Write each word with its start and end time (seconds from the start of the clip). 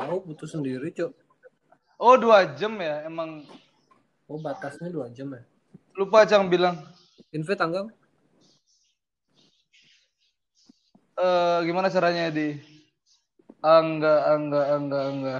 tahu 0.00 0.16
butuh 0.32 0.48
sendiri, 0.48 0.88
Cok. 0.94 1.12
Oh 2.02 2.16
dua 2.18 2.48
jam 2.58 2.74
ya 2.80 3.04
emang 3.06 3.44
Oh, 4.32 4.40
batasnya 4.40 4.88
dua 4.88 5.12
jam 5.12 5.28
ya. 5.36 5.44
lupa 5.92 6.24
Cang 6.24 6.48
bilang. 6.48 6.80
Invite 7.36 7.60
tanggal? 7.60 7.84
Eh 11.20 11.58
gimana 11.68 11.92
caranya 11.92 12.32
di? 12.32 12.56
Angga, 13.60 14.32
angga, 14.32 14.62
angga, 14.72 14.98
angga. 15.04 15.36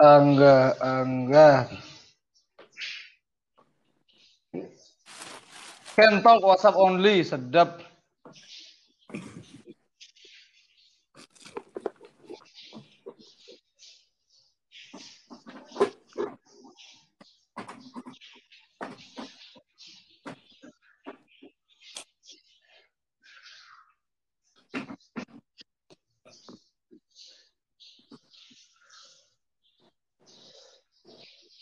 Angga, 0.00 0.56
angga. 0.80 1.50
Talk 5.98 6.40
WhatsApp 6.46 6.78
only, 6.78 7.20
sedap. 7.26 7.87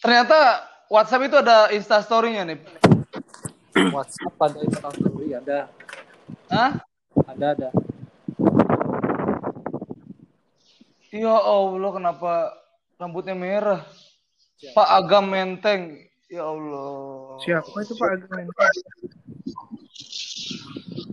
Ternyata 0.06 0.62
WhatsApp 0.86 1.26
itu 1.26 1.34
ada 1.34 1.66
instastory-nya 1.74 2.46
nih. 2.46 2.62
WhatsApp 3.98 4.38
ada 4.38 4.58
instastory 4.62 5.34
ada. 5.34 5.66
Hah? 6.46 6.78
Ada 7.26 7.46
ada. 7.58 7.68
Ya 11.10 11.34
Allah, 11.34 11.90
kenapa 11.90 12.54
rambutnya 13.02 13.34
merah? 13.34 13.82
Pak 14.78 14.88
Agam 14.94 15.26
Menteng. 15.26 16.06
Ya 16.30 16.46
Allah. 16.46 17.42
Siapa 17.42 17.74
itu 17.82 17.98
Pak 17.98 18.06
Ageng? 18.14 18.46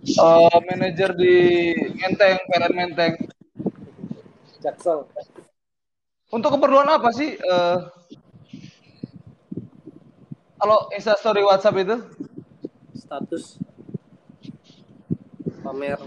Eh, 0.06 0.58
manajer 0.70 1.18
di 1.18 1.36
Menteng, 1.98 2.38
PLN 2.46 2.74
Menteng. 2.78 3.14
Jaksel. 4.62 5.10
Untuk 6.30 6.54
keperluan 6.54 6.94
apa 6.94 7.10
sih? 7.10 7.42
eh, 7.42 7.78
kalau 10.64 10.88
instastory 10.96 11.44
WhatsApp 11.44 11.76
itu? 11.84 12.00
Status 12.96 13.60
pamer 15.60 16.00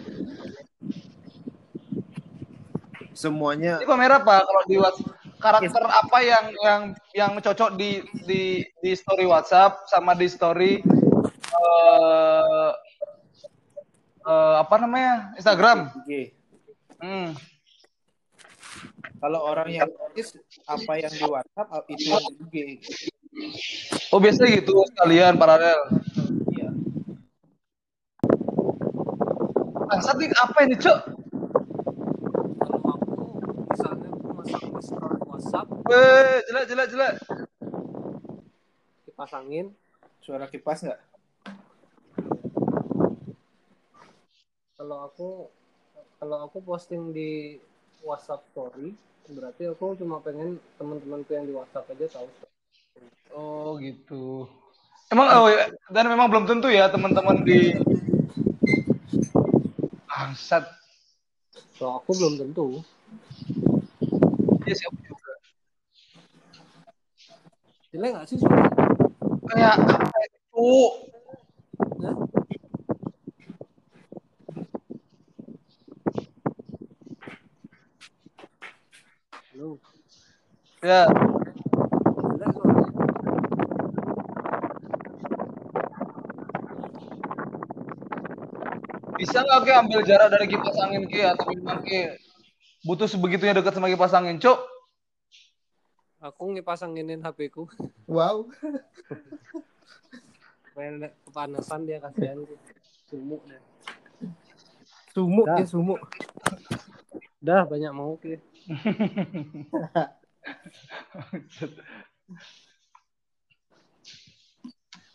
Semuanya 3.12 3.80
Ini 3.80 3.88
pamer 3.88 4.12
apa? 4.16 4.44
Kalau 4.48 4.62
di 4.64 4.80
WhatsApp 4.80 5.12
karakter 5.36 5.84
apa 5.84 6.18
yang 6.24 6.44
yang 6.64 6.82
yang 7.12 7.30
cocok 7.36 7.76
di 7.76 8.00
di 8.24 8.64
di 8.80 8.92
story 8.96 9.28
WhatsApp 9.28 9.84
sama 9.84 10.16
di 10.16 10.32
story 10.32 10.80
eh 10.80 12.70
eh, 14.24 14.54
apa 14.56 14.74
namanya 14.80 15.36
Instagram? 15.36 15.92
IG. 16.08 16.32
Hmm. 16.96 17.36
Kalau 19.20 19.40
orang 19.44 19.68
yang 19.72 19.88
tulis 19.92 20.40
apa 20.64 20.92
yang 20.96 21.12
di 21.12 21.24
WhatsApp 21.28 21.68
itu 21.92 22.08
yang 22.08 22.24
di 22.48 22.80
IG. 22.80 23.15
Oh 24.14 24.20
biasanya 24.22 24.64
gitu 24.64 24.72
sekalian 24.96 25.36
paralel. 25.36 25.76
Iya. 26.56 26.68
Bangsat 29.86 30.16
nih 30.16 30.30
apa 30.40 30.58
ini 30.64 30.76
cok? 30.80 30.98
kalau 32.56 32.80
aku 32.96 33.14
misalnya 33.70 34.08
aku 34.08 34.28
masuk 34.40 34.60
di 34.72 34.82
scroll 34.82 35.18
WhatsApp 35.28 35.66
Eh 35.92 36.36
jelek 36.48 36.64
jelek 36.70 36.88
jelek. 36.92 37.14
dipasangin 39.06 39.66
Suara 40.24 40.48
kipas 40.50 40.82
nggak? 40.82 41.00
kalau 44.76 45.08
aku 45.08 45.28
kalau 46.22 46.46
aku 46.46 46.62
posting 46.62 47.10
di 47.10 47.58
WhatsApp 48.06 48.44
story 48.52 48.94
berarti 49.26 49.66
aku 49.66 49.98
cuma 49.98 50.22
pengen 50.22 50.62
teman-temanku 50.78 51.34
yang 51.34 51.42
di 51.48 51.54
WhatsApp 51.56 51.90
aja 51.90 52.06
tahu 52.20 52.28
Oh 53.36 53.76
gitu. 53.82 54.48
Emang 55.12 55.30
oh, 55.30 55.46
ya, 55.46 55.70
dan 55.94 56.10
memang 56.10 56.26
belum 56.26 56.50
tentu 56.50 56.66
ya 56.66 56.90
teman-teman 56.90 57.46
di 57.46 57.76
bangsat. 60.10 60.64
so 61.76 62.00
aku 62.00 62.16
belum 62.16 62.34
tentu 62.40 62.80
Iya 64.66 64.74
sih 64.74 64.86
aku 64.88 64.98
juga. 65.06 65.32
jelek 67.94 68.10
nggak 68.12 68.26
sih 68.28 68.36
suara 68.40 68.66
Kayak 69.46 69.76
apa 69.78 70.18
itu? 70.26 70.68
Hah? 72.02 72.14
Halo, 79.54 79.68
Ya. 80.82 81.06
Bisa 89.16 89.40
nggak 89.40 89.60
ke 89.64 89.72
ambil 89.72 90.00
jarak 90.04 90.28
dari 90.28 90.46
kipas 90.48 90.76
angin 90.80 91.08
ke 91.08 91.24
atau 91.24 91.48
memang 91.52 91.80
ke 91.80 92.20
butuh 92.84 93.08
sebegitunya 93.08 93.56
dekat 93.56 93.72
sama 93.72 93.88
kipas 93.88 94.12
angin, 94.12 94.36
Cok? 94.36 94.58
Aku 96.20 96.52
ngipasanginin 96.52 97.20
HP 97.24 97.52
ku. 97.52 97.68
Wow. 98.08 98.48
Kepanasan 101.24 101.88
dia 101.88 102.00
kasihan 102.00 102.44
sumuk 103.08 103.40
deh. 103.48 103.62
Sumuk 105.16 105.46
Dah. 105.48 105.56
ya 105.60 105.66
sumuk. 105.68 106.00
Dah 107.40 107.62
banyak 107.64 107.92
mau 107.92 108.16
ki. 108.20 108.36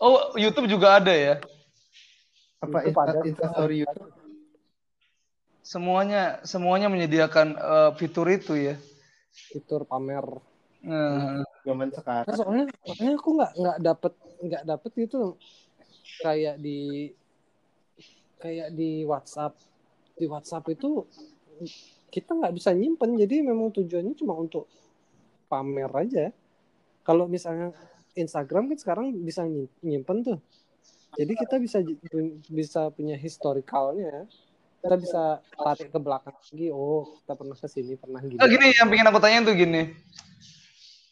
Oh, 0.02 0.34
YouTube 0.34 0.66
juga 0.66 0.98
ada 0.98 1.14
ya? 1.14 1.38
Apa. 2.62 2.78
Insta, 2.86 3.12
Instastory 3.26 3.76
YouTube? 3.82 4.12
Semuanya 5.62 6.42
semuanya 6.46 6.88
menyediakan 6.90 7.58
eh, 7.58 7.92
fitur 7.98 8.30
itu 8.30 8.54
ya. 8.58 8.76
Fitur 9.34 9.86
pamer. 9.86 10.26
Nah, 10.82 11.46
Zaman 11.62 11.94
sekarang. 11.94 12.26
Nah, 12.26 12.38
soalnya 12.38 12.66
soalnya 12.86 13.14
aku 13.18 13.30
nggak 13.38 13.52
nggak 13.54 13.78
dapet 13.86 14.14
nggak 14.42 14.64
dapet 14.66 14.92
itu 14.98 15.22
kayak 16.22 16.56
di 16.58 17.14
kayak 18.42 18.74
di 18.74 19.06
WhatsApp 19.06 19.54
di 20.18 20.26
WhatsApp 20.26 20.66
itu 20.74 21.06
kita 22.10 22.34
nggak 22.34 22.58
bisa 22.58 22.74
nyimpen 22.74 23.14
jadi 23.14 23.46
memang 23.46 23.70
tujuannya 23.70 24.18
cuma 24.18 24.34
untuk 24.34 24.66
pamer 25.46 25.94
aja 25.94 26.34
kalau 27.06 27.30
misalnya 27.30 27.70
Instagram 28.18 28.74
kan 28.74 28.78
sekarang 28.82 29.06
bisa 29.22 29.46
nyi- 29.46 29.72
nyimpen 29.86 30.26
tuh 30.26 30.40
jadi 31.18 31.34
kita 31.36 31.56
bisa 31.60 31.80
bisa 32.48 32.82
punya 32.94 33.16
historicalnya 33.20 34.26
kita 34.82 34.96
bisa 34.98 35.24
tarik 35.54 35.94
ke 35.94 36.00
belakang 36.02 36.34
lagi 36.34 36.68
oh 36.74 37.20
kita 37.22 37.34
pernah 37.38 37.56
ke 37.58 37.68
sini 37.70 37.94
pernah 38.00 38.22
gini 38.24 38.40
Nah, 38.40 38.50
gini 38.50 38.66
yang 38.74 38.90
pengen 38.90 39.08
aku 39.14 39.20
tanya 39.22 39.46
tuh 39.46 39.54
gini. 39.54 39.94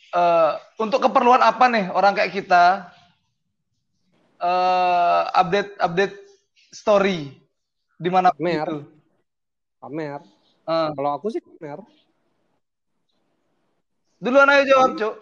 Eh, 0.09 0.51
untuk 0.81 1.05
keperluan 1.05 1.37
apa 1.37 1.69
nih 1.69 1.85
orang 1.93 2.17
kayak 2.17 2.33
kita 2.33 2.89
eh 4.39 5.23
update 5.37 5.77
update 5.77 6.15
story 6.73 7.29
di 7.99 8.09
mana 8.09 8.33
Pamer. 8.33 8.65
itu? 8.65 8.79
pamer 9.77 10.21
Eh, 10.69 10.89
kalau 10.97 11.11
aku 11.13 11.29
sih 11.29 11.41
pamer 11.43 11.83
duluan 14.17 14.49
ayo 14.51 14.63
jawab, 14.67 14.89
Cuk. 14.99 15.15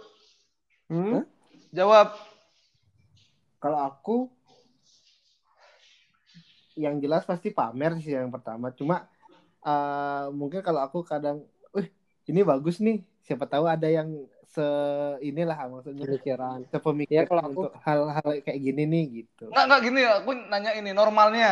Hmm? 0.90 1.22
Jawab. 1.70 2.18
Kalau 3.62 3.80
aku 3.86 4.16
yang 6.78 7.02
jelas 7.02 7.26
pasti 7.26 7.50
pamer 7.50 7.98
sih 8.00 8.14
yang 8.14 8.30
pertama. 8.30 8.70
Cuma 8.72 9.10
eh, 9.62 10.26
mungkin 10.32 10.62
kalau 10.62 10.80
aku 10.86 11.02
kadang, 11.04 11.44
wih 11.74 11.90
ini 12.30 12.42
bagus 12.46 12.78
nih. 12.80 13.02
Siapa 13.26 13.44
tahu 13.44 13.68
ada 13.68 13.90
yang 13.90 14.08
se 14.48 14.64
inilah 15.20 15.60
maksudnya 15.68 16.08
pemikiran 16.08 16.64
sepemikiran 16.72 17.26
Ya, 17.26 17.28
kalau 17.28 17.44
aku- 17.44 17.52
untuk 17.68 17.74
hal-hal 17.84 18.28
kayak 18.40 18.60
gini 18.64 18.84
nih 18.88 19.04
gitu. 19.22 19.52
Enggak 19.52 19.66
enggak 19.68 19.82
gini 19.84 20.02
aku 20.08 20.32
nanya 20.48 20.72
ini 20.80 20.92
normalnya. 20.96 21.52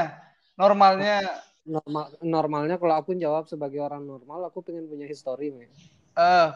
Normalnya 0.55 1.19
normal 1.67 2.05
normalnya 2.23 2.75
kalau 2.79 2.95
aku 2.95 3.11
jawab 3.19 3.49
sebagai 3.51 3.83
orang 3.83 4.07
normal 4.07 4.47
aku 4.47 4.63
pengen 4.63 4.87
punya 4.87 5.03
history 5.03 5.51
men. 5.51 5.67
eh 6.15 6.49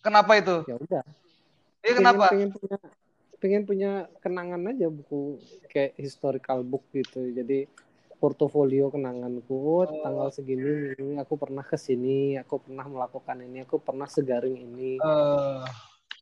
kenapa 0.00 0.32
itu? 0.40 0.64
ya 0.64 0.76
udah 0.78 1.02
Iya 1.82 1.92
Pengen- 1.92 1.98
kenapa? 2.00 2.26
pengen 2.30 2.50
punya 2.54 2.76
pengen 3.42 3.66
punya 3.66 4.06
kenangan 4.22 4.70
aja 4.70 4.86
buku 4.86 5.42
kayak 5.66 5.98
historical 5.98 6.62
book 6.62 6.86
gitu 6.94 7.26
jadi 7.34 7.66
portofolio 8.22 8.86
kenanganku 8.86 9.50
oh, 9.50 9.82
tanggal 9.82 10.30
segini 10.30 10.94
ini 10.94 11.18
aku 11.18 11.34
pernah 11.34 11.66
ke 11.66 11.74
sini 11.74 12.38
aku 12.38 12.62
pernah 12.62 12.86
melakukan 12.86 13.42
ini 13.42 13.66
aku 13.66 13.82
pernah 13.82 14.06
segaring 14.06 14.62
ini 14.62 15.02
uh, 15.02 15.66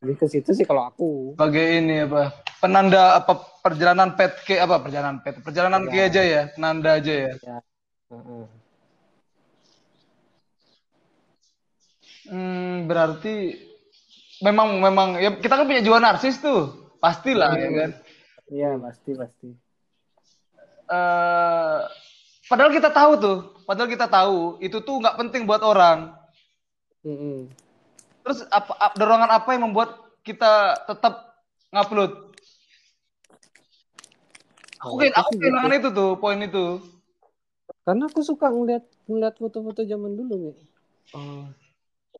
jadi 0.01 0.13
ke 0.17 0.25
situ 0.25 0.49
sih 0.57 0.65
kalau 0.65 0.89
aku 0.89 1.37
sebagai 1.37 1.61
ini 1.61 2.09
apa 2.09 2.41
penanda 2.57 3.21
apa 3.21 3.37
perjalanan 3.61 4.17
pet 4.17 4.41
ke 4.41 4.57
apa 4.57 4.81
perjalanan 4.81 5.21
pet 5.21 5.45
perjalanan 5.45 5.85
ya. 5.85 5.91
ke 5.93 5.97
aja 6.09 6.21
ya 6.25 6.41
penanda 6.57 6.89
aja 6.97 7.13
ya, 7.13 7.33
ya. 7.37 7.57
Uh 8.09 8.17
-uh. 8.17 8.45
Hmm, 12.31 12.89
berarti 12.89 13.59
memang 14.41 14.81
memang 14.81 15.21
ya 15.21 15.37
kita 15.37 15.53
kan 15.53 15.69
punya 15.69 15.85
jiwa 15.85 16.01
narsis 16.01 16.41
tuh 16.41 16.80
pastilah 17.01 17.51
ya 17.57 17.69
kan? 17.73 17.91
iya 18.53 18.71
pasti 18.77 19.11
pasti. 19.17 19.49
Uh, 20.85 21.87
padahal 22.45 22.69
kita 22.69 22.93
tahu 22.93 23.11
tuh 23.17 23.37
padahal 23.65 23.89
kita 23.89 24.05
tahu 24.05 24.61
itu 24.61 24.77
tuh 24.85 25.01
nggak 25.01 25.17
penting 25.17 25.49
buat 25.49 25.65
orang. 25.65 26.13
Mm 27.01 27.17
-hmm. 27.17 27.37
terus 28.21 28.45
apa 28.53 28.93
dorongan 28.93 29.33
apa 29.33 29.49
yang 29.57 29.65
membuat 29.65 29.97
kita 30.21 30.77
tetap 30.85 31.41
ngupload? 31.73 32.29
Aku 34.81 34.97
oh, 34.97 35.01
aku 35.01 35.31
kehilangan 35.41 35.73
itu 35.73 35.89
tuh 35.89 36.11
poin 36.21 36.37
itu. 36.37 36.81
Karena 37.81 38.05
aku 38.05 38.21
suka 38.21 38.53
ngeliat 38.53 38.85
ngeliat 39.09 39.35
foto-foto 39.41 39.81
zaman 39.81 40.13
dulu 40.13 40.33
nih 40.37 40.55
oh. 41.17 41.49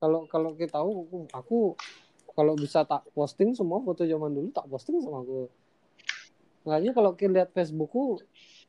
Kalau 0.02 0.26
kalau 0.26 0.58
kita 0.58 0.82
tahu 0.82 0.90
aku, 1.06 1.18
aku 1.30 1.60
kalau 2.42 2.58
bisa 2.58 2.82
tak 2.82 3.06
posting 3.14 3.54
semua 3.54 3.78
foto 3.86 4.02
zaman 4.02 4.34
dulu 4.34 4.50
tak 4.50 4.66
posting 4.66 4.98
sama 4.98 5.22
aku. 5.22 5.46
Makanya 6.66 6.92
kalau 6.98 7.14
kita 7.14 7.30
lihat 7.30 7.50
Facebookku 7.54 8.18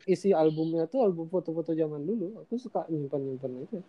isi 0.05 0.37
albumnya 0.37 0.85
tuh 0.85 1.09
album 1.09 1.33
foto-foto 1.33 1.73
zaman 1.73 2.05
dulu. 2.05 2.45
Aku 2.45 2.61
suka 2.61 2.85
nyimpan 2.93 3.21
nyimpan 3.25 3.65
aja. 3.65 3.81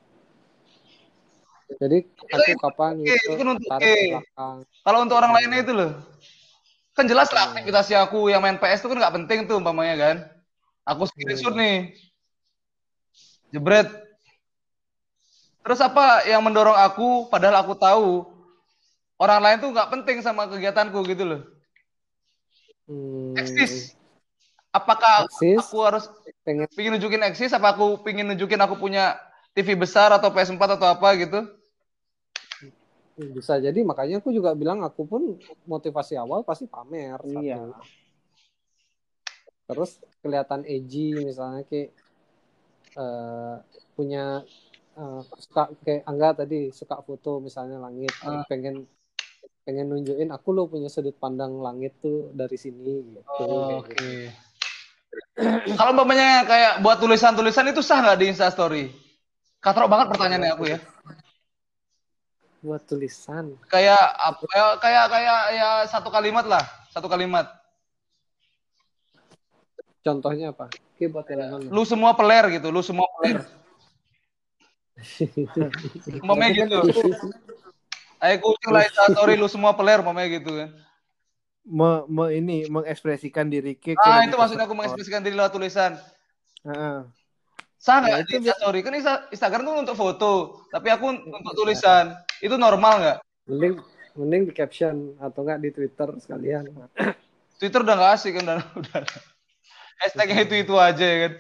Jadi 1.84 1.98
aku 2.08 2.52
kapan 2.64 3.04
okay, 3.04 3.18
gitu 3.28 3.44
tarik 3.68 3.84
okay. 3.84 4.08
belakang. 4.16 4.58
kalau 4.88 4.98
untuk 5.04 5.20
orang 5.20 5.32
lainnya 5.36 5.60
itu 5.68 5.74
loh. 5.76 5.92
Kan 6.96 7.12
jelas 7.12 7.28
lah 7.36 7.44
iya. 7.44 7.52
aktivitasnya 7.52 8.00
aku 8.08 8.32
yang 8.32 8.40
main 8.40 8.56
PS 8.56 8.88
itu 8.88 8.88
kan 8.88 8.98
nggak 9.04 9.16
penting 9.20 9.40
tuh 9.52 9.60
umpamanya 9.60 9.96
kan. 10.00 10.16
Aku 10.88 11.12
screenshot 11.12 11.52
iya. 11.58 11.60
nih. 11.60 11.78
Jebret. 13.52 13.92
Terus 15.60 15.80
apa 15.84 16.24
yang 16.24 16.40
mendorong 16.40 16.80
aku 16.80 17.28
padahal 17.28 17.60
aku 17.68 17.76
tahu 17.76 18.33
orang 19.24 19.40
lain 19.40 19.58
tuh 19.64 19.72
nggak 19.72 19.90
penting 19.90 20.20
sama 20.20 20.52
kegiatanku 20.52 21.00
gitu 21.08 21.24
loh. 21.24 21.42
Hmm. 22.92 23.32
Eksis. 23.40 23.96
Apakah 24.76 25.32
eksis. 25.32 25.64
aku 25.64 25.78
harus 25.88 26.12
pengen 26.44 26.68
pingin 26.76 27.00
nunjukin 27.00 27.24
eksis? 27.24 27.56
Apa 27.56 27.72
aku 27.72 28.04
pingin 28.04 28.28
nunjukin 28.28 28.60
aku 28.60 28.76
punya 28.76 29.16
TV 29.56 29.80
besar 29.80 30.12
atau 30.12 30.28
PS4 30.34 30.76
atau 30.76 30.88
apa 30.92 31.10
gitu? 31.16 31.40
Bisa 33.14 33.62
jadi 33.62 33.78
makanya 33.86 34.20
aku 34.20 34.34
juga 34.34 34.58
bilang 34.58 34.82
aku 34.82 35.06
pun 35.08 35.38
motivasi 35.70 36.20
awal 36.20 36.44
pasti 36.44 36.68
pamer. 36.68 37.22
Iya. 37.24 37.64
Satu. 37.64 37.82
Terus 39.64 39.92
kelihatan 40.20 40.68
edgy 40.68 41.16
misalnya 41.24 41.64
kayak 41.70 41.96
uh, 43.00 43.64
punya 43.96 44.44
uh, 44.98 45.22
suka 45.40 45.72
kayak 45.86 46.04
Angga 46.10 46.44
tadi 46.44 46.74
suka 46.74 47.00
foto 47.06 47.40
misalnya 47.40 47.80
langit 47.80 48.12
uh. 48.26 48.44
pengen 48.50 48.90
pengen 49.64 49.96
nunjukin 49.96 50.30
aku 50.36 50.52
lo 50.52 50.68
punya 50.68 50.92
sudut 50.92 51.16
pandang 51.16 51.64
langit 51.64 51.96
tuh 52.04 52.32
dari 52.36 52.60
sini 52.60 53.16
gitu. 53.16 53.44
Oh, 53.44 53.80
Oke. 53.80 53.96
Okay. 53.96 54.20
Gitu. 55.34 55.76
Kalau 55.80 55.92
umpamanya 55.96 56.44
kayak 56.46 56.74
buat 56.84 57.00
tulisan-tulisan 57.00 57.72
itu 57.72 57.82
sah 57.82 58.04
nggak 58.04 58.18
di 58.20 58.26
Insta 58.30 58.52
Story? 58.52 58.92
Katrok 59.64 59.88
banget 59.88 60.08
pertanyaannya 60.12 60.52
aku 60.54 60.64
ya. 60.68 60.78
Buat 62.60 62.84
tulisan. 62.88 63.56
Kayak 63.72 64.04
apa? 64.20 64.44
Ya, 64.52 64.66
kayak 64.80 65.06
kayak 65.12 65.40
ya 65.56 65.70
satu 65.88 66.12
kalimat 66.12 66.46
lah, 66.48 66.64
satu 66.92 67.08
kalimat. 67.08 67.48
Contohnya 70.04 70.52
apa? 70.52 70.68
Oke, 70.68 71.08
buat 71.08 71.24
Lu 71.72 71.88
semua 71.88 72.12
peler 72.12 72.60
gitu, 72.60 72.68
lu 72.68 72.84
semua 72.84 73.08
peler. 73.20 73.40
Mamanya 76.28 76.68
gitu. 76.68 76.92
Ayo 78.24 78.40
kucing 78.40 78.72
lah 78.72 78.88
story 78.88 79.36
lu 79.36 79.52
semua 79.52 79.76
peler 79.76 80.00
mamanya 80.00 80.40
gitu 80.40 80.56
kan. 80.56 80.72
Me, 81.64 82.08
me 82.08 82.26
ini 82.40 82.68
mengekspresikan 82.72 83.52
diri 83.52 83.76
ke 83.76 84.00
Ah, 84.00 84.24
itu 84.24 84.36
maksudnya 84.40 84.64
aku 84.64 84.76
mengekspresikan 84.76 85.20
diri 85.20 85.36
lewat 85.36 85.52
tulisan. 85.52 86.00
Heeh. 86.64 87.04
Sah 87.76 88.00
nggak 88.00 88.16
nah, 88.16 88.24
itu 88.24 88.52
story? 88.56 88.80
Kan 88.80 88.96
Instagram 88.96 89.68
tuh 89.68 89.76
untuk 89.76 89.98
foto, 90.00 90.32
tapi 90.72 90.88
aku 90.88 91.12
untuk 91.12 91.52
tulisan. 91.52 92.16
Itu 92.40 92.56
normal 92.56 92.94
nggak? 93.04 93.18
Mending 93.52 93.74
mending 94.16 94.42
di 94.48 94.54
caption 94.56 95.20
atau 95.20 95.44
nggak 95.44 95.60
di 95.60 95.70
Twitter 95.76 96.10
sekalian. 96.24 96.72
Twitter 97.60 97.84
udah 97.84 97.96
nggak 98.00 98.12
asik 98.16 98.40
kan 98.40 98.56
udah 98.56 98.60
udah. 98.80 99.04
Hashtagnya 100.00 100.48
itu 100.48 100.56
itu 100.64 100.76
aja 100.80 101.04
ya 101.04 101.18
kan. 101.28 101.34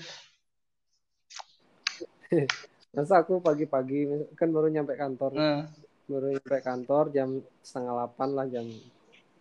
masa 2.94 3.26
aku 3.26 3.42
pagi-pagi 3.42 4.06
kan 4.38 4.54
baru 4.54 4.70
nyampe 4.70 4.94
kantor 4.94 5.34
uh. 5.34 5.66
Baru 6.08 6.36
nyampe 6.36 6.60
kantor 6.60 7.04
jam 7.16 7.30
setengah 7.64 7.94
delapan 7.96 8.30
lah 8.36 8.46
jam 8.50 8.66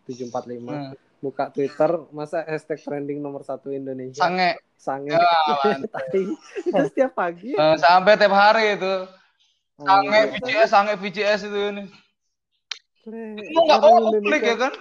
tujuh 0.06 0.26
empat 0.30 0.44
lima. 0.50 0.74
Hmm. 0.74 0.94
buka 1.22 1.54
Twitter 1.54 2.02
masa 2.10 2.42
hashtag 2.42 2.82
trending 2.82 3.22
nomor 3.22 3.46
satu 3.46 3.70
Indonesia? 3.70 4.18
Sange. 4.18 4.58
Sange. 4.74 5.14
Ya, 5.14 5.22
itu 6.18 6.82
setiap 6.90 7.14
pagi. 7.14 7.54
Uh, 7.54 7.78
sampai 7.78 8.18
tiap 8.18 8.34
hari 8.34 8.74
itu. 8.74 9.06
Sange 9.78 10.18
oh, 10.18 10.26
VCS 10.34 10.68
sange 10.74 10.94
VCS 10.98 11.40
itu 11.46 11.58
ini. 11.70 11.84
Kamu 13.06 13.62
nggak 13.66 13.80
mau 13.82 14.10
klik 14.18 14.42
ya 14.42 14.56
kan? 14.58 14.74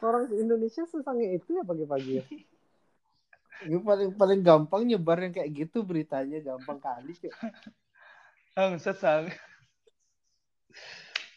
Orang 0.00 0.28
Indonesia 0.32 0.84
sesange 0.88 1.24
itu 1.36 1.56
ya 1.56 1.62
pagi-pagi 1.64 2.12
ya? 2.20 2.24
Gue 3.68 3.80
paling 3.80 4.12
paling 4.12 4.40
gampang 4.44 4.84
nyebar 4.84 5.16
yang 5.16 5.32
kayak 5.32 5.48
gitu 5.56 5.80
beritanya 5.80 6.44
gampang 6.44 6.76
kali 6.76 7.16
cuy. 7.16 7.32
Bangsat 8.52 8.96
sang. 9.00 9.32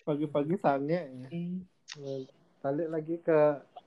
Pagi-pagi 0.03 0.55
sangnya. 0.58 1.05
Ya. 1.05 1.27
Hmm. 1.29 1.63
Balik 2.60 2.88
lagi 2.91 3.15
ke 3.22 3.39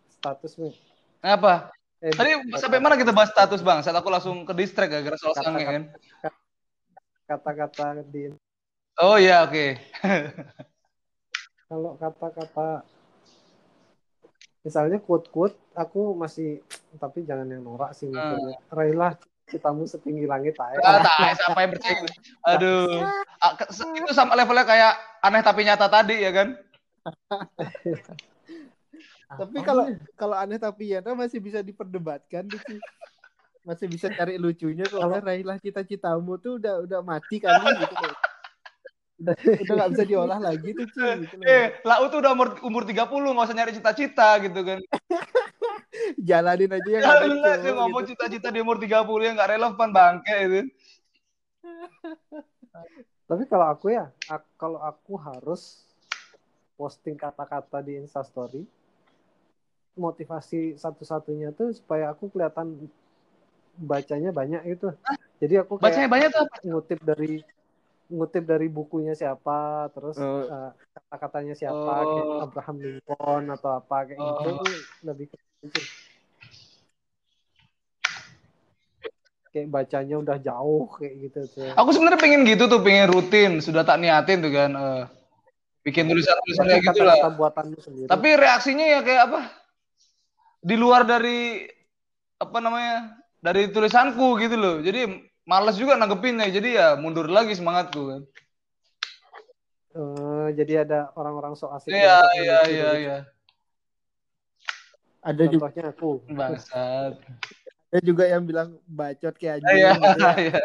status 0.08 0.56
nih. 0.58 0.74
Apa? 1.22 1.70
Eh, 2.02 2.10
Tadi 2.10 2.58
sampai 2.58 2.82
mana 2.82 2.98
kita 2.98 3.14
bahas 3.14 3.30
status 3.30 3.62
bang? 3.62 3.78
Saat 3.82 3.94
aku 3.94 4.10
langsung 4.10 4.42
ke 4.42 4.50
distrik 4.58 4.90
gara-gara 4.90 5.14
soal 5.14 5.38
sange 5.38 5.62
kan. 5.62 5.82
Kata-kata 7.30 8.02
di. 8.02 8.34
Oh 8.98 9.14
iya 9.16 9.46
oke. 9.46 9.54
Okay. 9.54 9.70
Kalau 11.70 11.94
kata-kata 11.96 12.84
misalnya 14.62 14.98
quote-quote 15.02 15.58
aku 15.74 16.14
masih 16.14 16.62
tapi 16.98 17.26
jangan 17.26 17.48
yang 17.50 17.62
norak 17.62 17.94
sih 17.94 18.10
maksudnya. 18.10 18.58
Uh. 18.58 18.74
Raihlah 18.74 19.12
citamu 19.52 19.84
setinggi 19.84 20.24
langit 20.24 20.56
aja. 20.56 20.80
Ah, 20.80 21.04
tak, 21.04 21.36
siapa 21.36 21.58
yang 21.60 21.72
percaya? 21.76 22.00
Aduh. 22.56 23.04
Ah, 23.42 23.58
itu 23.58 24.14
sama 24.14 24.38
levelnya 24.38 24.62
kayak 24.62 24.94
aneh 25.18 25.42
tapi 25.42 25.66
nyata 25.66 25.90
tadi 25.90 26.14
ya 26.14 26.30
kan? 26.30 26.54
tapi 29.42 29.58
kalau 29.66 29.90
kalau 30.14 30.38
aneh 30.38 30.62
tapi 30.62 30.94
nyata 30.94 31.10
masih 31.18 31.42
bisa 31.42 31.58
diperdebatkan 31.58 32.46
gitu. 32.46 32.78
Masih 33.66 33.90
bisa 33.90 34.14
cari 34.14 34.38
lucunya 34.38 34.86
kalau 34.86 35.18
raihlah 35.18 35.58
cita-citamu 35.58 36.38
tuh 36.38 36.62
udah 36.62 36.86
udah 36.86 37.02
mati 37.02 37.42
kali 37.42 37.66
gitu 37.82 38.14
udah 39.22 39.34
udah 39.38 39.74
gak 39.78 39.90
bisa 39.94 40.04
diolah 40.04 40.38
lagi 40.42 40.68
tuh 40.74 40.86
cuy 40.90 41.12
gitu 41.22 41.34
eh 41.46 41.64
lau 41.86 42.04
tuh 42.10 42.18
udah 42.18 42.32
umur 42.34 42.48
umur 42.66 42.82
30 42.82 43.06
nggak 43.06 43.46
usah 43.46 43.56
nyari 43.56 43.72
cita-cita 43.78 44.28
gitu 44.42 44.60
kan 44.66 44.78
jalanin 46.28 46.72
aja 46.72 46.88
yang 46.88 47.04
ada 47.04 47.26
tuh, 47.28 47.36
gitu. 47.36 47.70
ngomong 47.76 48.04
cita-cita 48.08 48.48
di 48.48 48.58
umur 48.64 48.80
30 48.80 49.26
yang 49.26 49.34
gak 49.36 49.52
relevan 49.52 49.90
bangke 49.92 50.36
itu 50.48 50.60
tapi 53.28 53.42
kalau 53.48 53.66
aku 53.70 53.92
ya 53.92 54.08
aku, 54.28 54.48
kalau 54.56 54.80
aku 54.80 55.12
harus 55.20 55.84
posting 56.76 57.14
kata-kata 57.14 57.84
di 57.84 58.00
instastory 58.00 58.64
motivasi 59.92 60.80
satu-satunya 60.80 61.52
tuh 61.52 61.76
supaya 61.76 62.10
aku 62.10 62.32
kelihatan 62.32 62.88
bacanya 63.76 64.32
banyak 64.32 64.60
gitu 64.76 64.96
jadi 65.40 65.64
aku 65.64 65.76
kayak 65.76 65.84
bacanya 65.84 66.08
banyak 66.08 66.28
tuh 66.32 66.42
apa? 66.48 66.56
ngutip 66.64 67.00
dari 67.04 67.44
ngutip 68.12 68.44
dari 68.44 68.68
bukunya 68.68 69.16
siapa, 69.16 69.88
terus 69.96 70.20
uh, 70.20 70.44
uh, 70.44 70.70
kata-katanya 70.92 71.56
siapa, 71.56 71.80
uh, 71.80 72.04
kayak 72.04 72.26
Abraham 72.44 72.76
Lincoln 72.84 73.44
atau 73.56 73.70
apa 73.80 73.96
kayak 74.04 74.20
uh, 74.20 74.28
gitu 74.44 74.50
lebih 75.08 75.26
ke 75.32 75.36
gitu. 75.40 75.51
Kayak 79.52 79.68
bacanya 79.68 80.16
udah 80.16 80.36
jauh 80.40 80.88
kayak 80.96 81.14
gitu 81.28 81.40
tuh. 81.52 81.70
Aku 81.76 81.92
sebenarnya 81.92 82.20
pengen 82.20 82.48
gitu 82.48 82.64
tuh, 82.66 82.80
pengen 82.80 83.12
rutin, 83.12 83.60
sudah 83.60 83.84
tak 83.84 84.00
niatin 84.00 84.40
tuh 84.40 84.52
kan. 84.52 84.70
Uh, 84.72 85.02
bikin 85.84 86.08
tulisan-tulisan 86.08 86.64
kayak 86.66 86.82
gitu 86.88 87.04
lah. 87.04 87.16
Tapi 88.08 88.28
reaksinya 88.38 88.86
ya 88.86 89.00
kayak 89.04 89.22
apa? 89.28 89.40
di 90.62 90.78
luar 90.78 91.02
dari 91.02 91.66
apa 92.38 92.58
namanya 92.62 93.18
dari 93.42 93.66
tulisanku 93.74 94.38
gitu 94.38 94.54
loh 94.54 94.78
jadi 94.78 95.10
males 95.42 95.74
juga 95.74 95.98
nanggepinnya 95.98 96.46
jadi 96.54 96.68
ya 96.70 96.86
mundur 96.94 97.26
lagi 97.26 97.52
semangatku 97.58 98.02
kan 98.08 98.22
Eh, 99.92 100.48
jadi 100.56 100.88
ada 100.88 101.12
orang-orang 101.20 101.52
so 101.52 101.68
asik. 101.68 101.92
iya 101.92 102.24
sok 102.24 102.32
iya 102.40 102.58
iya 102.64 102.64
gitu. 102.64 103.02
iya 103.04 103.16
Ada 105.22 105.44
juga 105.46 105.70
Contohnya 105.70 105.90
aku. 105.94 106.10
bangsat 106.34 107.14
ada 107.92 108.00
juga 108.08 108.24
yang 108.24 108.42
bilang 108.48 108.80
bacot 108.88 109.36
kayak 109.36 109.60
anjing. 109.60 109.76
iya 109.76 109.92
iya 110.48 110.58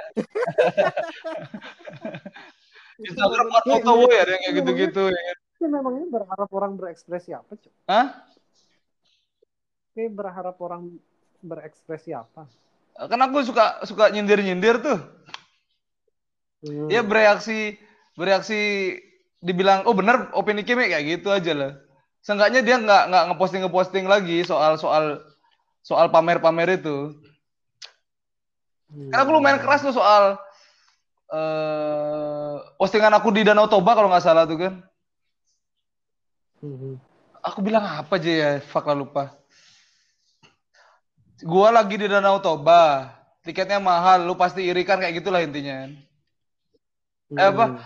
Instagram 2.97 3.47
foto 3.51 3.91
wo 3.99 4.07
ya 4.09 4.23
yang 4.25 4.41
kayak 4.47 4.55
gitu-gitu 4.63 5.03
ya 5.11 5.33
memangnya 5.67 6.05
berharap 6.07 6.49
orang 6.53 6.77
berekspresi 6.77 7.33
apa, 7.33 7.49
Cok? 7.57 7.73
Hah? 7.89 8.07
Kayak 9.97 10.13
berharap 10.13 10.55
orang 10.61 11.01
berekspresi 11.41 12.13
apa? 12.13 12.45
kan 12.97 13.19
aku 13.21 13.45
suka 13.45 13.85
suka 13.85 14.09
nyindir-nyindir 14.09 14.81
tuh 14.81 14.97
Hmm. 16.57 16.89
Dia 16.89 17.05
bereaksi 17.05 17.77
bereaksi 18.17 18.97
dibilang 19.45 19.85
oh 19.85 19.93
bener 19.93 20.33
opini 20.33 20.65
Kimi 20.65 20.89
kayak 20.89 21.05
gitu 21.05 21.29
aja 21.29 21.53
lah. 21.53 21.71
Seenggaknya 22.27 22.59
dia 22.59 22.75
nggak 22.75 23.03
nggak 23.07 23.23
ngeposting 23.31 23.63
ngeposting 23.63 24.03
lagi 24.03 24.43
soal 24.43 24.75
soal 24.75 25.23
soal 25.79 26.11
pamer-pamer 26.11 26.75
itu. 26.75 27.15
Hmm. 28.91 29.07
Karena 29.07 29.23
aku 29.23 29.31
lumayan 29.31 29.63
keras 29.63 29.87
tuh 29.87 29.95
soal 29.95 30.35
eh 31.31 32.55
postingan 32.75 33.15
aku 33.15 33.31
di 33.31 33.47
Danau 33.47 33.71
Toba 33.71 33.95
kalau 33.95 34.11
nggak 34.11 34.27
salah 34.27 34.43
tuh 34.43 34.59
kan. 34.59 34.83
Hmm. 36.59 36.99
Aku 37.47 37.63
bilang 37.63 37.87
apa 37.87 38.19
aja 38.19 38.27
ya, 38.27 38.51
fuck 38.59 38.91
lah 38.91 38.97
lupa. 38.99 39.31
Gua 41.47 41.71
lagi 41.71 41.95
di 41.95 42.11
Danau 42.11 42.43
Toba, 42.43 43.07
tiketnya 43.47 43.79
mahal, 43.79 44.27
lu 44.27 44.35
pasti 44.35 44.67
iri 44.67 44.83
kan 44.83 44.99
kayak 44.99 45.23
gitulah 45.23 45.39
intinya. 45.39 45.87
Eh, 47.31 47.47
apa? 47.47 47.79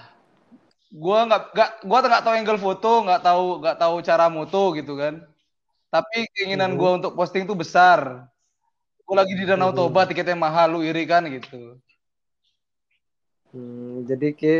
Gua 0.92 1.24
nggak 1.24 1.42
nggak 1.56 1.72
gua 1.88 1.98
nggak 2.04 2.24
tahu 2.28 2.34
angle 2.36 2.60
foto 2.60 2.92
nggak 3.08 3.22
tahu 3.24 3.46
nggak 3.64 3.78
tahu 3.80 3.96
cara 4.04 4.26
moto 4.28 4.76
gitu 4.76 4.94
kan. 5.00 5.24
Tapi 5.88 6.28
keinginan 6.36 6.76
gua 6.76 7.00
untuk 7.00 7.16
posting 7.16 7.48
tuh 7.48 7.56
besar. 7.56 8.28
Gua 9.08 9.24
lagi 9.24 9.34
di 9.36 9.48
Danau 9.48 9.72
Mhm. 9.72 9.78
Toba 9.80 10.04
tiketnya 10.04 10.36
mahal 10.36 10.76
lu 10.76 10.80
iri 10.84 11.08
kan 11.08 11.24
gitu. 11.32 11.80
Hmm, 13.56 14.04
jadi 14.08 14.36
ke 14.36 14.56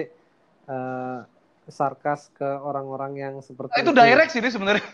eh, 0.72 1.20
sarkas 1.68 2.32
ke 2.36 2.48
orang-orang 2.48 3.12
yang 3.20 3.36
seperti 3.44 3.76
Nah, 3.76 3.84
itu 3.84 3.92
direct 3.92 4.32
sih 4.32 4.40
ini 4.40 4.50
sebenarnya. 4.52 4.88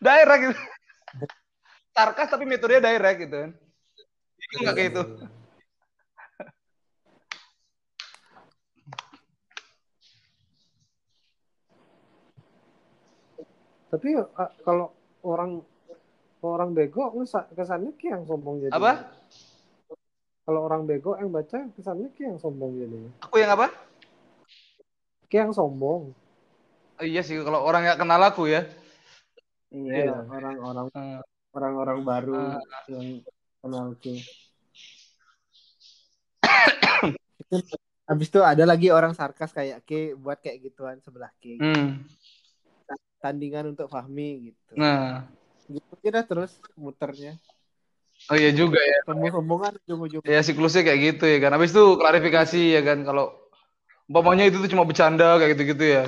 Direct. 0.00 0.40
Gitu 0.48 0.56
sarkas 1.94 2.26
tapi 2.26 2.44
metodenya 2.44 2.82
direct 2.82 3.18
gitu 3.22 3.36
kan. 3.46 3.50
Itu 4.40 4.56
nggak 4.66 4.74
kayak 4.74 4.90
itu 4.90 5.02
Tapi 13.94 14.18
kalau 14.60 14.90
orang 15.22 15.62
orang 16.42 16.74
bego 16.74 17.14
kesannya 17.54 17.94
kayak 17.94 18.10
yang 18.18 18.24
sombong 18.26 18.58
jadi. 18.58 18.74
apa 18.74 19.06
Kalau 20.44 20.60
orang 20.66 20.82
bego 20.84 21.14
yang 21.14 21.30
baca 21.30 21.70
kesannya 21.72 22.10
kayak 22.12 22.34
yang 22.34 22.40
sombong 22.42 22.74
jadi. 22.74 22.98
aku 23.22 23.38
yang 23.38 23.54
apa 23.54 23.70
Kayak 25.30 25.48
yang 25.48 25.54
sombong. 25.54 26.10
Oh, 26.94 27.06
iya 27.06 27.22
sih 27.22 27.38
kalau 27.40 27.62
orang 27.62 27.86
nggak 27.86 28.00
kenal 28.02 28.18
aku 28.20 28.50
ya 28.50 28.66
Iya, 29.70 30.06
Iya. 30.06 30.14
orang-orang 30.26 30.86
Eh, 30.94 31.18
orang-orang 31.54 31.98
baru 32.02 32.34
Ah. 32.54 32.58
yang 32.86 33.22
kenal 33.58 33.94
Ki. 33.98 34.18
Habis 38.04 38.28
itu 38.28 38.40
ada 38.44 38.62
lagi 38.62 38.92
orang 38.92 39.16
sarkas 39.16 39.50
kayak 39.50 39.82
Ki 39.82 40.12
buat 40.14 40.38
kayak 40.38 40.60
gituan 40.62 41.00
sebelah 41.00 41.32
Ki. 41.38 41.56
hmm. 41.56 42.04
Tandingan 43.24 43.72
untuk 43.72 43.88
Fahmi 43.88 44.52
gitu. 44.52 44.72
nah. 44.76 45.24
Gitu 45.64 45.94
kita 46.04 46.20
terus 46.28 46.60
muternya. 46.76 47.40
oh 48.28 48.36
iya 48.36 48.52
juga 48.52 48.76
ya. 48.76 49.00
Sombong-sombongan 49.08 49.80
ujung-ujung. 49.80 50.20
ya 50.28 50.44
siklusnya 50.44 50.84
kayak 50.84 51.00
gitu 51.16 51.24
ya 51.24 51.38
kan. 51.40 51.56
Habis 51.56 51.72
itu 51.72 51.84
klarifikasi 51.96 52.60
ya 52.76 52.84
kan 52.84 53.00
kalau 53.08 53.32
umpamanya 54.04 54.52
itu 54.52 54.60
tuh 54.60 54.68
cuma 54.68 54.84
bercanda 54.84 55.40
kayak 55.40 55.56
gitu-gitu 55.56 55.84
ya. 55.88 56.04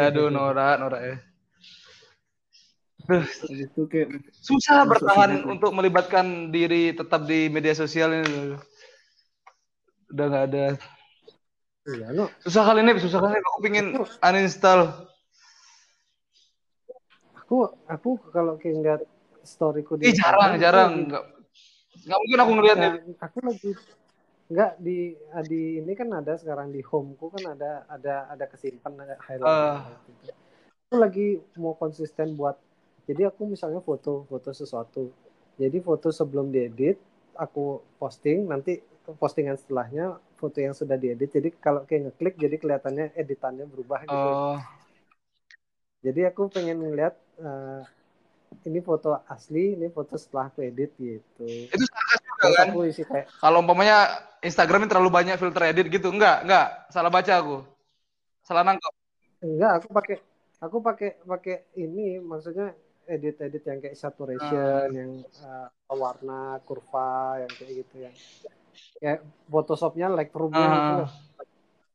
Aduh 0.00 0.32
norak 0.32 0.80
norak 0.80 1.00
ya. 1.04 1.16
Duh, 3.08 3.24
Habis 3.24 3.68
itu 3.68 3.80
kayak 3.88 4.08
susah 4.40 4.88
bertahan 4.88 5.44
untuk 5.44 5.72
melibatkan 5.76 6.48
diri 6.48 6.96
tetap 6.96 7.28
di 7.28 7.52
media 7.52 7.76
sosial 7.76 8.24
ini. 8.24 8.56
Udah 10.12 10.24
nggak 10.32 10.44
ada. 10.48 10.66
Iya, 11.88 12.28
susah 12.44 12.62
kali 12.68 12.84
ini 12.84 13.00
susah 13.00 13.20
kali. 13.20 13.40
Aku 13.40 13.60
pingin 13.64 13.96
uninstall 14.20 15.07
Aku 17.48 17.64
aku 17.88 18.20
kalau 18.28 18.60
kayak 18.60 18.74
ngeliat 18.76 19.00
storyku 19.40 19.96
di 19.96 20.12
Ih 20.12 20.12
jarang 20.12 20.52
Instagram, 20.52 20.60
jarang 20.60 20.90
nggak 21.08 21.24
nggak 22.04 22.18
mungkin 22.20 22.38
aku 22.44 22.52
ngeliatnya 22.60 22.88
Nah, 22.92 23.24
aku 23.24 23.38
lagi 23.40 23.70
nggak 24.48 24.70
di 24.76 25.16
di 25.48 25.60
ini 25.80 25.92
kan 25.96 26.08
ada 26.12 26.36
sekarang 26.36 26.68
di 26.68 26.84
homeku 26.84 27.32
kan 27.32 27.56
ada 27.56 27.88
ada 27.88 28.28
ada 28.28 28.44
kesimpan 28.44 28.92
ada 29.00 29.16
highlight, 29.24 29.48
Ah. 29.48 29.80
gitu. 30.04 30.32
Aku 30.88 30.94
lagi 31.00 31.40
mau 31.56 31.72
konsisten 31.72 32.36
buat 32.36 32.60
jadi 33.08 33.32
aku 33.32 33.48
misalnya 33.48 33.80
foto 33.80 34.28
foto 34.28 34.52
sesuatu. 34.52 35.08
Jadi 35.56 35.80
foto 35.80 36.12
sebelum 36.12 36.52
diedit 36.52 37.00
aku 37.32 37.80
posting 37.96 38.44
nanti 38.44 38.76
postingan 39.16 39.56
setelahnya 39.56 40.20
foto 40.36 40.60
yang 40.60 40.76
sudah 40.76 41.00
diedit. 41.00 41.32
Jadi 41.32 41.48
kalau 41.56 41.88
kayak 41.88 42.12
ngeklik 42.12 42.36
jadi 42.36 42.60
kelihatannya 42.60 43.16
editannya 43.16 43.64
berubah 43.64 44.04
gitu. 44.04 44.12
oh 44.12 44.60
Jadi 46.04 46.20
aku 46.28 46.52
pengen 46.52 46.84
ngeliat 46.84 47.16
eh, 47.38 47.82
ini 48.64 48.80
foto 48.80 49.22
asli, 49.28 49.76
ini 49.76 49.88
foto 49.92 50.16
setelah 50.16 50.48
aku 50.50 50.64
edit 50.64 50.90
gitu. 50.98 51.46
itu 51.68 51.84
sarkas 51.84 52.20
juga 52.24 52.42
Terus 52.42 52.56
kan 52.56 52.68
aku 52.70 52.80
isi 52.86 53.02
kayak 53.04 53.26
kalau 53.38 53.58
umpamanya 53.62 53.98
Instagram 54.40 54.86
ini 54.86 54.90
terlalu 54.90 55.10
banyak 55.10 55.36
filter 55.36 55.62
edit 55.70 55.86
gitu 55.90 56.08
enggak 56.14 56.46
enggak 56.46 56.66
salah 56.90 57.10
baca 57.10 57.32
aku 57.34 57.56
salah 58.46 58.62
nangkep 58.62 58.92
enggak, 59.42 59.72
aku 59.82 59.88
pakai 59.90 60.16
aku 60.58 60.76
pakai 60.82 61.10
pakai 61.22 61.56
ini 61.78 62.18
maksudnya 62.22 62.74
edit-edit 63.08 63.64
yang 63.64 63.78
kayak 63.80 63.96
saturation, 63.96 64.88
yang 64.92 65.10
eh, 65.24 65.68
warna, 65.88 66.60
kurva, 66.68 67.40
yang 67.40 67.52
kayak 67.56 67.72
gitu 67.80 67.96
yang 68.04 68.14
kayak 69.00 69.18
Photoshopnya 69.48 70.12
Lightroom 70.12 70.52
Ah. 70.52 70.60
gitu 70.76 70.92
loh. 71.04 71.10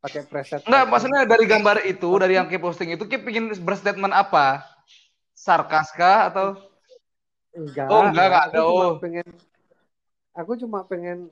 pakai 0.03 0.21
preset. 0.27 0.59
Enggak, 0.67 0.83
maksudnya 0.91 1.23
dari 1.23 1.47
gambar 1.47 1.87
itu, 1.87 2.09
dari 2.19 2.35
yang 2.35 2.51
Ki 2.51 2.59
posting 2.59 2.91
itu, 2.91 3.07
Ki 3.07 3.23
pingin 3.23 3.55
berstatement 3.63 4.11
apa? 4.11 4.72
Sarkas 5.45 5.89
kah 5.99 6.19
atau? 6.29 6.47
enggak. 7.57 7.87
Oh, 7.91 8.01
enggak, 8.07 8.25
enggak 8.27 8.43
Aku 8.47 8.49
ada. 8.49 8.61
Oh. 8.65 8.93
pengen 9.01 9.27
aku 10.39 10.51
cuma 10.61 10.79
pengen 10.89 11.29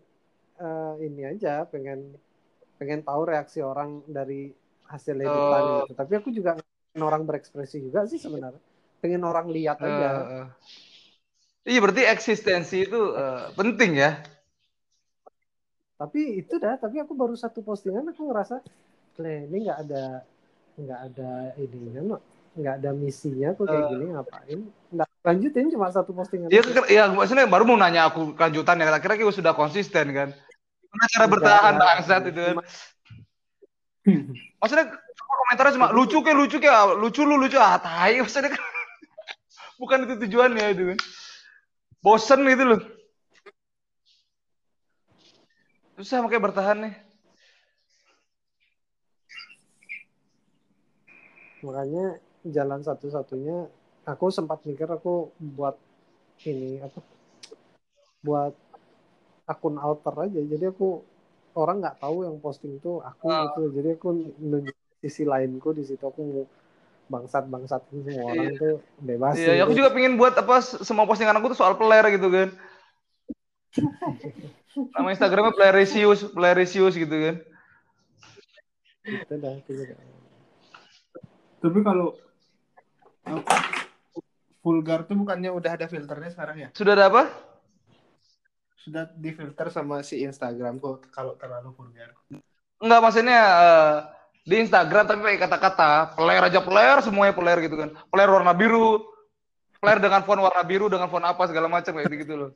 eh, 0.62 0.94
ini 1.08 1.22
aja, 1.34 1.53
pengen 1.74 2.00
pengen 2.80 3.01
tahu 3.08 3.22
reaksi 3.32 3.60
orang 3.72 4.03
dari 4.18 4.51
hasil 4.91 5.18
editan 5.18 5.62
Oh. 5.63 5.82
gitu. 5.88 5.94
Tapi 6.01 6.13
aku 6.20 6.30
juga 6.38 6.51
pengen 6.60 7.03
orang 7.10 7.24
berekspresi 7.30 7.77
juga 7.88 8.06
sih 8.12 8.20
sebenarnya. 8.22 8.62
Pengen 9.03 9.24
orang 9.25 9.48
lihat 9.50 9.80
aja. 9.82 10.10
Eh. 10.18 10.46
Iya, 11.70 11.77
berarti 11.84 12.03
eksistensi 12.15 12.75
itu 12.86 13.00
eh, 13.22 13.44
penting 13.58 13.91
ya. 14.03 14.10
Tapi 16.01 16.22
itu 16.41 16.56
dah, 16.63 16.75
tapi 16.84 16.98
aku 17.03 17.13
baru 17.22 17.36
satu 17.38 17.60
postingan 17.62 18.10
aku 18.12 18.22
ngerasa 18.30 18.56
"Cle, 19.15 19.36
ini 19.48 19.58
nggak 19.70 19.80
ada 19.86 20.03
nggak 20.82 21.00
ada 21.08 21.32
ininya, 21.63 22.01
no. 22.10 22.18
Nggak 22.51 22.84
ada 22.84 22.91
misinya 22.91 23.55
aku 23.55 23.63
kayak 23.63 23.79
Eh. 23.79 23.89
gini 23.96 24.05
ngapain? 24.12 24.60
Nggak 24.91 25.08
lanjutin 25.24 25.65
cuma 25.72 25.88
satu 25.88 26.12
postingan. 26.12 26.51
Iya, 26.51 26.62
ya, 26.91 27.03
maksudnya 27.08 27.48
baru 27.48 27.63
mau 27.63 27.79
nanya 27.79 28.12
aku 28.12 28.36
kelanjutannya. 28.36 28.84
Kira-kira 28.88 29.15
Ki 29.15 29.25
sudah 29.31 29.55
konsisten 29.55 30.12
kan? 30.12 30.29
Gimana 30.84 31.05
cara 31.08 31.24
Enggak 31.24 31.31
bertahan 31.31 31.74
lah. 31.79 31.86
bangsat 31.96 32.22
itu 32.27 32.39
kan? 32.43 32.55
Maksudnya 34.62 34.86
cuma 34.91 35.34
komentarnya 35.46 35.74
cuma 35.77 35.88
lucu 35.93 36.17
ke 36.20 36.31
lucu 36.34 36.58
ke 36.58 36.70
lucu 36.98 37.22
lu 37.22 37.38
lucu 37.38 37.62
ah 37.62 37.77
tai 37.77 38.17
maksudnya 38.17 38.50
kan 38.50 38.58
bukan 39.81 40.10
itu 40.10 40.13
tujuannya 40.25 40.65
itu 40.74 40.84
kan. 40.89 41.00
Bosen 42.01 42.41
gitu 42.50 42.65
loh. 42.65 42.81
Susah 46.01 46.25
makanya 46.25 46.43
bertahan 46.50 46.77
nih. 46.81 46.93
makanya 51.62 52.17
jalan 52.48 52.81
satu-satunya 52.81 53.69
aku 54.05 54.33
sempat 54.33 54.65
mikir 54.65 54.89
aku 54.89 55.29
buat 55.38 55.77
ini 56.45 56.81
apa 56.81 57.00
buat 58.25 58.53
akun 59.45 59.77
alter 59.77 60.15
aja 60.29 60.41
jadi 60.41 60.74
aku 60.74 61.05
orang 61.57 61.83
nggak 61.83 62.00
tahu 62.01 62.25
yang 62.25 62.38
posting 62.41 62.79
itu 62.79 63.01
aku 63.03 63.25
Ah. 63.29 63.51
gitu 63.51 63.74
jadi 63.77 64.00
aku 64.00 64.10
nunjuk 64.41 64.77
sisi 65.01 65.25
lainku 65.25 65.74
di 65.74 65.83
situ 65.86 66.01
aku 66.01 66.21
mau 66.21 66.45
bangsat 67.12 67.43
bangsat 67.51 67.81
semua 67.91 68.24
orang 68.31 68.55
tuh 68.55 68.79
bebas. 69.03 69.36
Iya, 69.36 69.67
aku 69.67 69.75
juga 69.75 69.91
pengen 69.91 70.15
buat 70.15 70.31
apa 70.31 70.63
semua 70.63 71.03
postingan 71.03 71.36
aku 71.36 71.51
tuh 71.51 71.60
soal 71.60 71.75
player 71.75 72.07
gitu 72.15 72.31
kan. 72.31 72.55
Nama 74.95 75.12
Instagramnya 75.12 75.51
Playerisius, 75.51 76.31
Playerisius 76.31 76.95
gitu 76.95 77.12
kan. 77.12 77.36
Gitu 79.03 79.33
dah, 79.43 79.55
gitu. 79.67 79.83
Tapi 81.60 81.79
kalau 81.83 82.15
vulgar 84.62 85.10
tuh 85.10 85.18
bukannya 85.18 85.50
udah 85.50 85.78
ada 85.78 85.86
filternya 85.90 86.30
sekarang 86.32 86.58
ya? 86.58 86.70
Sudah 86.78 86.94
ada 86.94 87.06
apa? 87.10 87.24
Sudah 88.78 89.10
difilter 89.13 89.70
sama 89.70 90.01
si 90.01 90.22
Instagram 90.25 90.82
kok 90.82 91.10
kalau 91.13 91.38
terlalu 91.38 91.74
vulgar. 91.74 92.13
Enggak 92.82 93.01
maksudnya 93.01 93.40
eh, 93.42 93.98
di 94.42 94.56
Instagram 94.66 95.06
tapi 95.06 95.20
pakai 95.22 95.42
kata-kata 95.42 96.18
player 96.18 96.44
aja 96.50 96.60
player 96.66 96.98
semuanya 97.06 97.34
player 97.34 97.60
gitu 97.66 97.78
kan. 97.78 97.90
Player 98.10 98.30
warna 98.30 98.54
biru, 98.58 99.06
player 99.78 100.01
dengan 100.01 100.25
font 100.25 100.42
warna 100.42 100.63
biru 100.66 100.90
dengan 100.90 101.10
font 101.10 101.25
apa 101.25 101.46
segala 101.46 101.70
macam 101.70 101.94
kayak 101.94 102.25
gitu 102.25 102.34
loh. 102.38 102.51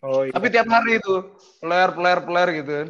Oh 0.00 0.24
iya. 0.24 0.32
Tapi 0.32 0.46
tiap 0.48 0.68
hari 0.68 0.96
itu 0.96 1.14
player 1.60 1.90
player 1.92 2.20
player 2.24 2.50
gitu 2.64 2.72
kan. 2.72 2.88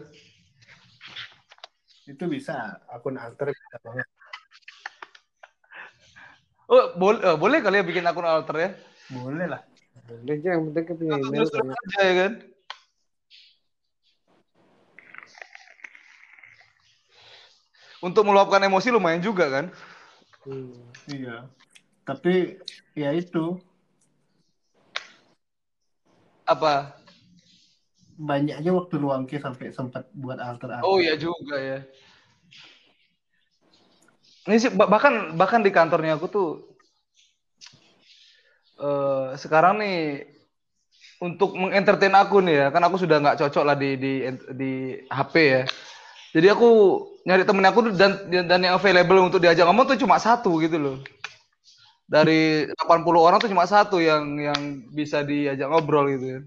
itu 2.11 2.27
bisa 2.27 2.83
akun 2.91 3.15
alter 3.15 3.55
bisa 3.55 3.77
banget. 3.87 4.07
Oh, 6.71 6.95
boleh 6.95 7.19
eh, 7.27 7.35
boleh 7.35 7.59
kali 7.67 7.83
ya 7.83 7.85
bikin 7.85 8.07
akun 8.07 8.23
alter 8.23 8.57
ya. 8.63 8.71
Boleh 9.11 9.47
lah. 9.51 9.61
Aja 10.07 10.55
yang 10.55 10.71
penting 10.71 10.85
kita 10.87 10.95
punya 10.95 11.13
email 11.19 11.43
Terus 11.43 11.51
kan. 11.51 11.67
aja 11.67 12.01
ya 12.07 12.15
kan. 12.15 12.33
Untuk 18.01 18.23
meluapkan 18.23 18.63
emosi 18.63 18.95
lumayan 18.95 19.19
juga 19.19 19.51
kan. 19.51 19.67
Hmm. 20.47 20.79
Iya. 21.11 21.51
Tapi 22.07 22.63
ya 22.95 23.11
itu 23.19 23.59
Apa? 26.47 26.95
banyaknya 28.21 28.71
waktu 28.77 28.95
luang 29.01 29.25
ke 29.27 29.43
sampai 29.43 29.75
sempat 29.75 30.07
buat 30.15 30.39
alter 30.39 30.71
alter. 30.79 30.87
Oh 30.87 31.03
iya 31.03 31.19
juga 31.19 31.59
ya. 31.59 31.83
Ini 34.49 34.57
sih 34.63 34.71
bah- 34.79 34.89
bahkan 34.93 35.15
bahkan 35.41 35.61
di 35.67 35.71
kantornya 35.77 36.13
aku 36.17 36.27
tuh 36.37 36.49
eh 38.81 39.37
sekarang 39.37 39.75
nih 39.81 39.97
untuk 41.21 41.53
mengentertain 41.53 42.15
aku 42.17 42.41
nih 42.41 42.55
ya, 42.65 42.67
kan 42.73 42.83
aku 42.87 42.97
sudah 42.97 43.21
nggak 43.21 43.39
cocok 43.41 43.65
lah 43.69 43.77
di 43.77 43.91
di 44.01 44.13
di 44.57 44.73
HP 45.13 45.35
ya. 45.55 45.63
Jadi 46.37 46.47
aku 46.55 46.69
nyari 47.29 47.45
temen 47.49 47.67
aku 47.69 47.81
dan 47.93 48.13
dan 48.31 48.61
yang 48.65 48.77
available 48.81 49.21
untuk 49.29 49.41
diajak 49.43 49.67
ngomong 49.69 49.87
tuh 49.91 50.01
cuma 50.01 50.17
satu 50.21 50.57
gitu 50.65 50.77
loh. 50.81 50.97
Dari 52.11 52.67
80 52.67 53.23
orang 53.23 53.39
tuh 53.39 53.47
cuma 53.53 53.65
satu 53.71 54.03
yang 54.03 54.35
yang 54.35 54.61
bisa 54.91 55.23
diajak 55.23 55.71
ngobrol 55.71 56.11
gitu 56.11 56.27
ya. 56.27 56.41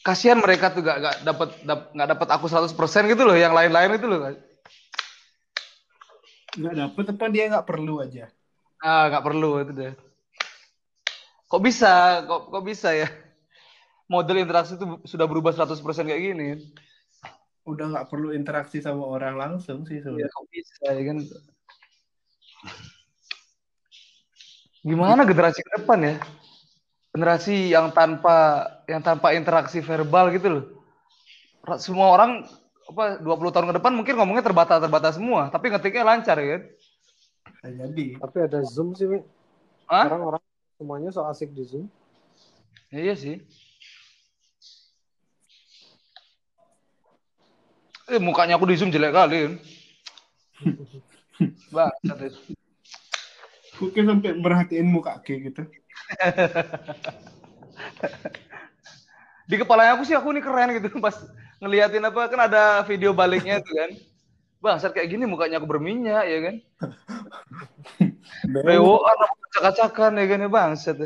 Kasihan 0.00 0.40
mereka 0.40 0.72
tuh 0.72 0.80
gak, 0.80 0.96
gak 0.96 1.16
dapat 1.28 1.48
dap- 1.68 1.90
nggak 1.92 2.08
dapat 2.16 2.28
aku 2.32 2.46
100% 2.48 3.04
gitu 3.04 3.22
loh, 3.28 3.36
yang 3.36 3.52
lain-lain 3.52 4.00
itu 4.00 4.06
loh. 4.08 4.32
Nggak 6.56 6.74
dapet 6.74 7.04
apa 7.14 7.24
dia 7.28 7.44
nggak 7.52 7.68
perlu 7.68 7.94
aja. 8.00 8.26
Ah, 8.80 9.12
nggak 9.12 9.24
perlu 9.28 9.60
itu 9.60 9.72
deh. 9.76 9.92
Kok 11.52 11.60
bisa? 11.60 12.24
Kok 12.24 12.40
kok 12.48 12.64
bisa 12.64 12.96
ya? 12.96 13.08
Model 14.10 14.42
interaksi 14.42 14.74
itu 14.74 14.86
sudah 15.06 15.26
berubah 15.28 15.52
100% 15.54 16.08
kayak 16.08 16.22
gini. 16.32 16.48
Udah 17.68 17.92
nggak 17.92 18.08
perlu 18.10 18.32
interaksi 18.32 18.80
sama 18.82 19.04
orang 19.04 19.36
langsung 19.36 19.84
sih 19.84 20.00
Ya, 20.00 20.02
sebenarnya. 20.02 20.32
kok 20.32 20.46
bisa 20.50 20.84
ya 20.90 21.02
kan? 21.06 21.18
Gimana 24.80 25.28
generasi 25.28 25.60
ke 25.60 25.70
depan 25.76 25.98
ya? 26.00 26.14
Generasi 27.10 27.74
yang 27.74 27.90
tanpa 27.90 28.66
yang 28.86 29.02
tanpa 29.02 29.34
interaksi 29.34 29.82
verbal 29.82 30.30
gitu 30.30 30.48
loh. 30.48 30.64
Semua 31.76 32.14
orang 32.14 32.46
apa 32.90 33.22
20 33.22 33.54
tahun 33.54 33.66
ke 33.70 33.74
depan 33.82 33.92
mungkin 33.94 34.14
ngomongnya 34.18 34.46
terbatas-terbatas 34.46 35.18
semua, 35.18 35.50
tapi 35.50 35.70
ngetiknya 35.70 36.06
lancar 36.06 36.38
ya 36.38 36.58
kan? 36.58 36.62
Bisa 37.50 37.68
jadi. 37.70 38.06
Tapi 38.18 38.36
ada 38.46 38.58
Zoom 38.66 38.94
sih, 38.94 39.06
Mi. 39.06 39.18
Hah? 39.90 40.06
Sekarang 40.06 40.22
orang 40.34 40.42
semuanya 40.78 41.10
so 41.10 41.26
asik 41.26 41.50
di 41.50 41.66
Zoom. 41.66 41.86
Iya 42.90 43.14
sih. 43.14 43.42
Eh, 48.10 48.18
mukanya 48.18 48.58
aku 48.58 48.66
di 48.66 48.74
zoom 48.74 48.90
jelek 48.90 49.14
kali. 49.14 49.38
kan? 49.46 49.54
Bangsat 51.74 52.18
itu. 52.26 52.40
Kok 53.78 53.94
kayak 53.94 54.06
sampai 54.10 54.30
merhatiin 54.34 54.90
muka 54.90 55.22
Ke 55.22 55.38
gitu. 55.38 55.62
Di 59.50 59.56
kepalanya 59.58 59.98
aku 59.98 60.04
sih 60.06 60.14
aku 60.14 60.30
nih 60.30 60.42
keren 60.42 60.70
gitu 60.78 61.02
pas 61.02 61.16
ngeliatin 61.58 62.06
apa 62.06 62.30
kan 62.30 62.40
ada 62.46 62.86
video 62.86 63.10
baliknya 63.10 63.58
tuh 63.58 63.74
kan. 63.74 63.90
Bangsat 64.60 64.92
kayak 64.92 65.10
gini 65.16 65.24
mukanya 65.24 65.58
aku 65.58 65.66
berminyak 65.66 66.24
ya 66.28 66.38
kan. 66.44 66.56
Rewoan 68.46 69.18
apa 69.18 69.34
acak-acakan 69.50 70.20
ya 70.20 70.26
kan 70.28 70.44
ya 70.44 70.50
bangsat. 70.50 70.96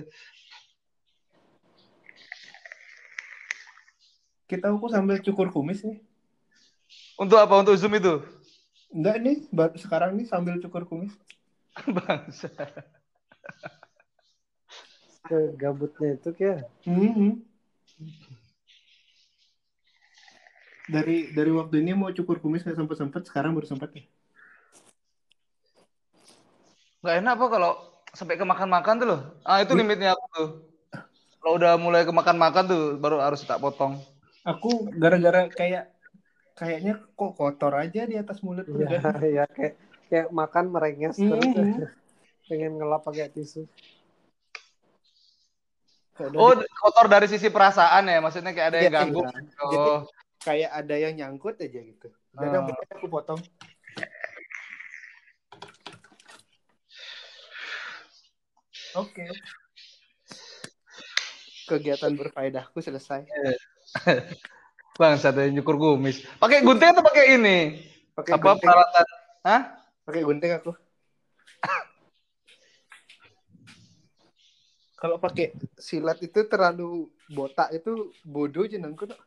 Kita 4.44 4.68
aku 4.68 4.92
sambil 4.92 5.18
cukur 5.24 5.48
kumis 5.48 5.80
nih. 5.80 6.04
Untuk 7.16 7.40
apa? 7.40 7.54
Untuk 7.62 7.74
zoom 7.80 7.96
itu? 7.96 8.20
Enggak 8.94 9.16
nih, 9.22 9.36
sekarang 9.80 10.14
nih 10.14 10.26
sambil 10.28 10.60
cukur 10.62 10.86
kumis. 10.86 11.14
Bangsat. 11.96 12.84
Kegabutnya 15.24 16.20
itu 16.20 16.30
kayak 16.36 16.68
Mhm. 16.84 17.40
Dari 20.84 21.32
dari 21.32 21.48
waktu 21.48 21.80
ini 21.80 21.96
mau 21.96 22.12
cukur 22.12 22.44
kumis 22.44 22.60
nggak 22.60 22.76
sempet 22.76 22.96
sempet, 23.00 23.22
sekarang 23.24 23.56
baru 23.56 23.64
sempet 23.64 23.88
nih. 23.96 24.04
Nggak 27.00 27.16
enak 27.24 27.32
apa 27.40 27.46
kalau 27.48 27.72
sampai 28.12 28.36
ke 28.36 28.44
makan-makan 28.44 28.94
tuh 29.00 29.08
loh. 29.08 29.20
Ah 29.48 29.64
itu 29.64 29.72
limitnya 29.72 30.12
aku 30.12 30.24
tuh. 30.36 30.48
Kalau 31.40 31.56
udah 31.56 31.72
mulai 31.80 32.04
ke 32.04 32.12
makan-makan 32.12 32.64
tuh 32.68 32.82
baru 33.00 33.16
harus 33.24 33.40
tak 33.48 33.64
potong. 33.64 33.96
Aku 34.44 34.92
gara-gara 34.92 35.48
kayak 35.48 35.88
kayaknya 36.52 37.00
kok 37.16 37.32
kotor 37.32 37.72
aja 37.80 38.04
di 38.04 38.20
atas 38.20 38.44
mulut 38.44 38.68
ya, 38.68 39.16
ya 39.24 39.44
kayak 39.48 39.74
kayak 40.12 40.28
makan 40.28 40.68
merenges 40.68 41.16
terus 41.16 41.48
Mhm. 41.48 41.88
pengen 42.44 42.72
ngelap 42.76 43.08
pakai 43.08 43.32
tisu. 43.32 43.64
Oh, 46.14 46.54
kotor 46.54 47.10
dari 47.10 47.26
sisi 47.26 47.50
perasaan 47.50 48.06
ya, 48.06 48.22
maksudnya 48.22 48.54
kayak 48.54 48.68
ada 48.70 48.78
yang 48.78 48.86
Iya, 48.86 48.94
ganggu. 48.94 49.20
iya. 49.26 49.30
Oh, 49.58 49.70
Jadi 49.70 49.90
kayak 50.46 50.70
ada 50.70 50.94
yang 50.94 51.12
nyangkut 51.18 51.58
aja 51.58 51.80
gitu. 51.82 52.08
Dan 52.30 52.54
Ah. 52.54 52.70
aku 52.94 53.06
potong. 53.10 53.40
Oke. 58.94 59.26
Kegiatan 61.66 62.12
berfaedahku 62.14 62.78
selesai. 62.78 63.26
bang, 65.00 65.18
ada 65.18 65.42
nyukur 65.50 65.74
kumis. 65.74 66.22
Pakai 66.38 66.62
gunting 66.62 66.94
atau 66.94 67.02
pakai 67.02 67.34
ini? 67.34 67.58
Pakai 68.14 68.38
Apa 68.38 68.54
gunting, 68.54 68.70
peralatan? 68.70 69.06
Hah? 69.42 69.60
pakai 70.06 70.22
gunting 70.22 70.52
aku. 70.54 70.70
Kalau 75.04 75.20
pakai 75.20 75.52
silat 75.76 76.16
itu 76.24 76.48
terlalu 76.48 77.12
botak 77.28 77.68
itu 77.76 78.08
bodoh 78.24 78.64
jenengku 78.64 79.04
tuh. 79.04 79.20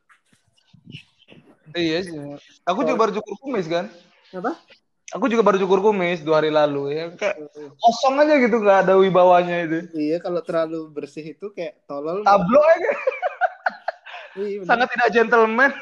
Iya 1.78 2.02
sih. 2.02 2.18
Aku 2.66 2.82
juga 2.82 2.98
baru 2.98 3.22
cukur 3.22 3.38
kumis 3.46 3.70
kan. 3.70 3.86
Apa? 4.34 4.58
Aku 5.13 5.30
juga 5.30 5.46
baru 5.46 5.62
cukur 5.62 5.86
kumis 5.86 6.26
dua 6.26 6.42
hari 6.42 6.50
lalu 6.50 6.98
ya. 6.98 7.13
Kayak 7.13 7.54
kosong 7.78 8.18
aja 8.26 8.42
gitu, 8.42 8.58
nggak 8.58 8.90
ada 8.90 8.98
wibawanya 8.98 9.70
itu. 9.70 9.86
Iya, 9.94 10.18
kalau 10.18 10.42
terlalu 10.42 10.90
bersih 10.90 11.38
itu 11.38 11.54
kayak 11.54 11.86
tolol. 11.86 12.26
Tablo 12.26 12.58
aja. 12.58 12.92
Iya. 14.34 14.66
Sangat 14.66 14.90
tidak 14.98 15.13
gentleman. 15.13 15.78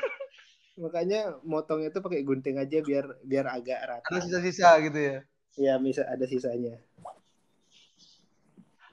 Makanya 0.76 1.40
motongnya 1.48 1.88
itu 1.88 2.04
pakai 2.04 2.20
gunting 2.28 2.60
aja 2.60 2.84
biar 2.84 3.16
biar 3.24 3.48
agak 3.48 3.80
rata. 3.80 4.08
Ada 4.12 4.28
sisa-sisa 4.28 4.76
gitu 4.84 5.00
ya. 5.00 5.18
Iya, 5.56 5.80
bisa 5.80 6.04
ada 6.04 6.28
sisanya. 6.28 6.84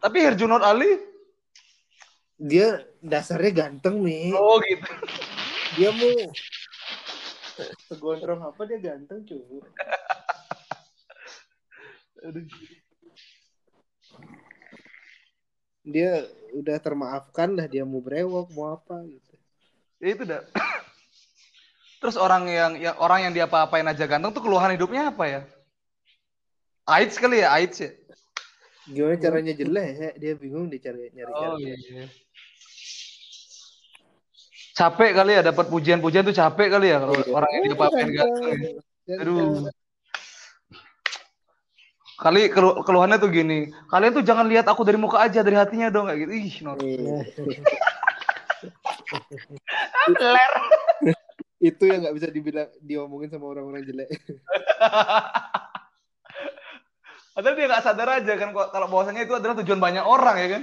Tapi 0.03 0.19
Herjunot 0.19 0.67
Ali, 0.67 0.99
Dia 2.43 2.83
dasarnya 2.99 3.55
ganteng 3.55 4.03
nih. 4.03 4.35
oh 4.35 4.59
gitu. 4.67 4.91
Dia 5.79 5.95
mau 5.95 6.11
segondrong 7.87 8.43
apa 8.43 8.67
dia 8.67 8.83
ganteng 8.83 9.23
cuy. 9.23 9.62
Dia 15.87 16.27
udah 16.59 16.77
termaafkan 16.83 17.55
lah 17.55 17.71
dia 17.71 17.87
mau 17.87 18.03
brewok 18.03 18.51
mau 18.59 18.75
apa 18.75 19.07
gitu. 19.07 19.35
Ya 20.03 20.09
itu 20.19 20.25
dah. 20.27 20.43
Terus 22.03 22.19
orang 22.19 22.51
yang, 22.51 22.73
yang 22.75 22.99
orang 22.99 23.31
yang 23.31 23.33
dia 23.38 23.47
apa-apain 23.47 23.87
aja 23.87 24.03
ganteng 24.11 24.35
tuh 24.35 24.43
keluhan 24.43 24.75
hidupnya 24.75 25.15
apa 25.15 25.25
ya? 25.31 25.41
AIDS 26.91 27.15
kali 27.15 27.47
ya, 27.47 27.55
AIDS 27.55 27.79
ya. 27.79 27.95
Gimana 28.85 29.14
caranya 29.16 29.53
jelek 29.55 29.88
ya? 29.95 30.11
Dia 30.18 30.33
bingung 30.35 30.66
dia 30.66 30.81
cari 30.83 31.11
nyari 31.14 31.31
Oh 31.31 31.55
cara. 31.55 31.57
iya. 31.62 32.05
Capek 34.73 35.11
kali 35.12 35.31
ya 35.37 35.42
dapat 35.45 35.66
pujian-pujian 35.68 36.25
tuh 36.25 36.33
capek 36.33 36.68
kali 36.73 36.90
ya 36.90 36.99
kalau 36.99 37.14
Iya. 37.14 37.31
orang 37.31 37.51
yang 37.53 37.62
dia 37.62 37.77
apa-apain 37.77 38.09
ganteng. 38.09 38.51
ya. 38.57 38.71
Dan- 39.07 39.21
Aduh. 39.23 39.68
Kali 42.16 42.42
kelu- 42.49 42.79
keluhannya 42.83 43.18
tuh 43.18 43.29
gini, 43.29 43.59
kalian 43.90 44.14
tuh 44.14 44.23
jangan 44.23 44.47
lihat 44.47 44.62
aku 44.64 44.87
dari 44.87 44.95
muka 44.95 45.18
aja, 45.18 45.42
dari 45.42 45.59
hatinya 45.59 45.90
dong 45.90 46.07
kayak 46.07 46.23
gitu. 46.23 46.33
Ih, 46.33 46.55
Nor. 46.62 46.77
Iya. 46.79 47.18
Ler. 50.23 50.53
Itu 51.59 51.83
yang 51.87 52.03
nggak 52.03 52.14
bisa 52.14 52.29
dibilang 52.31 52.71
diomongin 52.79 53.31
sama 53.31 53.51
orang-orang 53.51 53.83
jelek. 53.85 54.07
Padahal 57.33 57.57
dia 57.57 57.66
nggak 57.66 57.85
sadar 57.85 58.09
aja 58.21 58.33
kan 58.37 58.49
kok- 58.53 58.71
kalau 58.71 58.87
bahwasanya 58.87 59.25
itu 59.25 59.33
adalah 59.33 59.57
tujuan 59.64 59.81
banyak 59.81 60.05
orang 60.05 60.37
ya 60.37 60.49
kan. 60.53 60.62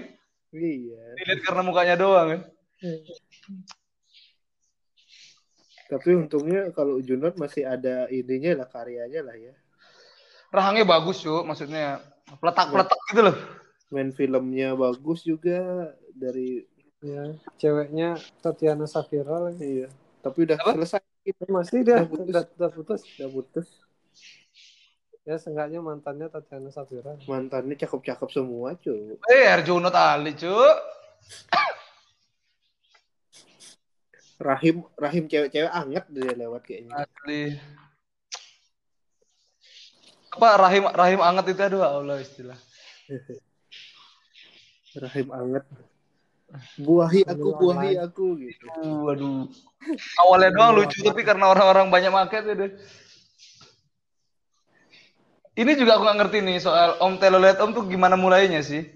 Iya. 0.50 1.02
Dilihat 1.18 1.40
karena 1.42 1.62
mukanya 1.62 1.96
doang 1.98 2.28
kan. 2.30 2.42
Tapi 5.90 6.10
untungnya 6.14 6.70
kalau 6.70 7.02
Junot 7.02 7.34
masih 7.36 7.66
ada 7.66 8.06
idenya 8.14 8.54
lah 8.54 8.70
karyanya 8.70 9.26
lah 9.26 9.34
ya. 9.34 9.54
Rahangnya 10.50 10.86
bagus, 10.86 11.22
Cuk, 11.22 11.46
maksudnya. 11.46 12.02
Peletak-peletak 12.38 13.00
gitu 13.10 13.22
loh. 13.26 13.36
Main 13.90 14.14
filmnya 14.14 14.78
bagus 14.78 15.26
juga 15.26 15.90
dari 16.14 16.66
Ya, 17.00 17.32
ceweknya 17.56 18.20
Tatiana 18.44 18.84
Safira 18.84 19.40
lagi. 19.40 19.64
iya. 19.64 19.88
Tapi 20.20 20.44
udah 20.44 20.60
Apa? 20.60 20.76
selesai 20.76 21.00
gitu. 21.24 21.48
Masih 21.48 21.80
dia 21.88 22.04
Udah 22.04 22.10
putus. 22.12 22.28
udah, 22.28 22.44
udah 22.60 22.70
putus. 22.76 23.02
Udah 23.16 23.30
putus. 23.32 23.68
Ya, 25.30 25.38
seenggaknya 25.38 25.78
mantannya 25.78 26.26
Tatiana 26.26 26.74
Safira. 26.74 27.14
Mantannya 27.30 27.78
cakep-cakep 27.78 28.30
semua, 28.34 28.74
cuy. 28.82 29.14
Eh, 29.30 29.46
Arjunot 29.46 29.94
Ali, 29.94 30.34
Cuk. 30.34 30.76
Rahim 34.42 34.82
Rahim 34.98 35.30
cewek-cewek 35.30 35.70
anget 35.70 36.10
dia 36.10 36.34
lewat 36.34 36.66
kayaknya. 36.66 37.06
Asli. 37.06 37.62
Apa 40.34 40.50
rahim 40.58 40.90
rahim 40.90 41.20
anget 41.22 41.46
itu 41.54 41.62
aduh 41.62 41.84
Allah 41.86 42.18
istilah. 42.24 42.58
Rahim 45.06 45.30
anget. 45.30 45.66
Buahi 46.82 47.22
aku, 47.30 47.54
buahi 47.54 48.02
aku 48.02 48.34
gitu. 48.42 48.66
Aduh, 48.82 49.14
aduh. 49.14 49.46
Awalnya 50.26 50.50
doang 50.58 50.74
lucu 50.82 51.06
tapi 51.06 51.22
karena 51.22 51.46
orang-orang 51.54 51.94
banyak 51.94 52.10
market 52.10 52.42
itu. 52.50 52.74
Ini 55.60 55.76
juga 55.76 56.00
aku 56.00 56.08
nggak 56.08 56.20
ngerti 56.24 56.38
nih 56.40 56.58
soal 56.64 56.96
Om 57.04 57.20
Telolet 57.20 57.60
Om 57.60 57.76
tuh 57.76 57.84
gimana 57.84 58.16
mulainya 58.16 58.64
sih? 58.64 58.88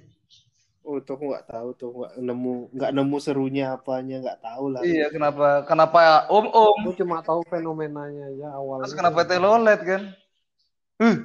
Oh, 0.88 0.96
tuh 1.04 1.20
aku 1.20 1.36
nggak 1.36 1.48
tahu 1.52 1.70
tuh 1.76 1.90
nggak 1.92 2.14
nemu 2.24 2.54
nggak 2.72 2.92
nemu 2.96 3.18
serunya 3.20 3.76
apanya 3.76 4.24
nggak 4.24 4.40
tahu 4.40 4.72
lah. 4.72 4.80
Iya, 4.80 5.12
kenapa 5.12 5.68
kenapa 5.68 6.24
Om 6.32 6.48
Om? 6.48 6.80
Aku 6.88 6.96
cuma 7.04 7.20
tahu 7.20 7.44
fenomenanya 7.52 8.32
aja 8.32 8.48
awalnya. 8.56 8.88
Terus 8.88 8.96
kenapa 8.96 9.28
Telolet 9.28 9.80
kan? 9.84 10.02
Uh, 11.04 11.18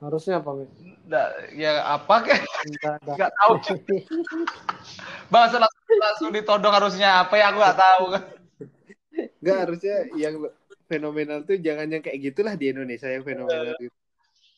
Harusnya 0.00 0.40
apa, 0.40 0.50
Mi? 0.52 0.64
nggak- 1.08 1.32
ya 1.60 1.72
apa 1.92 2.16
kan? 2.24 2.40
Nggak 3.04 3.30
tahu. 3.36 3.52
Bahasa 5.28 5.56
langsung, 5.60 5.96
langsung 6.00 6.28
ditodong 6.32 6.72
harusnya 6.72 7.20
apa 7.20 7.36
ya 7.36 7.52
aku 7.52 7.58
nggak 7.60 7.80
tahu 7.80 8.04
kan. 8.16 8.22
Nggak 9.44 9.56
harusnya 9.60 9.96
yang 10.16 10.34
fenomenal 10.86 11.42
tuh 11.42 11.58
jangan 11.58 11.86
yang 11.90 12.02
kayak 12.02 12.18
gitulah 12.32 12.54
di 12.54 12.70
Indonesia 12.72 13.10
yang 13.10 13.26
fenomenal 13.26 13.74
gitu. 13.78 13.96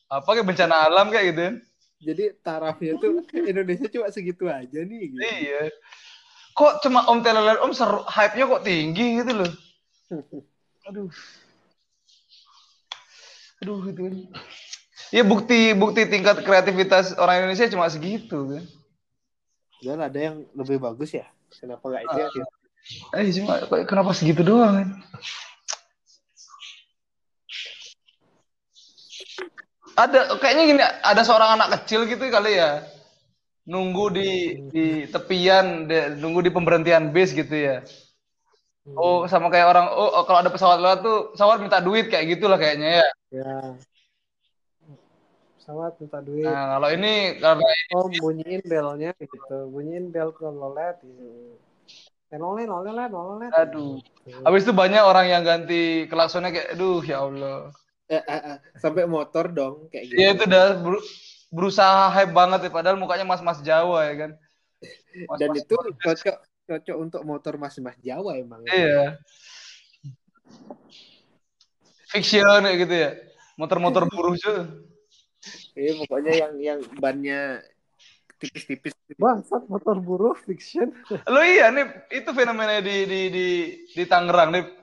Apa 0.09 0.29
kayak 0.33 0.47
bencana 0.47 0.75
alam 0.89 1.13
kayak 1.13 1.25
gitu. 1.33 1.41
kan? 1.41 1.55
Jadi 1.99 2.23
tarafnya 2.39 2.93
tuh 2.97 3.21
Indonesia 3.51 3.87
cuma 3.91 4.07
segitu 4.09 4.47
aja 4.47 4.79
nih 4.81 5.01
gitu. 5.13 5.21
Iya. 5.21 5.61
Kok 6.55 6.73
cuma 6.83 7.05
Om 7.07 7.19
Telolet 7.21 7.59
Om 7.61 7.73
seru, 7.75 8.01
hype-nya 8.07 8.45
kok 8.47 8.63
tinggi 8.65 9.05
gitu 9.21 9.31
loh. 9.35 9.51
Aduh. 10.89 11.11
Aduh 13.59 13.77
gitu 13.91 14.01
kan. 14.07 14.15
Ya 15.09 15.25
bukti 15.25 15.73
bukti 15.73 16.05
tingkat 16.05 16.45
kreativitas 16.45 17.17
orang 17.17 17.43
Indonesia 17.45 17.69
cuma 17.69 17.89
segitu 17.89 18.57
kan. 18.57 18.63
Dan 19.79 19.99
ada 19.99 20.19
yang 20.19 20.43
lebih 20.55 20.79
bagus 20.79 21.15
ya. 21.15 21.27
Kenapa 21.49 21.81
nggak 21.89 22.03
itu 22.05 22.17
ya? 22.19 22.27
Eh 23.17 23.27
cuma 23.35 23.53
kenapa 23.83 24.11
segitu 24.15 24.41
doang 24.45 24.73
kan? 24.79 24.89
Ada 29.99 30.39
kayaknya 30.39 30.63
gini 30.63 30.81
ada 30.83 31.21
seorang 31.27 31.59
anak 31.59 31.83
kecil 31.83 32.07
gitu 32.07 32.23
kali 32.31 32.55
ya. 32.55 32.87
Nunggu 33.67 34.15
di 34.15 34.29
di 34.71 34.85
tepian, 35.11 35.91
de- 35.91 36.15
nunggu 36.15 36.39
di 36.47 36.51
pemberhentian 36.55 37.11
bis 37.11 37.35
gitu 37.35 37.51
ya. 37.51 37.83
Oh, 38.95 39.27
sama 39.29 39.51
kayak 39.51 39.67
orang 39.69 39.85
oh 39.91 40.09
oh, 40.09 40.23
kalau 40.25 40.39
ada 40.41 40.49
pesawat 40.49 40.79
lewat 40.81 40.99
tuh 41.05 41.17
pesawat 41.35 41.61
minta 41.61 41.77
duit 41.83 42.07
kayak 42.07 42.39
gitulah 42.39 42.57
kayaknya 42.57 43.03
ya. 43.03 43.07
Ya. 43.29 43.55
Pesawat 45.59 45.99
minta 46.01 46.19
duit. 46.23 46.47
Nah, 46.47 46.79
kalau 46.79 46.89
ini 46.95 47.37
karena 47.37 47.69
Oh, 47.93 48.07
bunyiin 48.09 48.61
belnya 48.65 49.11
gitu. 49.19 49.57
Bunyiin 49.69 50.09
bel 50.09 50.31
ke 50.33 50.47
lolet 50.47 50.97
gitu. 51.03 51.59
Telolet, 52.29 52.65
lolet, 52.69 53.09
lolet. 53.09 53.51
aduh. 53.53 53.97
Habis 54.45 54.61
itu 54.65 54.73
banyak 54.73 55.01
orang 55.01 55.25
yang 55.29 55.41
ganti 55.41 56.05
klaksonnya 56.05 56.53
kayak 56.53 56.77
aduh 56.77 57.01
ya 57.01 57.25
Allah. 57.25 57.73
Eh, 58.09 58.17
eh, 58.17 58.41
eh, 58.41 58.57
sampai 58.81 59.05
motor 59.05 59.53
dong 59.53 59.85
kayak 59.93 60.09
gitu. 60.09 60.17
Dia 60.17 60.27
itu 60.33 60.43
udah 60.49 60.65
ber- 60.81 61.07
berusaha 61.53 62.09
hype 62.09 62.33
banget 62.33 62.59
ya 62.65 62.71
padahal 62.73 62.97
mukanya 62.97 63.21
mas-mas 63.21 63.61
Jawa 63.61 64.09
ya 64.09 64.15
kan. 64.25 64.31
Mas-mas 65.29 65.37
Dan 65.37 65.49
itu 65.53 65.75
cocok 65.77 66.37
cocok 66.65 66.97
untuk 66.97 67.21
motor 67.21 67.53
mas-mas 67.61 67.93
Jawa 68.01 68.33
emang. 68.41 68.65
ya. 68.65 68.73
Iya. 68.73 69.03
Fiction 72.09 72.65
kayak 72.65 72.77
gitu 72.81 72.95
ya. 72.97 73.09
Motor-motor 73.61 74.03
buruh 74.13 74.33
cuy. 74.33 74.57
Iya, 75.77 75.91
pokoknya 76.01 76.33
yang 76.33 76.53
yang 76.57 76.79
bannya 76.97 77.61
tipis-tipis. 78.41 78.97
Bangsat 79.21 79.69
motor 79.69 80.01
buruh 80.01 80.33
fiction. 80.33 80.89
Lo 81.29 81.45
iya 81.45 81.69
nih 81.69 81.85
itu 82.09 82.29
fenomena 82.33 82.81
di 82.81 83.05
di 83.05 83.21
di 83.29 83.47
di 83.93 84.03
Tangerang 84.09 84.49
nih. 84.49 84.78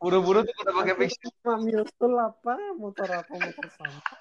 Buruh-buruh 0.00 0.48
tuh 0.48 0.54
pada 0.56 0.72
pakai. 0.72 1.12
Cuma 1.12 1.60
nyusul 1.60 2.12
apa? 2.16 2.56
Motor 2.80 3.08
apa? 3.20 3.32
Motor 3.36 3.66
sampah. 3.68 4.18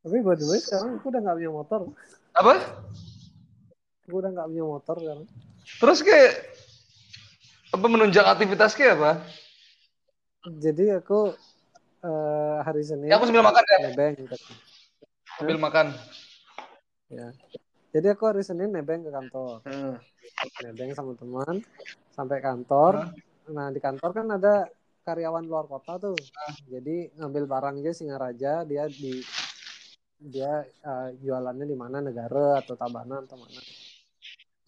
Tapi 0.00 0.16
the 0.24 0.46
way 0.48 0.58
sekarang 0.58 0.98
aku 0.98 1.06
udah 1.12 1.20
gak 1.22 1.36
punya 1.38 1.50
motor. 1.52 1.80
Apa? 2.34 2.52
Aku 4.08 4.16
udah 4.18 4.30
gak 4.34 4.48
punya 4.50 4.64
motor 4.66 4.96
sekarang. 4.98 5.26
Terus 5.78 5.98
kayak 6.02 6.32
apa 7.70 7.86
menunjang 7.86 8.26
aktivitas 8.26 8.74
kayak 8.74 8.98
apa? 8.98 9.12
Jadi 10.58 10.98
aku 10.98 11.30
eh, 12.02 12.56
hari 12.66 12.82
Senin 12.82 13.06
Ya 13.06 13.20
aku 13.20 13.30
sambil 13.30 13.46
makan 13.46 13.62
ya. 13.62 13.78
nebeng 13.86 14.18
gitu. 14.18 14.34
Sambil 15.38 15.56
makan. 15.62 15.94
Ya. 17.10 17.28
Jadi 17.90 18.06
aku 18.06 18.22
hari 18.30 18.46
Senin 18.46 18.70
nebeng 18.70 19.02
ke 19.02 19.10
kantor. 19.10 19.66
Heeh. 19.66 19.98
Nebeng 20.62 20.94
sama 20.94 21.18
teman 21.18 21.58
sampai 22.14 22.38
kantor. 22.38 23.10
Nah, 23.50 23.66
di 23.74 23.82
kantor 23.82 24.10
kan 24.14 24.26
ada 24.30 24.70
karyawan 25.02 25.42
luar 25.42 25.66
kota 25.66 25.98
tuh. 25.98 26.14
Jadi 26.70 27.10
ngambil 27.18 27.50
barangnya 27.50 27.90
Singaraja, 27.90 28.62
dia 28.62 28.86
di 28.86 29.18
dia 30.20 30.62
eh, 30.62 31.08
jualannya 31.18 31.66
di 31.66 31.74
mana 31.74 31.98
negara 31.98 32.62
atau 32.62 32.78
Tabanan 32.78 33.26
atau 33.26 33.40
mana. 33.40 33.60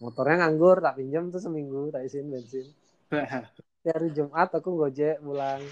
Motornya 0.03 0.43
nganggur, 0.43 0.83
tak 0.83 0.99
pinjam 0.99 1.31
tuh 1.31 1.39
seminggu, 1.39 1.87
tak 1.95 2.03
isiin 2.03 2.27
bensin. 2.27 2.67
Di 3.83 3.91
hari 3.91 4.11
Jumat 4.11 4.51
aku 4.51 4.75
gojek 4.75 5.19
pulang. 5.23 5.63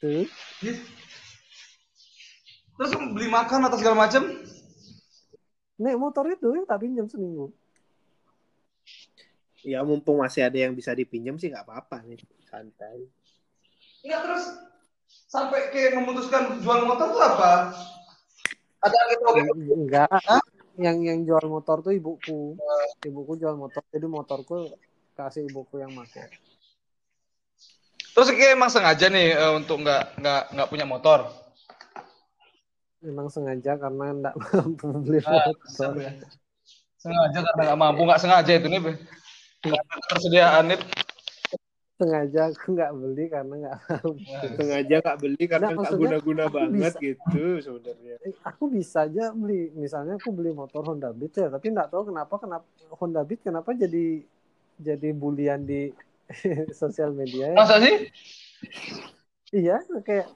Tuh, 0.00 0.24
Terus 2.74 2.90
beli 3.12 3.28
makan 3.28 3.68
atau 3.68 3.76
segala 3.76 4.08
macam? 4.08 4.43
Nih 5.78 5.96
motor 5.98 6.30
itu 6.30 6.54
tak 6.66 6.82
pinjam 6.82 7.06
seminggu. 7.10 7.50
Ya 9.64 9.80
mumpung 9.80 10.20
masih 10.20 10.44
ada 10.44 10.58
yang 10.60 10.76
bisa 10.76 10.92
dipinjam 10.92 11.40
sih 11.40 11.48
nggak 11.48 11.64
apa-apa 11.64 12.04
nih. 12.04 12.20
Santai. 12.46 13.08
Enggak 14.04 14.20
terus 14.28 14.44
sampai 15.26 15.72
kayak 15.72 15.96
memutuskan 15.96 16.60
jual 16.60 16.84
motor 16.84 17.08
tuh 17.10 17.22
apa? 17.24 17.72
Ada 18.84 18.98
gitu 19.10 19.24
oke. 19.24 19.40
Enggak. 19.72 20.22
Yang 20.76 20.96
yang 21.06 21.18
jual 21.24 21.44
motor 21.48 21.80
tuh 21.80 21.96
ibuku. 21.96 22.58
Ibuku 23.02 23.32
jual 23.40 23.56
motor, 23.56 23.80
jadi 23.88 24.06
motorku 24.06 24.74
kasih 25.14 25.46
ibuku 25.48 25.80
yang 25.80 25.94
pakai. 25.94 26.28
Terus 28.14 28.30
kayak 28.30 28.54
emang 28.54 28.70
sengaja 28.70 29.10
nih 29.10 29.34
eh, 29.34 29.52
untuk 29.58 29.82
nggak 29.82 30.22
nggak 30.22 30.42
nggak 30.54 30.68
punya 30.70 30.86
motor. 30.86 31.43
Memang 33.04 33.26
sengaja 33.28 33.72
karena 33.76 34.04
enggak 34.16 34.34
mampu 34.40 34.86
beli 35.04 35.20
motor. 35.20 35.92
Sengaja 36.96 37.38
karena 37.44 37.62
nggak 37.68 37.80
mampu, 37.80 38.00
nggak 38.08 38.20
sengaja 38.22 38.52
itu 38.56 38.66
nih. 38.72 38.80
Ketersediaan 39.62 40.72
itu. 40.72 40.86
Sengaja 41.94 42.40
aku 42.50 42.66
nggak 42.74 42.92
beli 42.96 43.24
karena 43.30 43.54
nggak 43.54 43.76
mampu. 43.86 44.24
sengaja 44.58 44.94
nggak 45.04 45.18
beli 45.20 45.44
karena 45.46 45.66
Nggak, 45.68 45.78
maksudnya 45.78 46.00
guna-guna 46.00 46.44
banget 46.50 46.92
bisa. 46.96 47.04
gitu 47.04 47.44
sebenarnya 47.60 48.14
Eh, 48.24 48.34
Aku 48.50 48.64
bisa 48.72 49.04
aja 49.04 49.24
beli, 49.36 49.68
misalnya 49.76 50.16
aku 50.16 50.32
beli 50.32 50.50
motor 50.56 50.80
Honda 50.80 51.12
Beat 51.12 51.36
ya, 51.36 51.52
tapi 51.52 51.66
nggak 51.70 51.92
tahu 51.92 52.08
kenapa 52.08 52.34
kenapa 52.40 52.66
Honda 52.98 53.20
Beat 53.20 53.40
kenapa 53.44 53.76
jadi 53.76 54.24
jadi 54.80 55.08
bulian 55.12 55.62
di 55.68 55.92
sosial 56.80 57.12
media 57.12 57.52
ya. 57.52 57.56
Masa 57.60 57.76
sih? 57.84 58.08
Iya, 59.54 59.76
kayak 60.02 60.26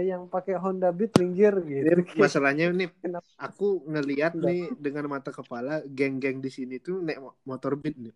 yang 0.00 0.30
pakai 0.30 0.56
Honda 0.56 0.88
Beat 0.94 1.12
minggir 1.20 1.52
gitu. 1.60 1.84
Ini 1.84 2.02
masalahnya 2.24 2.72
nih 2.72 2.88
Kenapa? 3.02 3.26
aku 3.36 3.84
ngelihat 3.84 4.32
nih 4.38 4.72
dengan 4.78 5.04
mata 5.10 5.34
kepala 5.34 5.82
geng-geng 5.90 6.38
di 6.40 6.48
sini 6.48 6.78
tuh 6.78 7.02
naik 7.02 7.18
mo- 7.20 7.36
motor 7.44 7.74
beat 7.76 7.98
nih 7.98 8.14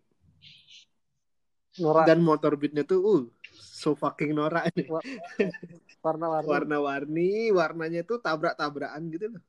Norak 1.77 2.09
dan 2.09 2.25
motor 2.25 2.57
beatnya 2.57 2.81
tuh 2.81 2.99
uh 3.05 3.23
so 3.53 3.93
fucking 3.93 4.33
norak 4.33 4.73
nih 4.73 4.89
warna-warni. 6.01 6.47
warna-warni 6.49 7.29
warnanya 7.53 8.01
tuh 8.01 8.17
tabrak-tabrakan 8.17 9.03
gitu 9.13 9.37
loh 9.37 9.43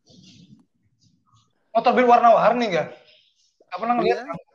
Motor 1.72 1.92
bil 1.96 2.06
warna-warni 2.10 2.66
pernah 3.80 3.94
ngeliat. 3.96 4.18
Iya. 4.26 4.47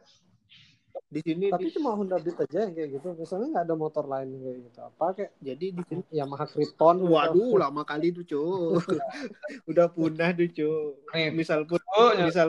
Di 1.13 1.21
sini 1.21 1.45
Tapi 1.53 1.69
di- 1.69 1.73
cuma 1.77 1.93
Honda 1.93 2.17
Beat 2.17 2.37
aja 2.41 2.57
yang 2.65 2.73
kayak 2.73 2.89
gitu. 2.97 3.07
Misalnya 3.13 3.47
nggak 3.53 3.65
ada 3.69 3.75
motor 3.77 4.05
lain 4.09 4.29
kayak 4.41 4.57
gitu. 4.65 4.79
Apa 4.81 5.05
kayak 5.13 5.31
jadi 5.37 5.65
di 5.77 5.81
sini 5.85 6.01
Yamaha 6.09 6.45
Krypton. 6.49 6.95
gitu. 7.05 7.13
waduh 7.13 7.53
lama 7.61 7.81
kali 7.85 8.07
tuh 8.09 8.25
cuy 8.25 8.73
udah 9.69 9.87
punah 9.93 10.29
tuh 10.33 10.49
cuy 10.49 11.29
misal 11.29 11.59
pun 11.69 11.79
oh, 11.93 12.11
ya. 12.17 12.25
misal 12.25 12.47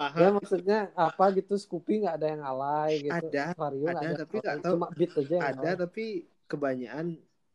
Ya 0.00 0.32
aha 0.32 0.32
maksudnya 0.32 0.78
apa 0.96 1.24
gitu 1.36 1.60
Scoopy 1.60 2.00
nggak 2.00 2.14
ada 2.16 2.26
yang 2.32 2.42
alay 2.42 2.90
gitu. 3.04 3.12
Ada, 3.20 3.44
Vario 3.52 3.84
ada, 3.84 4.00
ada. 4.00 4.16
tapi 4.24 4.34
nggak 4.40 4.56
tahu. 4.64 4.72
Cuma 4.80 4.86
Beat 4.96 5.12
aja 5.12 5.34
yang 5.36 5.44
ada 5.44 5.60
alay. 5.60 5.76
tapi 5.76 6.04
kebanyakan 6.48 7.06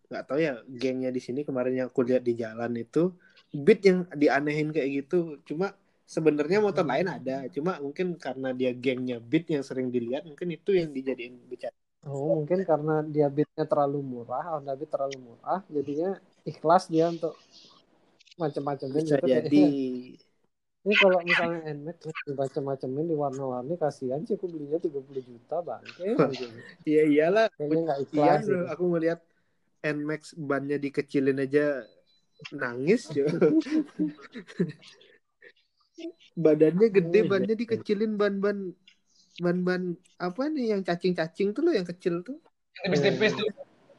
nggak 0.05 0.23
tahu 0.29 0.39
ya 0.39 0.53
gengnya 0.69 1.09
di 1.09 1.21
sini 1.25 1.41
kemarin 1.41 1.73
yang 1.73 1.87
aku 1.89 2.05
lihat 2.05 2.21
di 2.21 2.37
jalan 2.37 2.71
itu 2.77 3.09
beat 3.49 3.81
yang 3.81 4.05
dianehin 4.13 4.69
kayak 4.69 4.89
gitu 5.03 5.41
cuma 5.49 5.73
sebenarnya 6.05 6.57
motor 6.65 6.85
lain 6.91 7.07
ada 7.17 7.35
cuma 7.55 7.71
mungkin 7.85 8.07
karena 8.25 8.49
dia 8.59 8.71
gengnya 8.83 9.17
beat 9.29 9.45
yang 9.49 9.63
sering 9.65 9.87
dilihat 9.95 10.23
mungkin 10.29 10.47
itu 10.57 10.71
yang 10.79 10.89
dijadiin 10.93 11.35
bicara 11.51 11.75
Oh 12.05 12.37
mungkin 12.37 12.61
karena 12.69 13.01
dia 13.15 13.27
beatnya 13.33 13.65
terlalu 13.65 13.97
murah, 14.05 14.43
Honda 14.53 14.77
Beat 14.77 14.93
terlalu 14.93 15.17
murah, 15.25 15.59
jadinya 15.75 16.09
ikhlas 16.45 16.83
dia 16.93 17.05
untuk 17.09 17.33
macam-macamnya 18.37 19.01
bisa 19.01 19.15
gitu. 19.17 19.27
Jadi 19.33 19.63
Ini 20.85 20.93
kalau 21.01 21.17
misalnya 21.25 21.73
NMAX 21.73 21.97
macam-macamnya 22.29 23.03
di 23.09 23.15
warna-warni 23.17 23.73
kasihan 23.73 24.21
sih 24.21 24.37
aku 24.37 24.45
belinya 24.45 24.77
30 24.77 25.23
juta 25.25 25.57
bangke. 25.65 26.13
gitu. 26.13 26.45
ya 26.93 27.01
iyalah 27.09 27.49
Kayaknya 27.57 27.79
nggak 27.89 27.99
iya 28.05 28.05
ikhlas. 28.05 28.41
gitu. 28.45 28.53
aku 28.69 28.83
ngeliat 28.93 29.19
Nmax 29.81 30.21
bannya 30.37 30.77
dikecilin 30.77 31.41
aja 31.41 31.65
nangis. 32.53 33.09
badannya 36.35 36.87
gede 36.91 37.19
Iya. 37.23 37.29
bannya 37.31 37.55
dikecilin 37.55 38.19
ban-ban 38.19 38.75
ban-ban 39.39 39.95
apa 40.19 40.47
nih 40.51 40.75
yang 40.75 40.81
cacing-cacing 40.83 41.55
tuh 41.55 41.63
loh 41.63 41.73
yang 41.75 41.87
kecil 41.87 42.23
tuh 42.23 42.39
Tipis-tipis 42.83 43.31
tuh. 43.39 43.47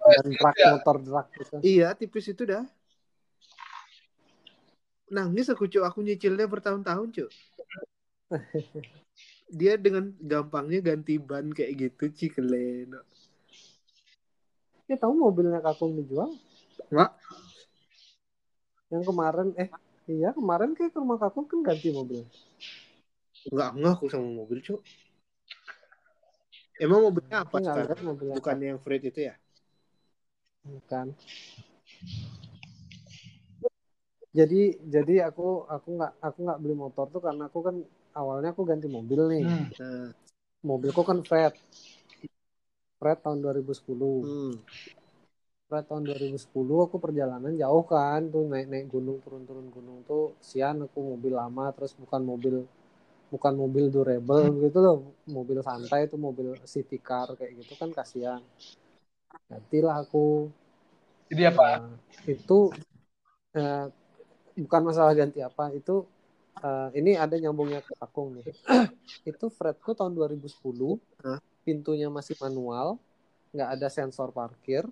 Dan 0.07 0.37
truk 0.37 0.57
motor 0.77 0.97
truk 1.03 1.27
gitu. 1.35 1.57
Iya, 1.65 1.89
tipis 1.97 2.29
itu 2.31 2.45
dah. 2.45 2.63
Nangis 5.11 5.49
aku 5.49 5.65
cuy, 5.71 5.83
aku 5.83 6.05
nyicilnya 6.05 6.47
bertahun-tahun 6.47 7.09
cuy. 7.15 7.31
Dia 9.59 9.79
dengan 9.79 10.11
gampangnya 10.19 10.83
ganti 10.93 11.17
ban 11.23 11.51
kayak 11.55 11.73
gitu, 11.79 12.11
cikelen. 12.11 12.99
Ya 14.87 14.95
tahu 14.99 15.15
mobilnya 15.19 15.63
Kakung 15.63 15.99
dijual? 15.99 16.35
Nggak. 16.91 17.11
Yang 18.91 19.03
kemarin 19.11 19.49
eh 19.59 19.69
iya 20.07 20.31
kemarin 20.33 20.73
kayak 20.79 20.95
ke 20.95 20.99
rumah 21.03 21.19
Kakung 21.19 21.47
kan 21.51 21.61
ganti 21.67 21.91
mobil. 21.91 22.23
Enggak 23.51 23.71
enggak 23.79 23.93
aku 23.99 24.07
sama 24.11 24.29
mobil 24.31 24.59
cuy. 24.63 24.81
Emang 26.77 27.01
mobilnya 27.09 27.41
apa 27.41 27.57
Aku 27.57 27.65
nggak 27.65 27.77
sekarang? 27.77 28.05
mobilnya. 28.05 28.37
Bukan 28.37 28.57
yang 28.61 28.79
Freight 28.85 29.05
itu 29.09 29.21
ya? 29.33 29.35
Bukan. 30.67 31.07
Jadi 34.37 34.77
jadi 34.85 35.15
aku 35.33 35.65
aku 35.65 35.89
nggak 35.97 36.13
aku 36.21 36.39
nggak 36.45 36.61
beli 36.61 36.75
motor 36.77 37.09
tuh 37.09 37.25
karena 37.25 37.49
aku 37.49 37.65
kan 37.65 37.77
awalnya 38.13 38.53
aku 38.53 38.69
ganti 38.69 38.85
mobil 38.85 39.21
nih. 39.33 39.45
Hmm. 39.49 39.67
Nah, 39.81 40.09
Mobilku 40.67 41.01
kan 41.07 41.23
Fred. 41.23 41.55
Fred 43.01 43.19
tahun 43.23 43.39
2010. 43.41 44.27
hmm. 44.27 44.53
Fred 45.67 45.83
tahun 45.91 46.07
2010 46.07 46.87
aku 46.87 46.97
perjalanan 47.03 47.51
jauh 47.59 47.83
kan 47.83 48.23
tuh 48.31 48.47
naik-naik 48.47 48.87
gunung 48.87 49.19
turun-turun 49.19 49.67
gunung 49.75 49.99
tuh 50.07 50.39
sian 50.39 50.79
aku 50.87 50.99
mobil 51.03 51.35
lama 51.35 51.75
terus 51.75 51.91
bukan 51.99 52.23
mobil 52.23 52.63
bukan 53.35 53.55
mobil 53.59 53.91
durable 53.91 54.47
gitu 54.63 54.79
loh 54.79 54.99
mobil 55.27 55.59
santai 55.67 56.07
itu 56.07 56.15
mobil 56.15 56.55
city 56.63 57.03
car 57.03 57.35
kayak 57.35 57.59
gitu 57.59 57.75
kan 57.75 57.91
kasihan 57.91 58.39
gantilah 59.51 60.07
aku 60.07 60.47
Jadi 61.27 61.43
apa? 61.51 61.67
Nah, 61.83 61.99
itu 62.31 62.59
eh, 63.59 63.87
bukan 64.55 64.83
masalah 64.87 65.13
ganti 65.19 65.43
apa 65.43 65.75
itu 65.75 66.07
eh, 66.63 66.89
ini 66.95 67.19
ada 67.19 67.35
nyambungnya 67.35 67.83
ke 67.83 67.93
Akung 67.99 68.39
nih 68.39 68.55
itu 69.35 69.47
Fredku 69.51 69.99
tahun 69.99 70.15
2010 70.15 71.03
Hah? 71.27 71.43
pintunya 71.67 72.07
masih 72.07 72.39
manual 72.39 73.03
nggak 73.51 73.71
ada 73.75 73.89
sensor 73.91 74.31
parkir 74.31 74.87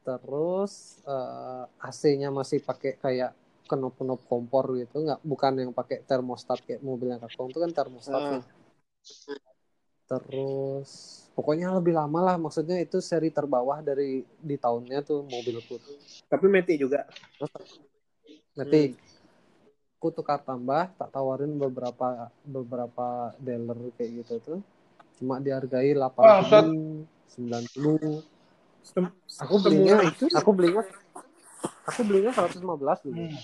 terus 0.00 1.02
eh, 1.04 1.64
AC-nya 1.84 2.32
masih 2.32 2.64
pakai 2.64 2.96
kayak 2.96 3.30
kenop-kenop 3.68 4.20
kompor 4.26 4.74
gitu. 4.74 4.98
Nggak 5.06 5.20
bukan 5.22 5.52
yang 5.62 5.72
pakai 5.76 6.02
termostat 6.02 6.58
kayak 6.66 6.82
mobilnya 6.82 7.22
Kakung 7.22 7.54
itu 7.54 7.60
kan 7.62 7.70
termostat 7.70 8.22
nih. 8.32 8.44
terus 10.10 10.90
pokoknya 11.38 11.70
lebih 11.78 11.94
lama 11.94 12.18
lah. 12.18 12.36
Maksudnya 12.40 12.82
itu 12.82 12.98
seri 12.98 13.30
terbawah 13.30 13.78
dari 13.78 14.26
di 14.42 14.56
tahunnya 14.58 15.06
tuh 15.06 15.22
mobilku 15.22 15.78
tuh 15.78 15.94
Tapi 16.26 16.46
Meti 16.50 16.74
juga. 16.74 17.06
nanti 18.58 18.92
aku 20.00 20.10
tukar 20.10 20.42
tambah 20.42 20.90
tak 20.98 21.14
tawarin 21.14 21.54
beberapa 21.60 22.32
beberapa 22.42 23.30
dealer 23.38 23.78
kayak 23.94 24.10
gitu 24.24 24.34
tuh. 24.42 24.60
Cuma 25.20 25.38
dihargai 25.38 25.94
Bangsat. 25.94 26.64
80 26.66 27.06
90 27.30 28.18
Sem- 28.18 28.39
aku 29.40 29.54
belinya 29.62 29.96
itu 30.02 30.24
aku 30.32 30.50
belinya 30.52 30.82
aku 31.86 32.00
belinya 32.06 32.32
115 32.34 32.60
dulu 33.06 33.16
Hmm. 33.16 33.38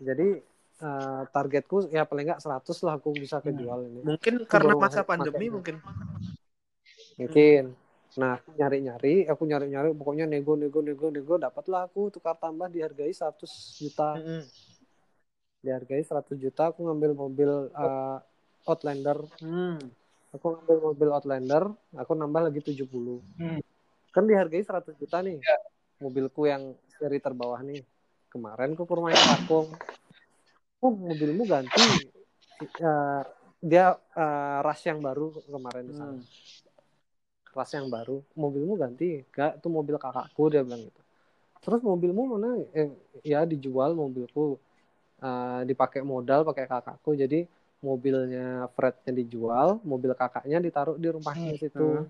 jadi 0.00 0.28
eh, 0.80 1.22
targetku 1.28 1.88
ya 1.92 2.04
paling 2.04 2.28
nggak 2.28 2.40
100 2.40 2.86
lah 2.86 2.94
aku 2.96 3.12
bisa 3.12 3.40
kejual 3.40 3.84
ini 3.84 4.00
mungkin 4.00 4.34
karena 4.48 4.72
masa 4.76 5.04
pandemi 5.04 5.48
pakai. 5.48 5.54
mungkin. 5.54 5.76
mungkin 7.16 7.64
nah 8.18 8.36
aku 8.36 8.50
nyari-nyari 8.58 9.14
aku 9.28 9.42
nyari-nyari 9.46 9.94
pokoknya 9.94 10.26
nego 10.26 10.58
nego 10.58 10.82
nego 10.82 11.12
nego 11.12 11.34
dapatlah 11.38 11.86
aku 11.86 12.10
tukar 12.10 12.34
tambah 12.34 12.66
dihargai 12.66 13.12
100 13.12 13.78
juta 13.78 14.18
Mm-mm. 14.18 14.42
dihargai 15.62 16.02
100 16.02 16.34
juta 16.34 16.74
aku 16.74 16.90
ngambil 16.90 17.12
mobil 17.14 17.50
eh, 17.70 18.18
Outlander 18.66 19.24
Hmm. 19.38 19.78
Aku 20.30 20.46
ngambil 20.54 20.76
mobil 20.92 21.08
Outlander 21.10 21.64
aku 21.94 22.12
nambah 22.14 22.50
lagi 22.50 22.60
70 22.62 23.22
Hmm. 23.40 23.60
kan 24.10 24.26
dihargai 24.26 24.62
100 24.62 24.94
juta 24.98 25.22
nih 25.22 25.38
mobilku 26.00 26.48
yang 26.48 26.74
seri 26.96 27.20
terbawah 27.20 27.60
nih. 27.60 27.84
Kemarin 28.32 28.72
aku 28.74 28.88
ke 28.88 28.94
rumahnya 28.96 29.20
Kakung 29.20 29.68
oh 30.80 30.92
mobilmu 30.92 31.44
ganti 31.44 32.08
Eh, 32.60 33.22
dia 33.64 33.96
eh, 33.96 34.58
ras 34.60 34.80
yang 34.84 35.00
baru 35.00 35.32
kemarin 35.48 35.84
di 35.88 35.94
sana. 35.96 36.12
Hmm. 36.12 36.24
ras 37.56 37.70
yang 37.72 37.88
baru. 37.88 38.20
Mobilmu 38.36 38.76
ganti 38.76 39.24
gak 39.32 39.64
itu 39.64 39.68
mobil 39.72 39.96
kakakku 39.96 40.52
dia 40.52 40.60
bilang 40.60 40.84
gitu. 40.84 41.00
Terus 41.64 41.80
mobilmu 41.80 42.36
mana? 42.36 42.60
Eh, 42.76 42.92
ya 43.24 43.48
dijual 43.48 43.96
mobilku. 43.96 44.60
Eh, 45.24 45.60
dipakai 45.64 46.04
modal 46.04 46.44
pakai 46.44 46.68
kakakku 46.68 47.16
jadi 47.16 47.48
mobilnya 47.80 48.68
Frednya 48.72 49.12
dijual 49.14 49.80
mobil 49.82 50.12
kakaknya 50.12 50.60
ditaruh 50.60 50.96
di 50.96 51.08
rumahnya 51.08 51.56
Hmm. 51.56 51.60
situ. 51.60 51.88
Hmm. 52.00 52.08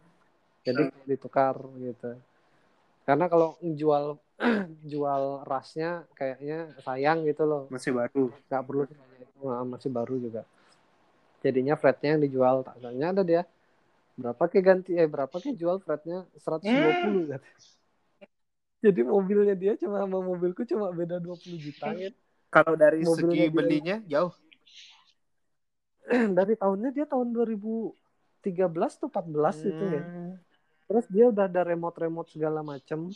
jadi 0.60 0.92
ditukar 1.08 1.56
gitu. 1.80 2.20
Karena 3.08 3.26
kalau 3.26 3.56
jual 3.62 4.20
jual 4.92 5.22
rasnya 5.42 6.04
kayaknya 6.12 6.76
sayang 6.84 7.24
gitu 7.24 7.48
loh. 7.48 7.64
Masih 7.72 7.96
baru. 7.96 8.28
nggak 8.28 8.62
perlu. 8.68 8.84
Nah, 9.40 9.64
masih 9.64 9.88
baru 9.88 10.20
juga. 10.20 10.42
Jadinya 11.40 11.74
Frednya 11.74 12.12
yang 12.12 12.22
dijual. 12.22 12.60
Tak 12.60 12.76
tanya 12.76 13.06
ada 13.08 13.22
dia 13.24 13.42
berapa 14.20 14.42
ke 14.46 14.60
ganti? 14.60 14.92
Eh 14.92 15.08
berapa 15.08 15.32
ke 15.32 15.56
jual 15.56 15.80
fretnya 15.80 16.28
120 16.36 17.32
kan 17.32 17.40
jadi 18.80 19.00
mobilnya 19.04 19.52
dia 19.52 19.72
cuma 19.76 20.00
sama 20.00 20.20
mobilku 20.20 20.64
cuma 20.64 20.88
beda 20.88 21.20
20 21.20 21.56
juta 21.56 21.92
kan 21.92 22.12
Kalau 22.50 22.74
dari 22.74 23.04
Mobilnya 23.04 23.28
segi 23.28 23.40
dia- 23.44 23.52
belinya 23.52 23.96
jauh. 24.08 24.32
dari 26.38 26.54
tahunnya 26.56 26.90
dia 26.94 27.06
tahun 27.06 27.32
2013 27.34 29.00
tuh 29.00 29.08
14 29.12 29.68
itu 29.68 29.84
ya 29.84 30.02
Hmm. 30.02 30.32
terus 30.90 31.06
dia 31.06 31.30
udah 31.30 31.46
ada 31.46 31.62
remote-remote 31.62 32.34
segala 32.34 32.64
macem 32.66 33.12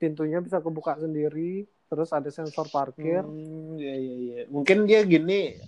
pintunya 0.00 0.40
bisa 0.40 0.56
kebuka 0.56 0.96
sendiri 0.96 1.68
terus 1.90 2.14
ada 2.14 2.30
sensor 2.30 2.70
parkir 2.70 3.20
Hmm, 3.26 3.76
iya 3.76 3.94
iya 3.98 4.14
iya. 4.14 4.40
Mungkin 4.48 4.86
dia 4.86 5.02
gini 5.02 5.58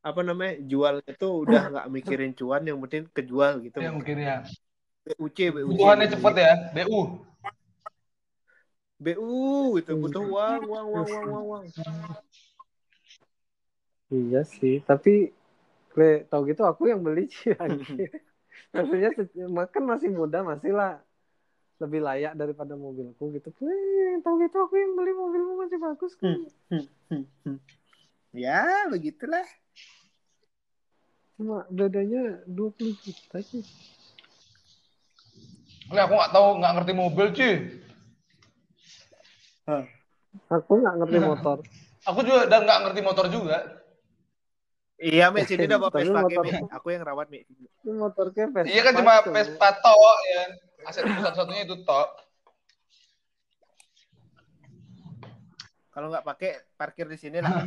apa 0.00 0.20
namanya 0.24 0.56
jual 0.64 1.04
itu 1.04 1.28
udah 1.44 1.60
nggak 1.72 1.86
mikirin 1.96 2.32
cuan 2.36 2.62
yang 2.64 2.78
penting 2.84 3.08
kejual 3.12 3.60
gitu. 3.64 3.80
Ya 3.80 3.90
mungkin 3.90 4.16
ya. 4.20 4.44
BUC 5.00 5.38
BUC. 5.50 5.64
Kebutuhannya 5.64 6.06
cepet 6.12 6.34
ya. 6.38 6.52
BU. 6.76 7.00
BU 9.00 9.32
itu 9.80 9.92
butuh 9.96 10.22
uang 10.28 10.60
uang 10.68 10.86
uang 10.92 11.06
uang 11.08 11.24
uang. 11.24 11.44
uang. 11.48 11.64
Iya 14.10 14.42
sih, 14.42 14.82
tapi 14.82 15.30
Kle, 15.90 16.26
tau 16.30 16.46
gitu 16.46 16.62
aku 16.66 16.86
yang 16.90 17.02
beli 17.02 17.30
sih. 17.30 17.54
Maksudnya 18.74 19.10
makan 19.50 19.82
masih 19.86 20.10
muda, 20.10 20.42
masih 20.46 20.70
lah 20.74 21.02
lebih 21.80 22.04
layak 22.04 22.36
daripada 22.36 22.74
mobilku 22.78 23.30
gitu. 23.34 23.50
Kle, 23.54 24.18
tau 24.22 24.38
gitu 24.38 24.56
aku 24.62 24.74
yang 24.78 24.94
beli 24.98 25.14
mobilmu 25.14 25.62
masih 25.62 25.78
bagus 25.78 26.14
kan. 26.18 26.46
Ya 28.30 28.86
begitulah. 28.90 29.46
Cuma 31.34 31.66
bedanya 31.70 32.44
20 32.46 32.94
juta 33.00 33.38
sih. 33.42 33.64
Lah 35.90 36.06
aku 36.06 36.14
nggak 36.14 36.32
tahu 36.34 36.46
nggak 36.62 36.72
ngerti 36.78 36.92
mobil 36.94 37.26
cuy. 37.34 37.54
Aku 40.46 40.72
nggak 40.78 40.94
ngerti 41.02 41.18
motor. 41.18 41.58
Aku 42.06 42.20
juga 42.22 42.46
dan 42.46 42.62
nggak 42.62 42.80
ngerti 42.86 43.00
motor 43.02 43.26
juga. 43.26 43.79
Iya, 45.00 45.32
Mek, 45.32 45.48
sini 45.48 45.64
udah 45.64 45.78
bawa 45.82 45.90
Vespa 45.90 46.20
motor- 46.20 46.44
Mek. 46.44 46.62
Aku 46.70 46.86
yang 46.92 47.02
rawat, 47.02 47.26
Mek. 47.32 47.48
Ini 47.48 47.90
motornya 47.90 48.44
Vespa. 48.52 48.68
Iya 48.68 48.80
kan 48.84 48.92
cuma. 48.94 49.12
Vespa 49.24 49.68
tok 49.74 50.18
ya. 50.28 50.42
Aset 50.84 51.02
satu-satunya 51.04 51.62
itu 51.64 51.76
tok. 51.82 52.08
Kalau 55.90 56.06
nggak 56.08 56.22
pakai 56.22 56.50
parkir 56.76 57.08
di 57.08 57.16
sini 57.16 57.40
lah. 57.40 57.64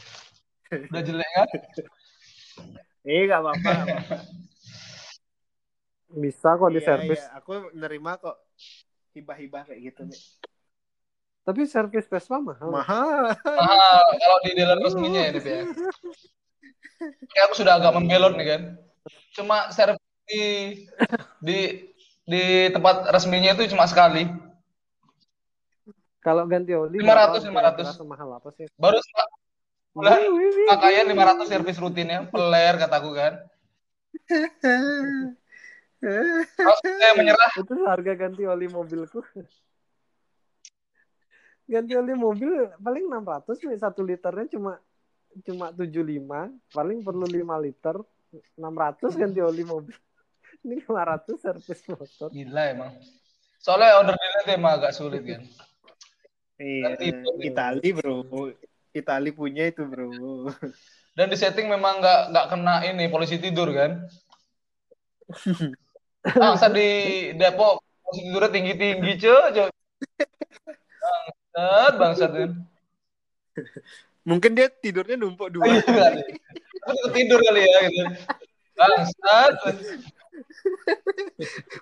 Udah 0.90 1.02
jelek 1.02 1.26
kan? 1.28 1.48
Eh, 3.02 3.26
nggak 3.26 3.40
apa-apa. 3.40 3.72
Bisa 6.12 6.54
kok 6.54 6.70
di 6.70 6.78
Iya, 6.78 6.86
servis. 6.86 7.18
iya. 7.18 7.34
Aku 7.36 7.50
nerima 7.72 8.14
kok 8.14 8.38
hibah-hibah 9.12 9.66
kayak 9.66 9.80
gitu, 9.84 10.00
Mek. 10.06 10.20
Tapi 11.40 11.60
servis 11.66 12.06
Vespa 12.06 12.38
mahal. 12.38 12.70
Mahal. 12.70 13.34
Mahal 13.34 14.02
kalau 14.14 14.38
di 14.40 14.50
dealer 14.54 14.78
resminya 14.78 15.20
ya, 15.20 15.30
Dip, 15.32 15.44
ya. 15.44 15.66
Kayak 17.00 17.44
aku 17.48 17.54
sudah 17.56 17.80
agak 17.80 17.96
membelot 17.96 18.36
nih 18.36 18.46
kan. 18.46 18.62
Cuma 19.32 19.72
servis 19.72 20.04
di 20.28 20.44
di 21.40 21.58
di 22.28 22.42
tempat 22.70 23.08
resminya 23.10 23.56
itu 23.56 23.72
cuma 23.72 23.88
sekali. 23.88 24.28
Kalau 26.20 26.44
ganti 26.44 26.76
oli 26.76 27.00
500, 27.00 27.08
berapa? 27.08 27.36
500. 27.40 27.48
Kira-kira 27.48 27.92
Semahal 27.96 28.30
apa 28.36 28.48
sih? 28.52 28.68
Baru 28.76 29.00
wih. 29.96 30.68
pakaian 30.68 31.08
500 31.08 31.48
servis 31.48 31.80
rutinnya, 31.80 32.28
peler 32.28 32.76
kataku 32.76 33.10
kan. 33.16 33.40
Terus 36.00 36.78
saya 36.84 37.12
menyerah. 37.16 37.50
Itu 37.56 37.74
harga 37.88 38.12
ganti 38.14 38.44
oli 38.44 38.68
mobilku. 38.68 39.24
Ganti 41.70 41.92
oli 41.96 42.12
mobil 42.12 42.68
paling 42.82 43.08
600 43.08 43.64
nih 43.64 43.78
satu 43.80 44.04
liternya 44.04 44.46
cuma 44.52 44.76
cuma 45.46 45.72
75, 45.72 46.50
paling 46.74 46.98
perlu 47.02 47.26
5 47.26 47.64
liter. 47.64 47.96
600 48.54 49.18
ganti 49.18 49.40
oli 49.42 49.66
mobil. 49.66 49.96
Ini 50.62 50.86
500 50.86 51.34
servis 51.40 51.80
motor. 51.90 52.28
Gila 52.30 52.62
emang. 52.70 52.92
Soalnya 53.58 54.00
order 54.00 54.16
itu 54.16 54.50
emang 54.54 54.78
agak 54.78 54.94
sulit 54.94 55.26
kan. 55.26 55.42
Iya. 56.60 56.96
Itali, 57.40 57.90
Bro. 57.96 58.28
Itali 58.92 59.30
punya 59.32 59.66
itu, 59.66 59.82
Bro. 59.82 60.48
Dan 61.16 61.26
di 61.32 61.36
setting 61.36 61.66
memang 61.66 61.98
nggak 61.98 62.20
nggak 62.32 62.46
kena 62.52 62.74
ini 62.86 63.10
polisi 63.10 63.36
tidur 63.40 63.70
kan. 63.74 64.06
Ah, 66.20 66.52
di 66.68 67.32
Depok 67.32 67.80
polisi 68.04 68.28
tidurnya 68.28 68.52
tinggi-tinggi, 68.52 69.12
cuy. 69.24 69.40
cuy. 69.56 69.70
Bangsat, 71.56 71.94
bangsat 71.96 72.30
kan. 72.36 72.50
Mungkin 74.24 74.52
dia 74.52 74.68
tidurnya 74.68 75.16
numpuk 75.16 75.48
dua. 75.48 75.64
Iya 75.64 75.82
kali. 75.84 76.22
Aku 76.84 76.92
juga 76.96 77.08
tidur 77.16 77.40
kali 77.40 77.60
ya 77.64 77.78
gitu. 77.88 78.04
Bangsat. 78.76 79.52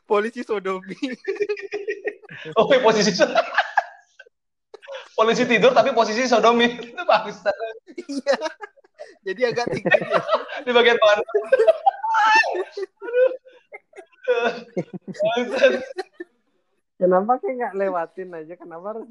Polisi 0.07 0.43
sodomi. 0.43 0.99
Oh, 2.55 2.71
iya, 2.71 2.79
posisi 2.79 3.11
polisi 5.19 5.43
tidur 5.51 5.75
tapi 5.75 5.91
posisi 5.91 6.31
sodomi 6.31 6.79
itu 6.79 7.03
bangsat 7.03 7.51
Iya. 7.99 8.39
Jadi 9.27 9.41
agak 9.51 9.67
tinggi 9.75 9.91
dia. 9.91 10.23
di 10.63 10.71
bagian 10.71 10.99
mana? 11.03 11.23
Aduh. 13.03 13.33
Bangsat. 15.19 15.83
Kenapa 16.99 17.39
kayak 17.39 17.55
nggak 17.59 17.75
lewatin 17.79 18.35
aja? 18.35 18.55
Kenapa 18.59 18.87
harus 18.95 19.07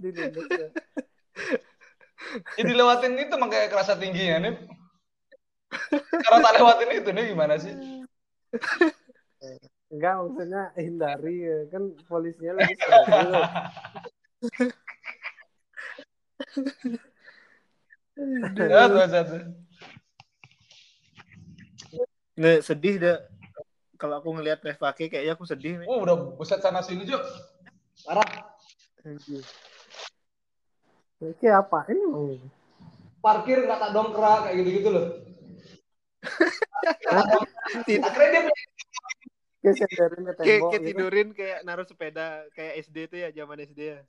diduduk 2.18 2.42
ya? 2.44 2.58
Jadi 2.58 2.72
lewatin 2.74 3.14
itu 3.18 3.36
makanya 3.38 3.68
kerasa 3.70 3.94
tingginya 3.96 4.38
nih. 4.42 4.56
Karena 6.26 6.40
tak 6.44 6.56
lewatin 6.60 6.92
itu 6.96 7.10
nih 7.14 7.26
gimana 7.32 7.56
sih? 7.60 7.74
Enggak, 9.88 10.16
maksudnya 10.20 10.64
hindari 10.76 11.36
ya. 11.48 11.58
Kan 11.72 11.96
polisinya 12.12 12.60
lagi 12.60 12.76
sedang 12.76 13.06
Satu, 18.58 18.98
satu. 19.08 19.38
Nah, 22.38 22.56
sedih 22.62 22.96
dah. 23.02 23.18
Kalau 23.98 24.22
aku 24.22 24.30
ngelihat 24.38 24.62
K, 24.62 25.10
kayaknya 25.10 25.34
aku 25.34 25.46
sedih. 25.50 25.82
Mek. 25.82 25.90
Oh, 25.90 26.06
udah 26.06 26.38
buset 26.38 26.62
sana 26.62 26.86
sini, 26.86 27.06
Cuk. 27.10 27.22
Parah. 28.06 28.30
Oke 31.18 31.50
apa 31.50 31.90
ini 31.90 32.04
mau? 32.06 32.30
Parkir 33.18 33.66
nggak 33.66 33.80
tak 33.82 33.92
dongkrak 33.92 34.40
kayak 34.46 34.56
gitu-gitu 34.62 34.90
loh. 34.94 35.08
Akhirnya 38.08 38.42
dia 38.46 38.54
Kayak 39.68 39.90
Kayak 40.38 40.62
kayak 40.62 40.62
gitu. 40.70 40.86
tidurin 40.86 41.30
kayak 41.34 41.60
naruh 41.66 41.84
sepeda 41.90 42.46
kayak 42.54 42.86
SD 42.86 42.98
tuh 43.10 43.18
ya 43.26 43.30
zaman 43.34 43.66
SD 43.66 43.82
ya. 43.98 44.02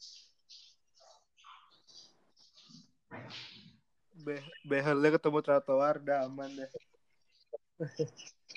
Be 4.18 4.44
behelnya 4.68 5.16
ketemu 5.16 5.38
trotoar 5.40 5.96
udah 6.04 6.28
aman 6.28 6.50
deh. 6.52 6.68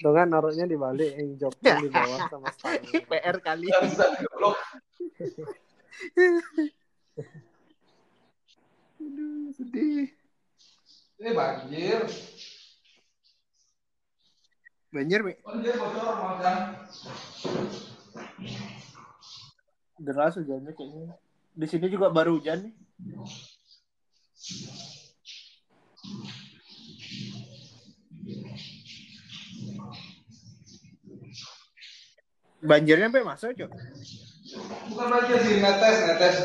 Tuh 0.01 0.11
kan 0.11 0.27
naruhnya 0.27 0.67
di 0.67 0.75
balik, 0.75 1.15
yang 1.15 1.39
joknya 1.39 1.79
di 1.79 1.87
bawah 1.87 2.19
sama 2.33 2.51
stang. 2.51 2.83
PR 3.07 3.37
kali. 3.39 3.71
Aduh, 9.21 9.53
sedih. 9.53 10.09
Ini 11.21 11.29
banjir. 11.37 12.01
Banjir, 14.89 15.19
Mi. 15.21 15.37
Banjir 15.45 15.77
bocor 15.77 16.17
makan. 16.17 16.57
Deras 20.01 20.33
hujannya 20.41 20.73
kayaknya. 20.73 21.13
Di 21.53 21.65
sini 21.69 21.85
juga 21.93 22.09
baru 22.09 22.41
hujan 22.41 22.65
nih. 22.65 22.73
Banjirnya 32.65 33.05
sampai 33.13 33.29
masuk, 33.29 33.53
Cok. 33.53 33.71
Bukan 34.89 35.07
banjir 35.13 35.37
sih, 35.45 35.61
netes, 35.61 35.97
netes. 36.09 36.37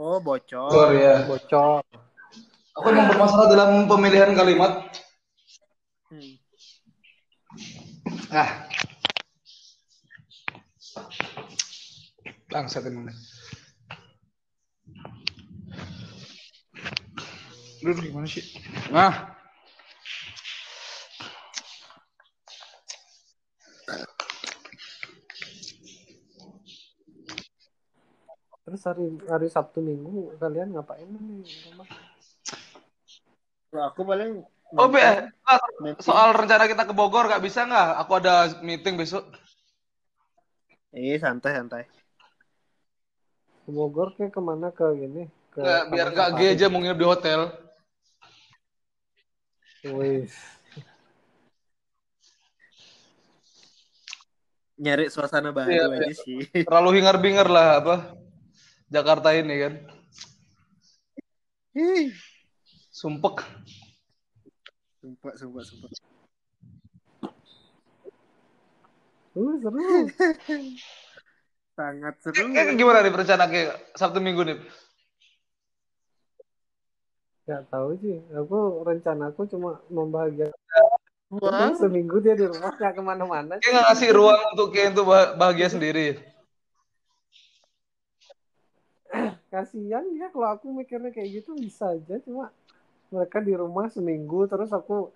Oh, 0.00 0.16
bocor. 0.16 0.72
Bocor 0.72 0.96
ya. 0.96 1.28
Bocor. 1.28 1.84
Aku 2.72 2.86
emang 2.88 3.12
bermasalah 3.12 3.52
dalam 3.52 3.84
pemilihan 3.84 4.32
kalimat. 4.32 4.88
Hmm. 6.08 6.40
Ah. 8.32 8.64
Bangsat 12.48 12.88
emang. 12.88 13.12
Duduk 17.84 18.00
gimana 18.00 18.24
sih? 18.24 18.56
Nah. 18.88 19.39
Terus 28.70 28.86
hari 28.86 29.10
hari 29.26 29.50
Sabtu 29.50 29.82
Minggu 29.82 30.38
kalian 30.38 30.70
ngapain 30.70 31.02
nih 31.02 31.42
di 31.42 31.54
rumah? 31.66 31.90
Kalau 33.66 33.84
aku 33.90 34.06
paling 34.06 34.46
Oh, 34.70 34.86
Be, 34.86 35.02
soal 35.98 36.30
rencana 36.30 36.70
kita 36.70 36.86
ke 36.86 36.94
Bogor 36.94 37.26
nggak 37.26 37.42
bisa 37.42 37.66
nggak? 37.66 38.06
Aku 38.06 38.22
ada 38.22 38.54
meeting 38.62 38.94
besok. 38.94 39.26
Eh, 40.94 41.18
santai 41.18 41.58
santai. 41.58 41.90
Ke 43.66 43.70
Bogor 43.74 44.14
ke 44.14 44.30
ke 44.30 44.38
mana 44.38 44.70
ke 44.70 44.86
ini? 44.94 45.26
Ke 45.50 45.58
Nggak, 45.66 45.82
biar 45.90 46.06
Taman 46.06 46.14
nggak 46.14 46.30
Safari. 46.30 46.46
G 46.46 46.54
aja 46.54 46.66
mau 46.70 46.78
nginep 46.78 46.98
di 47.02 47.06
hotel. 47.10 47.40
Wih, 49.90 50.30
Nyari 54.78 55.10
suasana 55.10 55.50
baru 55.50 55.66
Iya, 55.66 55.84
aja 55.90 56.14
sih. 56.14 56.46
Terlalu 56.62 57.02
hingar-bingar 57.02 57.50
lah 57.50 57.82
apa 57.82 57.96
Jakarta 58.90 59.30
ini 59.38 59.54
kan. 59.62 59.74
Ih, 61.78 62.10
Sumpek. 62.90 63.46
sumpah 65.00 65.32
sumpah 65.38 65.62
sumpah. 65.64 65.90
uh, 69.38 69.54
seru. 69.62 69.80
Sangat 71.78 72.14
seru. 72.20 72.50
Kayak 72.50 72.74
gimana 72.74 73.06
nih 73.06 73.14
rencana 73.14 73.46
kayak 73.46 73.74
Sabtu 73.94 74.18
Minggu 74.18 74.42
nih? 74.42 74.58
Gak 77.46 77.62
tahu 77.70 77.94
sih. 78.02 78.18
Aku 78.34 78.82
rencana 78.82 79.30
aku 79.30 79.46
cuma 79.46 79.78
membahagiakan 79.88 80.58
Wah, 81.30 81.70
seminggu 81.78 82.18
dia 82.18 82.34
di 82.34 82.42
rumah 82.42 82.74
gak 82.74 82.98
ke 82.98 83.02
mana-mana. 83.06 83.62
Kayak 83.62 83.70
nggak 83.70 83.86
ngasih 83.86 84.10
ruang 84.18 84.40
untuk 84.50 84.74
kayak 84.74 84.98
untuk 84.98 85.06
bah- 85.14 85.38
bahagia 85.38 85.70
sendiri. 85.70 86.18
Kasihan 89.50 90.06
dia 90.14 90.30
kalau 90.30 90.46
aku 90.46 90.70
mikirnya 90.70 91.10
kayak 91.10 91.42
gitu 91.42 91.58
bisa 91.58 91.90
aja 91.98 92.22
cuma 92.22 92.54
mereka 93.10 93.42
di 93.42 93.50
rumah 93.50 93.90
seminggu 93.90 94.46
terus 94.46 94.70
aku 94.70 95.10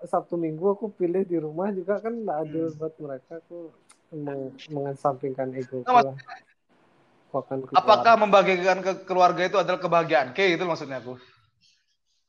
Sabtu 0.00 0.40
Minggu 0.40 0.72
aku 0.72 0.88
pilih 0.92 1.20
di 1.24 1.36
rumah 1.36 1.68
juga 1.68 2.00
kan 2.00 2.16
nggak 2.16 2.38
adil 2.48 2.72
buat 2.80 2.96
mereka 2.96 3.44
aku 3.44 3.72
meng 4.16 4.56
mengesampingkan 4.72 5.52
ego 5.52 5.84
Nah. 5.84 6.16
Apakah 7.76 8.16
membahagiakan 8.16 8.80
ke 8.80 8.92
keluarga 9.04 9.44
itu 9.44 9.60
adalah 9.60 9.76
kebahagiaan? 9.76 10.32
Kayak 10.32 10.56
gitu 10.56 10.64
maksudnya 10.64 11.04
aku. 11.04 11.20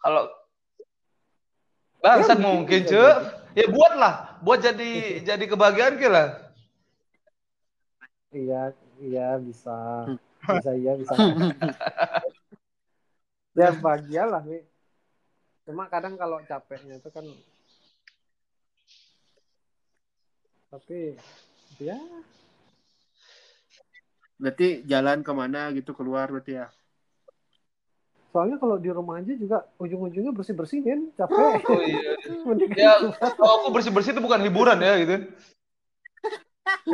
Kalau 0.04 0.28
bangsat 2.04 2.38
Ya, 2.38 2.44
mungkin 2.44 2.80
cuy. 2.84 3.12
Ya 3.58 3.66
buatlah, 3.72 4.14
buat 4.44 4.60
jadi 4.60 4.92
jadi 5.32 5.46
kebahagiaan 5.48 5.96
ke 5.96 6.12
lah. 6.12 6.28
Iya, 8.36 8.76
iya 9.00 9.40
bisa. 9.40 9.78
Bisa 10.48 10.72
iya, 10.80 10.96
bisa. 10.96 11.14
ya 13.60 13.76
bahagia 13.76 14.24
lah, 14.24 14.40
Mi. 14.48 14.64
Cuma 15.68 15.92
kadang 15.92 16.16
kalau 16.16 16.40
capeknya 16.48 16.96
itu 16.96 17.12
kan 17.12 17.28
tapi 20.68 21.16
ya 21.80 21.96
berarti 24.36 24.84
jalan 24.84 25.24
ke 25.24 25.32
mana 25.32 25.72
gitu 25.72 25.96
keluar 25.96 26.28
berarti 26.28 26.60
ya. 26.60 26.68
soalnya 28.38 28.62
kalau 28.62 28.78
di 28.78 28.94
rumah 28.94 29.18
aja 29.18 29.34
juga 29.34 29.66
ujung-ujungnya 29.82 30.30
bersih-bersih 30.30 30.86
kan 30.86 31.10
capek. 31.18 31.58
Oh 31.66 31.82
iya. 31.82 32.14
Ya, 32.78 32.94
kalau 33.40 33.66
aku 33.66 33.74
bersih-bersih 33.74 34.14
itu 34.14 34.22
bukan 34.22 34.46
hiburan 34.46 34.78
ya 34.78 34.94
gitu. 35.02 35.16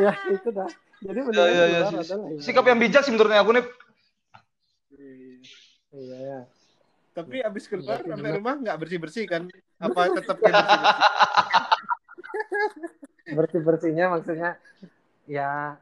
ya 0.00 0.16
itu 0.32 0.48
dah. 0.48 0.64
Jadi 1.04 1.18
Ya, 1.20 1.44
ya, 1.44 1.64
ya. 1.68 1.80
hiburan. 1.84 2.40
Sikap 2.40 2.64
yang 2.64 2.80
bijak 2.80 3.04
sih 3.04 3.12
menurutnya 3.12 3.44
aku 3.44 3.52
nih. 3.52 3.64
Iya 5.92 6.16
ya. 6.18 6.38
Tapi 7.14 7.36
abis 7.38 7.70
keluar 7.70 8.02
Berarti 8.02 8.10
sampai 8.10 8.30
rumah 8.34 8.54
nggak 8.58 8.76
bersih 8.80 8.98
bersih 8.98 9.24
kan? 9.28 9.46
Apa 9.78 10.10
tetap 10.10 10.36
kayak 10.40 10.54
bersih 10.56 10.80
bersih? 10.80 10.92
Bersih-bersihnya 13.38 14.06
maksudnya 14.10 14.50
ya 15.24 15.80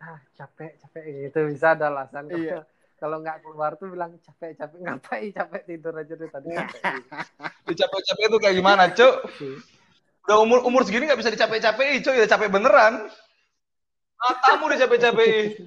ah 0.00 0.18
capek 0.34 0.74
capek 0.80 1.02
gitu 1.28 1.38
bisa 1.46 1.76
ada 1.78 1.86
alasan 1.86 2.26
kalau 2.26 2.40
Iya. 2.40 2.60
kalau 2.96 3.16
nggak 3.22 3.38
keluar 3.44 3.76
tuh 3.76 3.92
bilang 3.92 4.16
capek 4.18 4.58
capek 4.58 4.78
ngapain 4.82 5.30
capek 5.30 5.62
tidur 5.68 5.94
aja 5.94 6.14
deh 6.16 6.26
tadi 6.26 6.50
capek 6.50 6.82
Capek-capek 7.70 8.24
itu 8.26 8.38
kayak 8.42 8.56
gimana, 8.58 8.82
Cuk? 8.90 9.14
Gitu. 9.38 9.62
Udah 10.26 10.36
umur 10.42 10.66
umur 10.66 10.82
segini 10.82 11.06
nggak 11.06 11.20
bisa 11.20 11.30
dicapek-capekin, 11.30 12.02
Cuk. 12.02 12.14
Ya 12.16 12.26
capek 12.26 12.50
beneran. 12.50 13.06
Matamu 14.20 14.64
dicapek-capekin. 14.76 15.64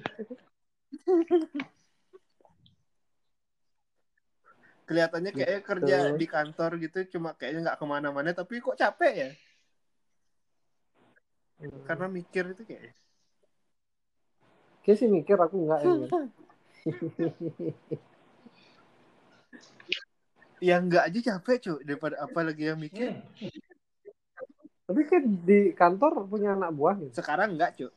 Kelihatannya 4.84 5.32
kayaknya 5.32 5.58
Gitu. 5.58 5.68
kerja 5.68 5.96
di 6.14 6.26
kantor 6.28 6.70
gitu 6.78 6.98
cuma 7.16 7.32
kayaknya 7.34 7.72
nggak 7.72 7.78
ke 7.80 7.86
mana-mana 7.88 8.30
tapi 8.36 8.60
kok 8.60 8.76
capek 8.76 9.12
ya? 9.16 9.30
Karena 11.88 12.06
mikir 12.12 12.52
itu 12.52 12.68
kayak 12.68 12.92
Kayak 14.84 15.00
sih 15.00 15.08
mikir 15.08 15.40
aku 15.40 15.64
enggak 15.64 15.80
ya. 15.80 15.88
Min. 15.88 16.12
ya 20.68 20.76
nggak 20.84 21.04
aja 21.08 21.20
capek 21.32 21.56
cuy 21.64 21.80
daripada 21.88 22.20
apa 22.20 22.44
lagi 22.44 22.68
yang 22.68 22.76
mikir. 22.76 23.16
Tapi 24.84 25.00
kan 25.08 25.24
di 25.24 25.72
kantor 25.72 26.28
punya 26.28 26.52
anak 26.52 26.76
buah 26.76 27.00
gitu. 27.00 27.16
Sekarang 27.16 27.56
nggak 27.56 27.80
cuy. 27.80 27.88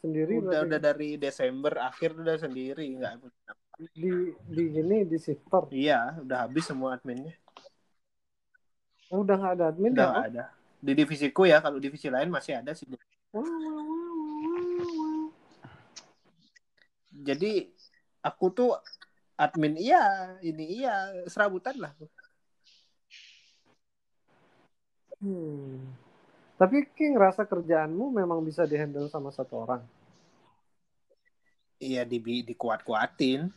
Sendiri 0.00 0.40
Udah 0.40 0.64
berarti. 0.64 0.66
udah 0.66 0.80
dari 0.80 1.08
Desember 1.20 1.72
akhir 1.76 2.16
udah 2.16 2.36
sendiri 2.40 2.84
nggak. 2.96 3.14
di 3.96 4.12
di 4.48 4.62
gini 4.72 5.04
di 5.08 5.16
shifter. 5.16 5.68
Iya 5.72 6.20
udah 6.20 6.38
habis 6.48 6.64
semua 6.68 6.96
adminnya. 6.96 7.36
Oh, 9.12 9.24
udah 9.24 9.36
nggak 9.36 9.52
ada 9.60 9.64
admin 9.72 9.92
Udah 9.92 10.04
ya? 10.04 10.12
nggak 10.12 10.28
ada. 10.32 10.44
Di 10.80 10.92
divisiku 10.96 11.44
ya 11.44 11.60
kalau 11.60 11.76
divisi 11.76 12.08
lain 12.08 12.32
masih 12.32 12.56
ada 12.60 12.72
sih. 12.72 12.88
Jadi 17.10 17.68
aku 18.24 18.46
tuh 18.52 18.70
admin 19.36 19.76
iya 19.76 20.36
ini 20.40 20.80
iya 20.80 21.12
serabutan 21.28 21.76
lah. 21.76 21.92
Hmm. 25.20 25.99
Tapi 26.60 26.84
kayak 26.92 27.10
ngerasa 27.16 27.42
kerjaanmu 27.48 28.12
memang 28.12 28.44
bisa 28.44 28.68
dihandle 28.68 29.08
sama 29.08 29.32
satu 29.32 29.64
orang. 29.64 29.80
Iya 31.80 32.04
di 32.04 32.20
dikuat-kuatin. 32.20 33.48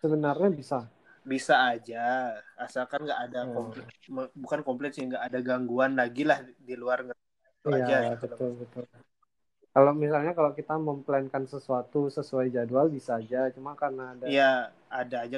Sebenarnya 0.00 0.48
bisa. 0.56 0.78
bisa 1.26 1.58
aja 1.74 2.38
asalkan 2.54 3.02
nggak 3.02 3.20
ada 3.26 3.40
Hmm. 3.42 3.50
komplit 3.50 3.86
bukan 4.38 4.60
komplit 4.62 4.94
sih 4.94 5.10
nggak 5.10 5.26
ada 5.26 5.38
gangguan 5.42 5.98
lagi 5.98 6.22
lah 6.22 6.38
di 6.54 6.78
luar 6.78 7.02
itu 7.02 7.66
aja 7.66 7.82
Iya, 7.82 8.14
gitu 8.14 8.30
loh. 8.30 8.38
betul 8.38 8.50
betul. 8.62 8.84
Kalau 9.74 9.92
misalnya 9.92 10.32
kalau 10.38 10.54
kita 10.54 10.78
memplankan 10.78 11.44
sesuatu 11.50 12.06
sesuai 12.14 12.54
jadwal 12.54 12.86
bisa 12.88 13.18
aja, 13.18 13.50
cuma 13.50 13.74
karena 13.74 14.14
ada 14.14 14.24
Iya 14.24 14.52
ada 14.86 15.16
aja 15.26 15.36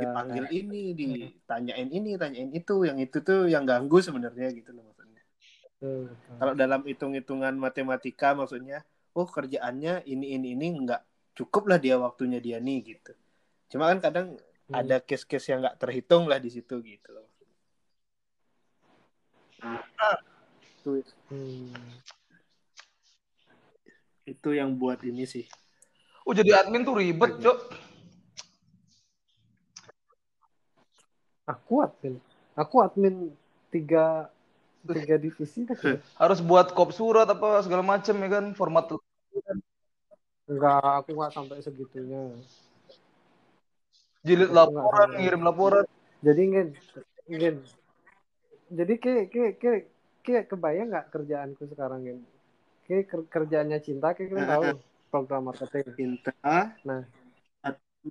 dipanggil 0.00 0.44
ini 0.48 0.82
ditanyain 0.96 1.88
ini 1.92 2.16
tanyain 2.16 2.50
itu 2.50 2.74
yang 2.88 2.98
itu 2.98 3.20
tuh 3.20 3.46
yang 3.46 3.68
ganggu 3.68 4.00
sebenarnya 4.00 4.50
gitu 4.56 4.72
loh 4.72 4.88
maksudnya. 4.88 5.22
Kalau 6.40 6.52
dalam 6.56 6.80
hitung-hitungan 6.88 7.54
matematika 7.56 8.32
maksudnya 8.32 8.84
oh 9.12 9.28
kerjaannya 9.28 10.06
ini 10.08 10.36
ini 10.40 10.56
ini 10.56 10.66
nggak 10.86 11.02
cukup 11.36 11.68
lah 11.70 11.78
dia 11.80 11.96
waktunya 12.00 12.40
dia 12.40 12.58
nih 12.60 12.96
gitu. 12.96 13.12
Cuma 13.70 13.92
kan 13.92 14.00
kadang 14.00 14.28
Hmm. 14.70 14.86
ada 14.86 15.02
case-case 15.02 15.50
yang 15.50 15.66
nggak 15.66 15.82
terhitung 15.82 16.30
lah 16.30 16.38
di 16.38 16.46
situ 16.46 16.78
gitu 16.78 17.10
loh. 17.10 17.26
Itu 20.78 21.02
Hmm. 21.26 21.74
itu 24.30 24.48
yang 24.54 24.78
buat 24.78 25.02
ini 25.02 25.26
sih. 25.26 25.42
Oh, 26.22 26.30
jadi 26.30 26.62
admin 26.62 26.86
tuh 26.86 27.02
ribet, 27.02 27.42
Cuk. 27.42 27.58
Aku 31.50 31.82
admin. 31.82 32.14
Aku 32.54 32.78
admin 32.82 33.34
tiga 33.74 34.30
tiga 34.86 35.16
divisi 35.18 35.66
dah. 35.66 35.76
Harus 36.22 36.38
buat 36.38 36.70
kop 36.72 36.94
surat 36.94 37.26
apa 37.26 37.60
segala 37.66 37.82
macem 37.82 38.14
ya 38.22 38.28
kan, 38.28 38.44
format 38.54 38.86
Enggak, 40.50 40.82
aku 40.82 41.14
nggak 41.14 41.32
sampai 41.34 41.62
segitunya. 41.62 42.34
jilid 44.20 44.52
laporan, 44.52 45.16
ngirim 45.16 45.40
laporan. 45.40 45.86
Jadi 46.20 46.40
ingin, 46.44 46.68
ingin. 47.30 47.54
Jadi 48.68 48.94
kayak 49.00 49.24
kayak 49.32 49.52
kayak 49.56 49.82
kayak 50.20 50.44
kebayang 50.50 50.88
nggak 50.92 51.08
kerjaanku 51.08 51.64
sekarang 51.70 52.04
ini? 52.04 52.24
Kayak 52.84 53.04
ker- 53.08 53.30
kerjaannya 53.30 53.78
cinta 53.80 54.12
kayak 54.12 54.28
kita 54.34 54.44
tahu 54.44 54.64
program 55.08 55.42
marketing. 55.48 55.86
Cinta 55.96 56.32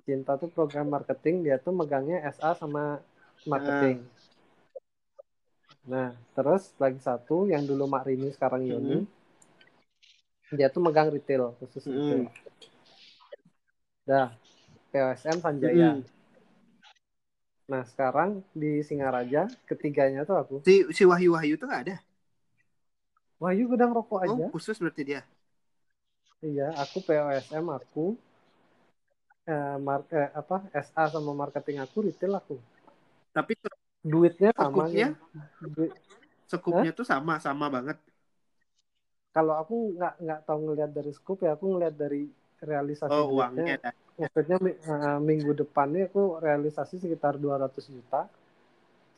Cinta 0.06 0.38
tuh 0.38 0.50
program 0.54 0.86
marketing 0.86 1.42
dia 1.46 1.58
tuh 1.58 1.74
megangnya 1.74 2.22
SA 2.30 2.54
sama 2.54 3.02
marketing. 3.46 4.04
Nah, 5.88 6.12
terus 6.36 6.70
lagi 6.76 7.00
satu 7.00 7.48
yang 7.48 7.64
dulu 7.64 7.84
Mak 7.88 8.04
Rini 8.06 8.28
sekarang 8.36 8.62
Yoni. 8.68 8.98
dia 10.50 10.66
tuh 10.66 10.82
megang 10.82 11.08
retail 11.14 11.54
khusus 11.62 11.86
Hmm. 11.86 11.94
retail. 11.94 12.26
Dah, 14.02 14.34
POSM 14.90 15.38
Sanjaya. 15.38 15.94
Hmm. 15.94 16.02
Nah 17.70 17.86
sekarang 17.86 18.42
di 18.50 18.82
Singaraja 18.82 19.46
ketiganya 19.70 20.26
tuh 20.26 20.36
aku. 20.42 20.56
Si 20.66 20.90
si 20.90 21.02
Wahyu 21.06 21.38
Wahyu 21.38 21.54
tuh 21.54 21.70
nggak 21.70 21.82
ada. 21.86 21.96
Wahyu 23.38 23.70
gedang 23.70 23.94
rokok 23.94 24.26
aja. 24.26 24.34
Oh, 24.34 24.50
khusus 24.52 24.76
berarti 24.82 25.02
dia. 25.06 25.20
Iya, 26.42 26.72
aku 26.82 26.98
POSM 27.06 27.66
aku 27.78 28.04
eh, 29.46 29.76
mar- 29.86 30.08
eh, 30.10 30.30
apa 30.40 30.56
SA 30.86 31.04
sama 31.14 31.32
marketing 31.42 31.78
aku 31.84 31.96
retail 32.06 32.32
aku. 32.40 32.56
Tapi 33.34 33.52
Duitnya 34.10 34.50
sama 34.58 34.84
Sekupnya? 34.88 35.06
gitu. 35.06 35.16
Duit- 35.74 35.98
sekupnya 36.52 36.90
tuh 36.98 37.06
sama 37.10 37.34
sama 37.46 37.66
banget. 37.74 37.96
kalau 39.36 39.54
aku 39.62 39.74
nggak 39.96 40.14
nggak 40.24 40.40
tahu 40.46 40.58
ngelihat 40.66 40.90
dari 40.98 41.10
scoop 41.18 41.38
ya 41.46 41.50
aku 41.56 41.64
ngelihat 41.72 41.94
dari 42.02 42.22
realisasi 42.70 43.22
Oh, 43.22 43.28
uangnya. 43.36 43.78
Maksudnya 44.20 44.56
mi- 44.66 44.80
eh, 44.92 45.18
minggu 45.28 45.52
depannya 45.62 46.02
aku 46.08 46.22
realisasi 46.46 46.94
sekitar 47.04 47.34
200 47.44 47.84
juta. 47.94 48.20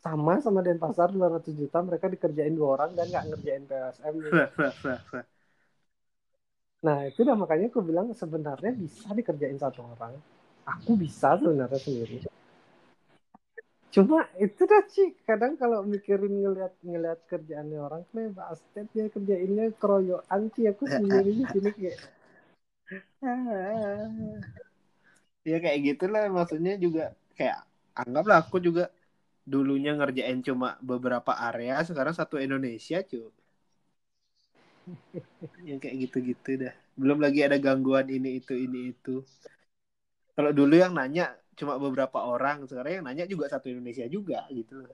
Sama 0.05 0.35
sama 0.45 0.61
Denpasar 0.67 1.09
200 1.17 1.53
juta 1.61 1.79
mereka 1.89 2.07
dikerjain 2.13 2.55
dua 2.59 2.69
orang 2.77 2.91
dan 2.97 3.05
nggak 3.11 3.25
ngerjain 3.29 3.63
PSM. 3.69 4.15
Nah 6.85 6.97
itu 7.09 7.19
udah 7.25 7.37
makanya 7.41 7.65
aku 7.71 7.81
bilang 7.89 8.07
sebenarnya 8.21 8.71
bisa 8.83 9.07
dikerjain 9.19 9.57
satu 9.63 9.81
orang. 9.93 10.13
Aku 10.73 10.91
bisa 11.03 11.29
sebenarnya 11.41 11.79
sendiri. 11.85 12.17
Cuma 13.93 14.25
itu 14.41 14.65
dah 14.65 14.83
sih 14.89 15.13
kadang 15.21 15.53
kalau 15.53 15.85
mikirin 15.85 16.41
ngelihat 16.41 16.73
ngelihat 16.81 17.19
kerjaannya 17.29 17.77
orang 17.77 18.01
kayak 18.09 18.33
basket 18.33 18.89
dia 18.89 19.05
kerjainnya 19.13 19.69
keroyokan 19.77 20.49
sih 20.57 20.65
aku 20.65 20.89
sendiri 20.89 21.29
di 21.37 21.45
sini 21.53 21.69
kayak. 21.77 21.99
Ya 25.43 25.59
kayak 25.59 25.79
gitulah 25.83 26.23
maksudnya 26.31 26.79
juga 26.79 27.11
kayak 27.35 27.67
anggaplah 27.99 28.39
aku 28.39 28.63
juga 28.63 28.87
dulunya 29.43 29.91
ngerjain 29.91 30.39
cuma 30.39 30.79
beberapa 30.79 31.35
area 31.35 31.83
sekarang 31.83 32.15
satu 32.15 32.39
Indonesia 32.39 33.03
cuy. 33.03 33.27
yang 35.69 35.83
kayak 35.83 36.07
gitu-gitu 36.07 36.63
dah. 36.63 36.73
Belum 36.95 37.19
lagi 37.19 37.43
ada 37.43 37.59
gangguan 37.59 38.07
ini 38.07 38.39
itu 38.39 38.55
ini 38.55 38.95
itu. 38.95 39.19
Kalau 40.33 40.51
dulu 40.55 40.73
yang 40.79 40.95
nanya 40.95 41.35
cuma 41.57 41.77
beberapa 41.77 42.19
orang, 42.23 42.65
sekarang 42.69 43.01
yang 43.01 43.05
nanya 43.05 43.25
juga 43.29 43.49
satu 43.49 43.69
Indonesia 43.69 44.05
juga 44.09 44.45
gitu. 44.49 44.85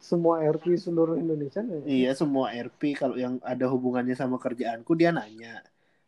semua 0.00 0.40
RP 0.40 0.80
seluruh 0.80 1.20
Indonesia 1.20 1.60
nih. 1.60 1.84
Iya 1.84 2.10
semua 2.16 2.56
RP 2.56 2.96
kalau 2.96 3.20
yang 3.20 3.36
ada 3.44 3.68
hubungannya 3.68 4.16
sama 4.16 4.40
kerjaanku 4.40 4.96
dia 4.96 5.12
nanya. 5.12 5.60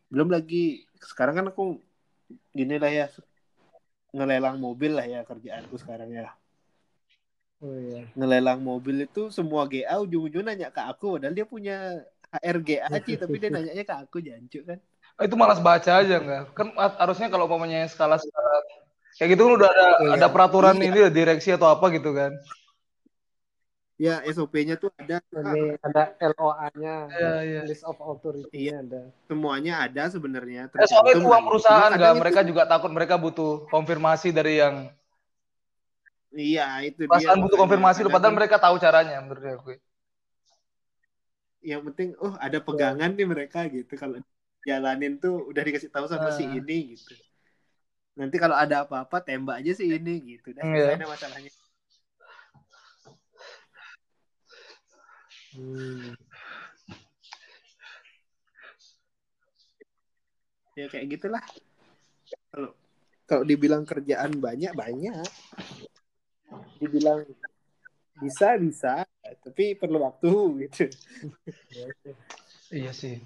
Belum 0.09 0.33
lagi 0.33 0.89
sekarang 0.97 1.37
kan 1.37 1.45
aku 1.53 1.77
gini 2.57 2.81
lah 2.81 2.89
ya 2.89 3.05
ngelelang 4.13 4.57
mobil 4.57 4.97
lah 4.97 5.05
ya 5.05 5.21
kerjaanku 5.21 5.77
sekarang 5.77 6.09
ya. 6.09 6.33
Oh 7.61 7.77
iya. 7.77 8.09
Ngelelang 8.17 8.59
mobil 8.65 9.05
itu 9.05 9.29
semua 9.29 9.69
GA 9.69 10.01
ujung-ujung 10.01 10.41
nanya 10.41 10.73
ke 10.73 10.81
aku 10.81 11.15
padahal 11.15 11.37
dia 11.37 11.45
punya 11.45 12.01
HRGA 12.33 12.89
sih 13.05 13.15
tapi 13.21 13.37
dia 13.37 13.53
nanyanya 13.53 13.85
ke 13.85 13.93
aku 13.93 14.17
jancuk 14.25 14.63
kan. 14.65 14.79
Oh, 15.21 15.23
itu 15.29 15.37
malas 15.37 15.61
baca 15.61 16.01
aja 16.01 16.17
enggak? 16.17 16.49
Kan 16.57 16.73
harusnya 16.73 17.29
kalau 17.29 17.45
umpamanya 17.45 17.85
skala 17.85 18.17
skala 18.17 18.57
kayak 19.13 19.29
gitu 19.31 19.41
kan 19.43 19.53
udah 19.55 19.69
ada 19.69 19.87
Iya. 19.99 20.09
ada 20.15 20.27
peraturan 20.27 20.75
Iya. 20.75 20.85
ini 20.87 20.97
ya, 20.99 21.09
direksi 21.09 21.49
atau 21.51 21.67
apa 21.67 21.85
gitu 21.89 22.11
kan. 22.11 22.33
Ya 23.93 24.19
SOP-nya 24.25 24.75
tuh 24.75 24.89
ada 24.97 25.21
Ini 25.29 25.77
ada 25.79 26.03
LOA-nya, 26.19 26.95
Iya, 27.07 27.33
iya. 27.45 27.61
list 27.63 27.85
of 27.85 27.95
authority-nya 27.95 28.81
ada. 28.81 29.01
semuanya 29.29 29.73
ada 29.79 30.03
sebenarnya. 30.09 30.65
Eh, 30.67 30.87
soalnya 30.89 31.13
itu 31.13 31.23
uang 31.23 31.45
perusahaan 31.45 31.87
enggak, 31.87 32.01
kadang 32.01 32.17
mereka 32.19 32.39
itu- 32.41 32.49
juga 32.51 32.63
takut 32.65 32.89
mereka 32.89 33.15
butuh 33.15 33.69
konfirmasi 33.69 34.33
dari 34.33 34.59
yang 34.59 34.89
Iya 36.33 36.81
itu 36.81 37.05
dia. 37.05 37.09
perasaan 37.13 37.37
butuh 37.37 37.53
makanya. 37.53 37.61
konfirmasi 37.61 37.99
Kadang 38.01 38.13
padahal 38.17 38.31
kan 38.33 38.37
mereka 38.41 38.55
tahu 38.57 38.75
caranya 38.81 39.17
menurut 39.21 39.45
aku. 39.45 39.71
Yang 41.63 41.81
penting 41.87 42.09
oh 42.17 42.33
ada 42.35 42.59
pegangan 42.59 43.11
nih 43.13 43.27
mereka 43.29 43.59
gitu 43.69 43.93
kalau 43.93 44.17
jalanin 44.65 45.15
tuh 45.15 45.47
udah 45.47 45.61
dikasih 45.61 45.87
tahu 45.87 46.09
sama 46.09 46.33
si 46.33 46.43
Ah. 46.43 46.57
ini 46.57 46.97
gitu. 46.97 47.13
Nanti 48.13 48.37
kalau 48.37 48.53
ada 48.53 48.85
apa-apa 48.85 49.25
tembak 49.25 49.65
aja 49.65 49.73
si 49.73 49.89
ini 49.89 50.37
gitu. 50.37 50.53
Dan 50.53 50.69
selesai 50.69 51.01
deh 51.01 51.09
masalahnya. 51.09 51.51
Hmm. 55.53 56.13
Ya 60.73 60.85
kayak 60.89 61.05
gitulah. 61.17 61.43
Kalau 62.49 62.73
kalau 63.25 63.43
dibilang 63.45 63.85
kerjaan 63.85 64.37
banyak 64.37 64.73
banyak. 64.77 65.25
Dibilang 66.77 67.25
bisa 68.21 68.57
bisa, 68.61 68.93
tapi 69.41 69.73
perlu 69.73 70.05
waktu 70.05 70.29
gitu. 70.69 70.85
Iya 72.69 72.93
sih. 72.93 73.17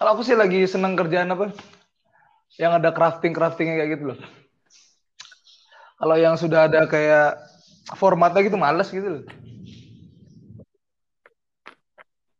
Kalau 0.00 0.16
aku 0.16 0.22
sih 0.24 0.36
lagi 0.36 0.64
seneng 0.64 0.96
kerjaan 0.96 1.32
apa? 1.32 1.52
Yang 2.58 2.72
ada 2.82 2.90
crafting 2.90 3.32
craftingnya 3.32 3.78
kayak 3.78 3.90
gitu 3.96 4.04
loh. 4.12 4.18
Kalau 5.98 6.16
yang 6.18 6.34
sudah 6.34 6.66
ada 6.66 6.86
kayak 6.90 7.38
formatnya 7.94 8.42
gitu 8.46 8.58
males 8.58 8.90
gitu 8.90 9.22
loh. 9.22 9.24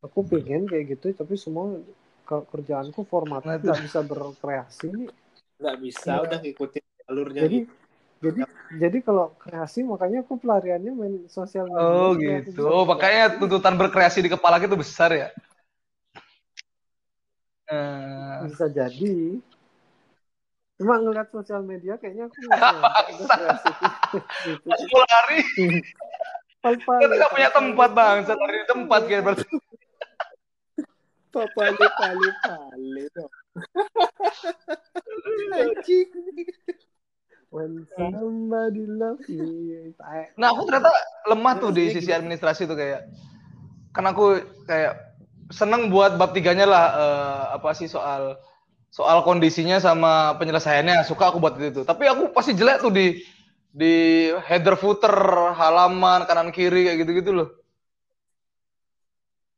Aku 0.03 0.23
pengen 0.27 0.71
kayak 0.71 0.95
gitu, 0.99 1.11
tapi 1.11 1.35
semua 1.35 1.75
ke- 2.23 2.47
kerjaanku 2.55 3.03
formatnya 3.07 3.59
Nah, 3.59 3.59
itu. 3.59 3.67
nggak 3.71 3.83
bisa 3.83 4.01
berkreasi 4.03 4.87
nih. 4.95 5.11
Nggak 5.59 5.77
bisa 5.83 6.11
Iya. 6.15 6.23
udah 6.23 6.39
ngikutin 6.39 6.85
alurnya 7.11 7.41
Jadi 7.47 7.59
gitu. 7.67 7.73
jadi 8.19 8.41
jadi 8.79 8.99
kalau 9.03 9.31
kreasi 9.39 9.87
makanya 9.87 10.27
aku 10.27 10.39
pelariannya 10.39 10.93
main 10.95 11.15
sosial 11.31 11.67
media. 11.71 11.83
Oh 11.83 12.11
gitu. 12.15 12.63
Oh 12.67 12.83
makanya 12.87 13.39
tuntutan 13.39 13.75
berkreasi 13.75 14.23
di 14.23 14.31
kepala 14.31 14.59
itu 14.63 14.75
besar 14.79 15.11
ya. 15.15 15.29
Eh, 17.69 18.35
bisa 18.49 18.67
jadi. 18.71 19.43
Cuma 20.79 20.95
ngeliat 21.03 21.27
sosial 21.35 21.67
media 21.67 21.99
kayaknya 21.99 22.31
aku 22.31 22.39
gitu. 22.39 22.55
Aku 24.79 24.97
lari. 25.03 25.43
Kita 26.63 27.03
nggak 27.03 27.31
punya 27.35 27.51
pal-pal. 27.51 27.59
tempat 27.59 27.91
bang. 27.99 28.17
Saya 28.23 28.39
lari 28.39 28.57
di 28.63 28.69
tempat 28.71 29.01
kayak 29.11 29.23
berarti. 29.27 29.47
Pale 31.35 31.87
pale 31.99 32.29
pale 32.47 33.05
dong. 33.11 33.33
Anjing. 35.51 36.11
When 37.51 37.83
somebody 37.99 38.87
love 38.87 39.27
you. 39.27 39.91
Nah 40.39 40.55
aku 40.55 40.63
ternyata 40.71 40.95
lemah 41.27 41.59
tuh 41.59 41.75
di 41.75 41.91
sisi 41.91 42.15
administrasi 42.15 42.71
tuh 42.71 42.79
kayak. 42.79 43.03
Kan 43.91 44.07
aku 44.07 44.47
kayak 44.63 44.95
seneng 45.51 45.91
buat 45.91 46.15
bab 46.15 46.31
tiganya 46.37 46.71
lah 46.71 46.85
eh, 46.95 47.43
apa 47.59 47.75
sih 47.75 47.91
soal 47.91 48.39
soal 48.89 49.21
kondisinya 49.21 49.77
sama 49.79 50.35
penyelesaiannya 50.37 51.05
suka 51.05 51.29
aku 51.29 51.39
buat 51.39 51.55
itu 51.57 51.85
tapi 51.85 52.09
aku 52.09 52.33
pasti 52.33 52.53
jelek 52.53 52.81
tuh 52.81 52.91
di 52.91 53.21
di 53.69 53.95
header 54.49 54.75
footer 54.75 55.13
halaman 55.55 56.25
kanan 56.25 56.49
kiri 56.49 56.89
kayak 56.89 57.05
gitu 57.05 57.13
gitu 57.15 57.31
loh 57.33 57.49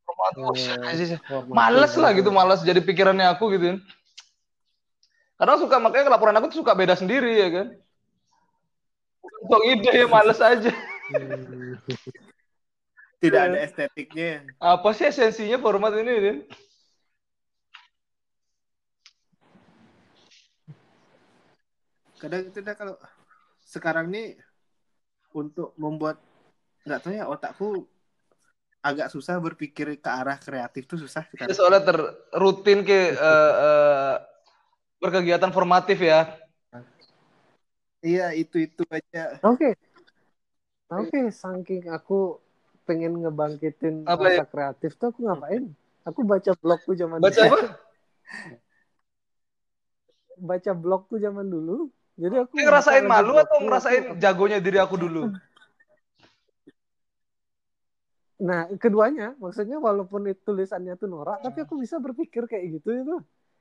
Format- 0.03 0.37
oh, 0.43 0.55
Eh, 0.91 1.17
format 1.25 1.55
males 1.55 1.93
lah 1.95 2.11
gitu. 2.13 2.31
males 2.31 2.61
jadi 2.61 2.83
pikirannya 2.83 3.31
aku 3.31 3.55
gitu 3.55 3.79
kadang 5.39 5.57
suka 5.57 5.79
makanya 5.79 6.13
laporan 6.13 6.37
aku 6.37 6.53
tuh 6.53 6.61
suka 6.61 6.75
beda 6.75 6.99
sendiri 6.99 7.33
ya 7.39 7.49
kan 7.49 7.67
bukan 9.23 9.41
sok 9.49 9.63
ide 9.65 9.91
ya 9.95 10.07
males 10.07 10.41
aja 10.43 10.73
Hmm. 11.11 11.75
Tidak 13.21 13.37
Iya. 13.37 13.51
ada 13.51 13.59
estetiknya. 13.61 14.47
apa 14.57 14.95
sih 14.95 15.05
esensinya 15.05 15.59
format 15.59 15.91
ini 15.93 16.13
kan 16.23 16.37
Kadang 22.21 22.43
itu 22.53 22.59
dah 22.61 22.75
kalau 22.77 22.95
sekarang 23.65 24.07
nih 24.13 24.37
untuk 25.33 25.73
membuat 25.79 26.19
nggak 26.85 27.01
tahu 27.03 27.13
ya 27.15 27.25
otakku 27.31 27.69
agak 28.81 29.13
susah 29.13 29.37
berpikir 29.39 30.01
ke 30.01 30.11
arah 30.11 30.41
kreatif 30.41 30.89
tuh 30.89 30.99
susah 31.05 31.23
Ya, 31.25 31.33
sekarang. 31.33 31.57
soalnya 31.57 31.83
terrutin 31.85 32.79
ke 32.85 32.99
eh, 33.17 33.53
eh, 33.65 34.15
berkegiatan 35.01 35.53
formatif 35.53 35.99
ya 36.05 36.29
Iya 38.01 38.25
itu 38.41 38.57
itu 38.67 38.83
aja. 38.97 39.21
Oke. 39.45 39.77
Oke, 40.91 41.21
saking 41.31 41.83
aku 41.97 42.15
pengen 42.87 43.13
ngebangkitin 43.23 43.95
Apa 44.09 44.27
rasa 44.27 44.45
kreatif 44.53 44.91
tuh 44.99 45.07
aku 45.15 45.21
ngapain? 45.29 45.63
Aku 46.09 46.21
baca 46.27 46.51
blogku 46.63 46.91
zaman 47.01 47.21
baca 47.23 47.41
dulu. 47.45 47.47
apa 47.47 47.59
Baca 50.41 50.73
blogku 50.83 51.15
zaman 51.21 51.47
dulu. 51.55 51.93
Jadi 52.21 52.35
aku 52.37 52.53
Ini 52.61 52.63
ngerasain 52.69 53.05
malu 53.09 53.33
atau 53.33 53.57
blogku, 53.57 53.65
ngerasain 53.65 54.03
aku- 54.13 54.17
jagonya 54.21 54.59
diri 54.61 54.77
aku 54.77 54.97
dulu? 55.01 55.33
Nah 58.41 58.69
keduanya 58.77 59.37
maksudnya 59.41 59.77
walaupun 59.81 60.29
itu 60.29 60.41
tulisannya 60.45 60.97
tuh 60.97 61.09
norak 61.09 61.45
tapi 61.45 61.65
aku 61.65 61.77
bisa 61.81 61.97
berpikir 61.97 62.45
kayak 62.45 62.81
gitu 62.81 62.89
itu. 62.93 63.17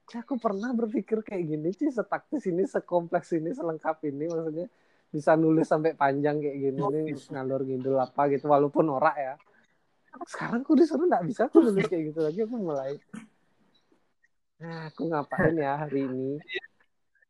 Aku 0.10 0.42
pernah 0.42 0.74
berpikir 0.74 1.22
kayak 1.22 1.44
gini 1.46 1.70
sih 1.72 1.88
setaktis 1.94 2.44
ini 2.50 2.66
sekompleks 2.66 3.30
ini 3.36 3.54
selengkap 3.56 4.02
ini 4.08 4.26
maksudnya 4.28 4.68
bisa 5.10 5.34
nulis 5.40 5.68
sampai 5.70 5.94
panjang 5.96 6.42
kayak 6.44 6.58
gini 6.58 6.82
nih 6.82 7.06
ngalur 7.32 7.62
ngidul 7.64 7.96
apa 7.98 8.28
gitu 8.34 8.50
walaupun 8.50 8.90
norak 8.90 9.16
ya. 9.16 9.34
Sekarang 10.26 10.66
aku 10.66 10.74
disuruh 10.76 11.06
nggak 11.08 11.24
bisa 11.30 11.42
aku 11.48 11.62
nulis 11.64 11.86
kayak 11.88 12.04
gitu 12.12 12.20
lagi 12.26 12.40
aku 12.44 12.56
mulai 12.60 12.94
nah 14.60 14.92
aku 14.92 15.08
ngapain 15.08 15.56
ya 15.56 15.72
hari 15.88 16.04
ini 16.04 16.36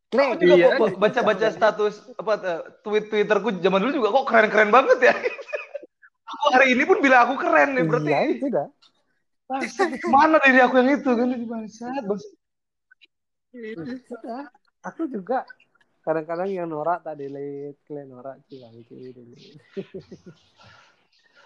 Aku 0.10 0.41
juga 0.41 0.55
Iya. 0.57 0.68
kok 0.82 0.97
baca-baca 0.97 1.47
status 1.53 1.93
apa 2.18 2.34
eh, 2.41 2.60
tweet 2.82 3.05
Twitterku 3.14 3.62
zaman 3.62 3.80
dulu 3.86 3.91
juga 4.01 4.10
kok 4.10 4.26
keren-keren 4.26 4.70
banget 4.74 4.97
ya. 5.05 5.14
aku 6.34 6.45
hari 6.53 6.74
ini 6.74 6.84
pun 6.89 6.97
bilang 6.97 7.30
aku 7.30 7.36
keren 7.38 7.78
nih 7.78 7.86
berarti. 7.86 8.10
iya 8.10 8.20
itu 8.26 8.47
dah 8.49 8.68
mana 10.14 10.38
diri 10.45 10.60
aku 10.62 10.78
yang 10.78 10.89
itu 10.97 11.10
kan 11.10 11.30
bangsat, 11.49 12.03
bangsat. 12.05 12.34
Sudah. 14.05 14.45
aku 14.86 15.10
juga 15.10 15.41
kadang-kadang 16.05 16.49
yang 16.53 16.70
norak 16.70 17.01
tak 17.01 17.18
delete 17.18 17.82
kalian 17.89 18.14
norak 18.14 18.38
sih 18.45 18.62
delete 18.62 19.57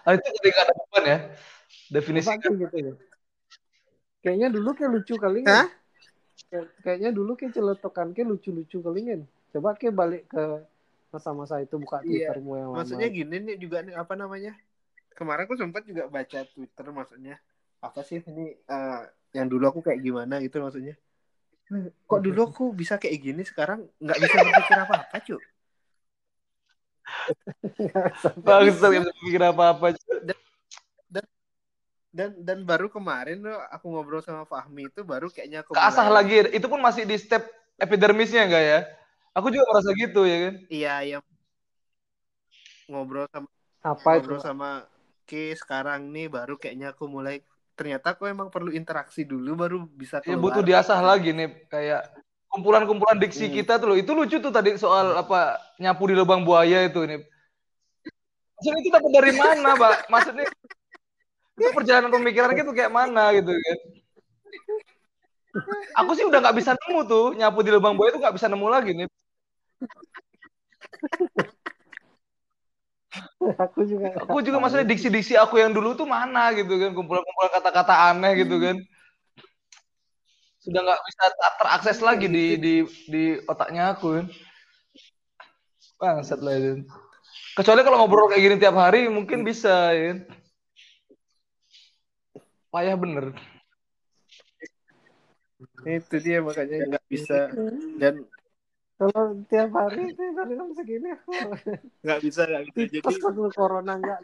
Ah, 0.04 0.12
itu 0.12 0.28
jadi 0.40 0.48
nggak 0.52 0.64
ada 0.68 0.74
beban 0.76 1.04
ya. 1.08 1.18
Definisi 1.88 2.28
gitu 2.44 2.76
ya? 2.76 2.92
Kayaknya 4.20 4.48
dulu 4.52 4.68
kayak 4.76 4.90
lucu 4.92 5.14
kali 5.16 5.40
Hah? 5.48 5.64
kan? 5.64 5.83
Kayak- 6.54 6.70
Kayaknya 6.86 7.10
dulu 7.10 7.32
kayak 7.34 7.52
celetukan 7.52 8.06
kayak 8.14 8.28
lucu-lucu 8.30 8.78
kali 8.78 9.00
kan? 9.10 9.20
Coba 9.50 9.74
kayak 9.74 9.94
balik 9.98 10.22
ke 10.30 10.44
masa-masa 11.10 11.58
itu 11.58 11.74
buka 11.82 11.98
Iya. 12.06 12.30
Twittermu 12.30 12.52
yang 12.54 12.68
lama. 12.70 12.78
Maksudnya 12.82 13.08
gini 13.10 13.36
nih 13.42 13.56
juga 13.58 13.82
nih 13.82 13.94
apa 13.98 14.14
namanya? 14.14 14.54
Kemarin 15.18 15.50
aku 15.50 15.58
sempat 15.58 15.82
juga 15.82 16.06
baca 16.06 16.38
Twitter 16.46 16.86
maksudnya 16.94 17.42
apa 17.82 18.00
sih 18.06 18.22
ini 18.22 18.54
eh, 18.54 19.00
yang 19.34 19.50
dulu 19.50 19.66
aku 19.74 19.80
kayak 19.82 19.98
gimana 19.98 20.38
gitu 20.38 20.62
maksudnya. 20.62 20.94
Kok 22.06 22.20
dulu 22.22 22.40
aku 22.46 22.64
bisa 22.70 23.02
kayak 23.02 23.18
gini 23.18 23.42
sekarang 23.42 23.82
nggak 23.98 24.18
bisa 24.22 24.36
berpikir 24.38 24.78
apa-apa, 24.78 25.16
cu. 25.26 25.36
bangsat 28.46 28.90
yang 28.94 29.06
pikir 29.26 29.42
apa-apa. 29.42 29.86
Dan 32.14 32.30
dan 32.46 32.62
baru 32.62 32.86
kemarin 32.86 33.42
tuh 33.42 33.58
aku 33.74 33.90
ngobrol 33.90 34.22
sama 34.22 34.46
Fahmi 34.46 34.86
itu 34.86 35.02
baru 35.02 35.26
kayaknya 35.26 35.66
aku 35.66 35.74
Keasah 35.74 36.06
mulai- 36.06 36.22
lagi, 36.22 36.54
itu 36.54 36.66
pun 36.70 36.78
masih 36.78 37.02
di 37.02 37.18
step 37.18 37.42
epidermisnya 37.74 38.46
enggak 38.46 38.62
ya? 38.62 38.78
Aku 39.34 39.50
juga 39.50 39.66
merasa 39.66 39.90
gitu 39.98 40.22
ya 40.22 40.36
kan. 40.46 40.54
Iya, 40.70 40.94
iya. 41.02 41.18
Ngobrol 42.86 43.26
sama 43.26 43.48
Apa 43.82 44.08
itu? 44.14 44.30
ngobrol 44.30 44.40
sama 44.40 44.68
Ki 45.24 45.56
sekarang 45.56 46.12
nih 46.12 46.28
baru 46.28 46.54
kayaknya 46.54 46.92
aku 46.92 47.08
mulai 47.08 47.40
ternyata 47.74 48.14
aku 48.14 48.28
emang 48.28 48.46
perlu 48.46 48.70
interaksi 48.70 49.24
dulu 49.24 49.56
baru 49.58 49.78
bisa 49.82 50.22
Ya 50.22 50.36
keluar. 50.36 50.54
butuh 50.54 50.62
diasah 50.62 51.00
lagi 51.00 51.34
nih 51.34 51.66
kayak 51.66 52.14
kumpulan-kumpulan 52.46 53.18
diksi 53.18 53.50
Hmm. 53.50 53.56
kita 53.58 53.82
tuh 53.82 53.90
loh. 53.90 53.98
Itu 53.98 54.14
lucu 54.14 54.38
tuh 54.38 54.54
tadi 54.54 54.78
soal 54.78 55.18
apa 55.18 55.58
nyapu 55.82 56.06
di 56.06 56.14
lubang 56.14 56.46
buaya 56.46 56.86
itu 56.86 57.02
ini. 57.02 57.18
Maksudnya 58.54 58.78
itu 58.78 58.90
dapat 58.94 59.10
dari 59.10 59.32
mana, 59.34 59.70
Pak? 59.74 59.94
Maksudnya 60.06 60.46
itu 61.54 61.70
perjalanan 61.70 62.10
pemikiran 62.10 62.50
tuh 62.50 62.74
kayak 62.74 62.92
mana 62.92 63.30
gitu 63.38 63.54
kan. 63.54 63.78
Aku 66.02 66.10
sih 66.18 66.26
udah 66.26 66.42
nggak 66.42 66.56
bisa 66.58 66.74
nemu 66.74 67.00
tuh 67.06 67.26
nyapu 67.38 67.62
di 67.62 67.70
lubang 67.70 67.94
buaya 67.94 68.10
itu 68.10 68.18
nggak 68.18 68.34
bisa 68.34 68.50
nemu 68.50 68.66
lagi 68.66 68.90
nih. 68.98 69.08
aku 73.54 73.80
juga. 73.86 74.06
Aku 74.26 74.38
juga 74.42 74.58
maksudnya 74.58 74.86
diksi-diksi 74.88 75.38
aku 75.38 75.62
yang 75.62 75.70
dulu 75.70 75.94
tuh 75.94 76.08
mana 76.08 76.50
gitu 76.58 76.74
kan, 76.74 76.90
kumpulan-kumpulan 76.90 77.52
kata-kata 77.54 77.94
aneh 78.10 78.32
gitu 78.42 78.56
kan. 78.58 78.76
Sudah 80.58 80.80
nggak 80.80 81.00
bisa 81.06 81.24
ter- 81.28 81.56
terakses 81.60 81.98
lagi 82.00 82.26
di 82.26 82.44
di 82.58 82.74
di 83.06 83.24
otaknya 83.46 83.94
aku 83.94 84.06
kan. 84.18 84.26
Bangsat 86.00 86.40
lah 86.42 86.54
itu. 86.58 86.72
Kecuali 87.54 87.80
kalau 87.86 88.02
ngobrol 88.02 88.26
kayak 88.26 88.42
gini 88.42 88.56
tiap 88.58 88.74
hari 88.74 89.06
mungkin 89.06 89.46
bisa 89.46 89.94
ya. 89.94 90.18
Payah 92.74 92.96
bener. 92.98 93.30
Itu 95.86 96.16
dia 96.18 96.42
makanya 96.42 96.76
nggak 96.90 97.06
bisa 97.06 97.54
dan 98.02 98.26
Kalau 98.94 99.34
tiap 99.50 99.74
hari 99.74 100.14
tiap 100.14 100.34
hari 100.38 100.54
jam 100.54 100.70
segini 100.70 101.08
aku 101.14 101.30
nggak 102.02 102.20
bisa 102.22 102.42
nggak 102.46 102.62
bisa. 102.66 102.82
Jadi 102.82 102.96
aku 103.02 103.42
corona 103.54 103.92
nggak 103.98 104.18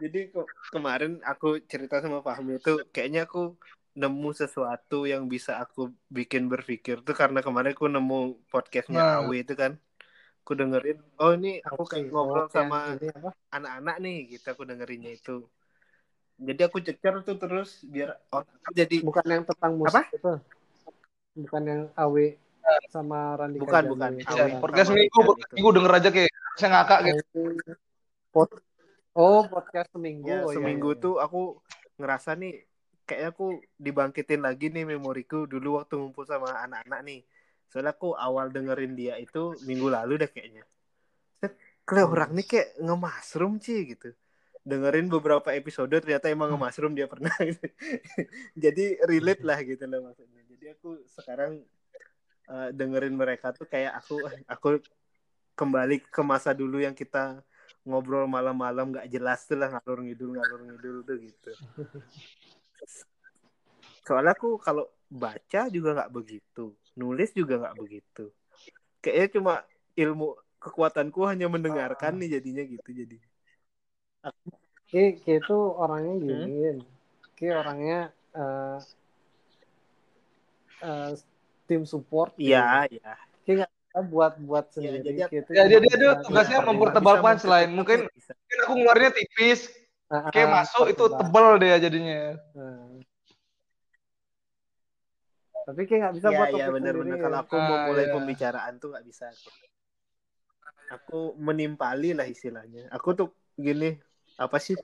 jadi 0.00 0.20
ke- 0.32 0.48
kemarin 0.72 1.20
aku 1.28 1.60
cerita 1.68 2.00
sama 2.00 2.24
Fahmi 2.24 2.56
itu 2.56 2.80
kayaknya 2.88 3.28
aku 3.28 3.60
nemu 3.92 4.30
sesuatu 4.32 5.04
yang 5.04 5.28
bisa 5.28 5.60
aku 5.60 5.92
bikin 6.08 6.48
berpikir 6.48 7.04
tuh 7.04 7.12
karena 7.12 7.44
kemarin 7.44 7.76
aku 7.76 7.84
nemu 7.84 8.40
podcastnya 8.48 8.96
Nah. 8.96 9.28
Awe 9.28 9.44
itu 9.44 9.52
kan. 9.52 9.76
Aku 10.40 10.56
dengerin, 10.56 10.98
oh 11.20 11.30
ini 11.36 11.60
aku 11.62 11.84
kayak 11.86 12.10
ngobrol 12.10 12.44
Oh, 12.44 12.50
sama 12.50 12.96
anak-anak 13.48 13.96
nih 14.02 14.16
gitu 14.34 14.46
aku 14.50 14.66
dengerinnya 14.66 15.14
itu. 15.14 15.46
Jadi 16.40 16.60
aku 16.64 16.80
cecer 16.80 17.20
tuh 17.20 17.36
terus 17.36 17.84
biar 17.84 18.16
oh, 18.32 18.42
jadi 18.72 19.04
Bukan 19.04 19.26
yang 19.28 19.44
tentang 19.44 19.76
musik 19.76 20.00
Apa? 20.00 20.10
itu. 20.10 20.32
Bukan 21.44 21.62
yang 21.62 21.82
AW 21.94 22.16
sama 22.88 23.36
Randi 23.36 23.58
Bukan, 23.60 23.82
bukan. 23.92 24.10
podcast 24.62 24.88
sama 24.88 24.98
minggu, 24.98 25.10
Richard 25.10 25.26
podcast 25.26 25.48
gitu. 25.50 25.54
minggu 25.54 25.70
denger 25.76 25.92
aja 25.92 26.08
kayak 26.10 26.30
saya 26.56 26.68
ngakak 26.72 26.98
gitu. 27.06 27.42
Pod- 28.32 28.62
Oh, 29.10 29.42
podcast 29.42 29.90
seminggu. 29.90 30.30
Ya, 30.30 30.46
Oh, 30.46 30.54
iya, 30.54 30.56
seminggu 30.56 30.94
iya, 30.94 30.96
iya. 30.96 31.02
tuh 31.02 31.14
aku 31.18 31.40
ngerasa 31.98 32.30
nih 32.38 32.62
kayaknya 33.02 33.28
aku 33.34 33.46
dibangkitin 33.74 34.40
lagi 34.40 34.70
nih 34.70 34.86
memoriku 34.86 35.44
dulu 35.44 35.82
waktu 35.82 35.98
ngumpul 35.98 36.22
sama 36.24 36.62
anak-anak 36.62 37.00
nih. 37.02 37.20
Soalnya 37.70 37.94
aku 37.94 38.18
awal 38.18 38.50
dengerin 38.50 38.98
dia 38.98 39.14
itu 39.16 39.54
minggu 39.62 39.86
lalu 39.86 40.18
dah 40.18 40.26
kayaknya. 40.26 40.66
Kayak 41.86 42.06
Hmm. 42.06 42.14
orang 42.14 42.30
nih 42.34 42.46
kayak 42.46 42.68
nge-mushroom 42.82 43.54
sih 43.62 43.94
gitu. 43.94 44.10
Dengerin 44.66 45.08
beberapa 45.08 45.54
episode 45.54 45.94
ternyata 45.94 46.28
emang 46.28 46.50
nge-mushroom 46.54 46.98
dia 46.98 47.06
pernah 47.06 47.30
gitu. 47.48 47.66
Jadi 48.58 48.98
relate 49.06 49.42
lah 49.46 49.58
gitu 49.62 49.86
loh 49.86 50.10
maksudnya. 50.10 50.42
Jadi 50.50 50.64
aku 50.74 50.98
sekarang 51.06 51.62
eh, 52.50 52.68
dengerin 52.74 53.14
mereka 53.14 53.54
tuh 53.54 53.70
kayak 53.70 54.02
aku 54.02 54.22
aku 54.54 54.68
kembali 55.54 56.02
ke 56.10 56.22
masa 56.26 56.50
dulu 56.50 56.82
yang 56.82 56.94
kita 56.94 57.38
ngobrol 57.86 58.28
malam-malam 58.28 58.92
nggak 58.92 59.08
jelas 59.08 59.46
tuh 59.48 59.56
lah 59.56 59.72
ngalur 59.72 60.04
ngidul 60.04 60.36
ngalur 60.36 60.60
ngidul 60.68 60.96
tuh 61.06 61.16
gitu. 61.22 61.52
Soalnya 64.06 64.34
aku 64.34 64.58
kalau 64.58 64.90
baca 65.06 65.70
juga 65.70 65.94
nggak 65.96 66.12
begitu, 66.12 66.74
nulis 66.96 67.30
juga 67.34 67.60
nggak 67.60 67.76
begitu. 67.78 68.24
Kayaknya 69.00 69.28
cuma 69.36 69.54
ilmu 69.96 70.36
kekuatanku 70.60 71.24
hanya 71.24 71.48
mendengarkan 71.48 72.20
nih 72.20 72.36
jadinya 72.40 72.62
gitu 72.64 72.90
jadi. 72.92 73.16
Ki, 74.90 75.16
Ki 75.22 75.32
itu 75.40 75.56
orangnya 75.56 76.14
Hmm? 76.18 76.24
gini. 76.24 76.44
Gin. 76.46 76.78
Ki 77.38 77.46
orangnya 77.48 78.00
eh 78.36 78.78
eh, 80.80 81.12
tim 81.68 81.82
support. 81.88 82.34
Iya, 82.36 82.88
iya. 82.92 83.12
Ki 83.46 83.56
nggak 83.56 83.70
bisa 83.70 83.98
buat 84.04 84.32
buat 84.42 84.64
Iya, 84.68 84.74
sendiri. 84.74 84.98
jadi 85.06 85.20
Ki 85.30 85.36
itu 85.40 85.50
Ya, 85.56 85.62
dia- 85.68 85.80
cuma 85.80 85.96
dia- 85.96 86.18
tugasnya 86.24 86.58
mempertebal 86.66 87.14
punchline. 87.24 87.70
Mungkin 87.72 87.98
bisa. 88.12 88.32
Mungkin 88.36 88.58
aku 88.66 88.72
ngeluarinnya 88.76 89.12
tipis, 89.16 89.60
Ah, 90.10 90.26
kayak 90.34 90.48
ah, 90.50 90.54
masuk 90.60 90.84
itu 90.90 91.04
tebel 91.06 91.46
dia 91.62 91.76
jadinya. 91.78 92.20
Nah. 92.52 92.98
Tapi 95.70 95.82
kayak 95.86 96.00
nggak 96.02 96.16
bisa 96.18 96.28
Iya, 96.28 96.38
buat 96.38 96.48
iya 96.50 96.64
topik 96.66 96.74
benar-benar 96.82 97.14
sendiri. 97.14 97.24
kalau 97.24 97.38
aku 97.46 97.54
Ah, 97.54 97.62
mau 97.70 97.78
mulai 97.86 98.04
iya. 98.10 98.14
pembicaraan 98.18 98.74
tuh 98.82 98.88
nggak 98.90 99.06
bisa 99.06 99.24
aku. 99.30 99.48
Aku 100.90 101.18
menimpali 101.38 102.10
lah 102.18 102.26
istilahnya. 102.26 102.90
Aku 102.90 103.14
tuh 103.14 103.28
gini, 103.54 103.94
apa 104.34 104.58
sih? 104.58 104.74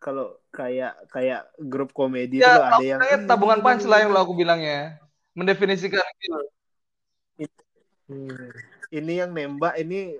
Kalau 0.00 0.40
kayak 0.48 1.12
kayak 1.12 1.40
grup 1.68 1.92
komedi 1.92 2.40
Ya, 2.40 2.56
tuh 2.56 2.64
ada 2.64 2.80
yang 2.80 3.00
Makanya 3.04 3.18
"Ih, 3.20 3.28
tabungan 3.28 3.58
gini, 3.60 3.64
punchline 3.68 4.08
gini, 4.08 4.14
lah 4.16 4.20
aku 4.24 4.32
bilangnya. 4.40 4.78
Mendefinisikan 5.36 6.00
gitu. 6.24 6.38
Hmm. 8.08 8.48
ini 8.88 9.20
yang 9.20 9.30
nembak 9.36 9.76
ini 9.84 10.16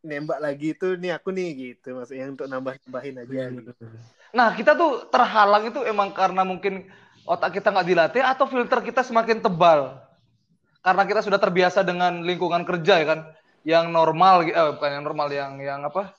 nembak 0.00 0.40
lagi 0.40 0.72
itu 0.72 0.96
nih 0.96 1.12
aku 1.20 1.28
nih 1.28 1.48
gitu 1.60 1.92
maksudnya 1.92 2.24
untuk 2.32 2.48
nambah 2.48 2.72
nambahin 2.88 3.16
aja 3.20 3.42
gitu. 3.52 3.70
Nah, 4.32 4.48
kita 4.56 4.72
tuh 4.80 5.08
terhalang 5.12 5.68
itu 5.68 5.80
emang 5.84 6.08
karena 6.16 6.40
mungkin 6.44 6.88
otak 7.28 7.60
kita 7.60 7.68
nggak 7.68 7.88
dilatih 7.88 8.22
atau 8.24 8.48
filter 8.48 8.80
kita 8.80 9.04
semakin 9.04 9.44
tebal. 9.44 10.00
Karena 10.80 11.04
kita 11.04 11.20
sudah 11.20 11.36
terbiasa 11.36 11.84
dengan 11.84 12.24
lingkungan 12.24 12.64
kerja 12.64 13.04
ya 13.04 13.06
kan, 13.06 13.20
yang 13.68 13.92
normal, 13.92 14.48
eh, 14.48 14.70
bukan 14.72 14.90
yang 14.96 15.04
normal, 15.04 15.28
yang 15.28 15.52
yang 15.60 15.80
apa? 15.84 16.16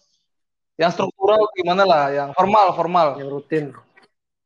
Yang 0.78 1.02
struktural 1.02 1.50
gimana 1.58 1.84
lah, 1.84 2.04
yang 2.14 2.30
formal, 2.38 2.78
formal. 2.78 3.18
Yang 3.18 3.30
rutin. 3.34 3.66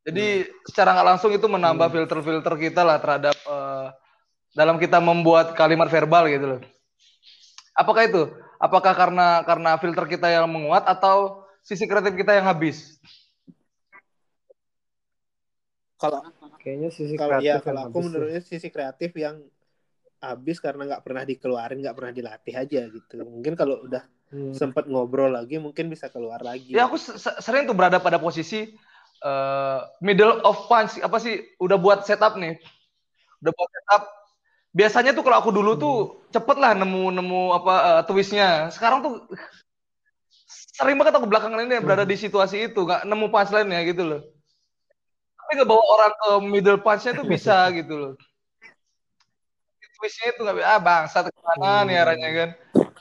Jadi 0.08 0.48
secara 0.68 0.96
nggak 0.96 1.08
langsung 1.16 1.32
itu 1.36 1.48
menambah 1.48 1.88
Hmm. 1.92 1.96
filter-filter 2.00 2.54
kita 2.56 2.82
lah 2.88 2.98
terhadap 3.04 3.36
eh, 3.36 3.88
dalam 4.56 4.80
kita 4.80 5.04
membuat 5.04 5.58
kalimat 5.58 5.92
verbal 5.92 6.30
gitu 6.32 6.46
loh. 6.58 6.62
Apakah 7.76 8.08
itu? 8.08 8.24
Apakah 8.62 8.94
karena 8.96 9.44
karena 9.44 9.76
filter 9.76 10.06
kita 10.08 10.28
yang 10.32 10.48
menguat 10.48 10.88
atau 10.88 11.44
sisi 11.66 11.84
kreatif 11.84 12.16
kita 12.16 12.38
yang 12.38 12.48
habis? 12.48 12.96
Kalau 15.98 16.20
Kayaknya 16.64 16.90
sisi 16.96 17.16
kalau 17.20 17.44
ya 17.44 17.60
kreatif 17.60 17.64
kalau 17.68 17.80
yang 17.84 17.88
aku 17.92 18.00
habis 18.00 18.06
menurutnya 18.08 18.42
sisi 18.42 18.68
kreatif 18.72 19.12
yang 19.20 19.36
habis 20.24 20.58
karena 20.64 20.82
nggak 20.88 21.04
pernah 21.04 21.24
dikeluarin 21.28 21.84
nggak 21.84 21.98
pernah 22.00 22.14
dilatih 22.16 22.56
aja 22.56 22.82
gitu 22.88 23.16
mungkin 23.28 23.60
kalau 23.60 23.84
udah 23.84 24.08
sih. 24.08 24.34
Hmm. 24.34 24.56
sempet 24.56 24.88
ngobrol 24.88 25.30
lagi 25.30 25.60
mungkin 25.60 25.92
bisa 25.92 26.08
keluar 26.08 26.40
lagi 26.42 26.72
Ya 26.74 26.88
aku 26.88 26.96
se- 26.96 27.20
se- 27.20 27.38
sering 27.44 27.68
tuh 27.68 27.76
berada 27.76 28.00
pada 28.00 28.18
posisi 28.18 28.72
eh, 29.24 29.80
middle 30.00 30.40
of 30.48 30.68
punch 30.72 30.98
apa 31.04 31.20
sih 31.20 31.44
udah 31.60 31.78
buat 31.80 32.04
setup 32.04 32.36
nih. 32.36 32.60
Udah 33.40 33.52
buat 33.56 33.70
setup. 33.72 34.04
Biasanya 34.74 35.14
tuh 35.14 35.22
kalau 35.22 35.38
aku 35.38 35.52
dulu 35.54 35.72
tuh 35.78 35.98
cepet 36.34 36.58
lah 36.58 36.74
nemu 36.74 37.14
nemu 37.14 37.42
apa 37.54 37.74
eh, 37.78 38.02
twistnya. 38.10 38.68
Sekarang 38.74 39.06
tuh 39.06 39.14
sering 40.74 40.98
banget 40.98 41.14
aku 41.14 41.30
belakangan 41.30 41.62
ini 41.62 41.78
berada 41.78 42.04
di 42.10 42.18
situasi 42.18 42.74
itu 42.74 42.82
nggak 42.84 43.06
nemu 43.06 43.26
punchline-nya 43.30 43.80
gitu 43.86 44.02
loh. 44.02 44.22
Tapi 45.44 45.60
nggak 45.60 45.70
bawa 45.70 45.84
orang 46.00 46.12
ke 46.16 46.30
middle 46.48 46.80
punch-nya 46.80 47.12
tuh 47.20 47.28
bisa 47.28 47.68
gitu 47.78 47.94
loh. 48.00 48.14
Twistnya 50.00 50.32
itu 50.32 50.40
nggak 50.40 50.58
bisa. 50.60 50.68
Ah 50.68 50.80
bangsat 50.80 51.26
ke 51.28 51.40
mana 51.44 51.84
nih 51.84 51.96
arahnya 52.00 52.30
kan. 52.32 52.50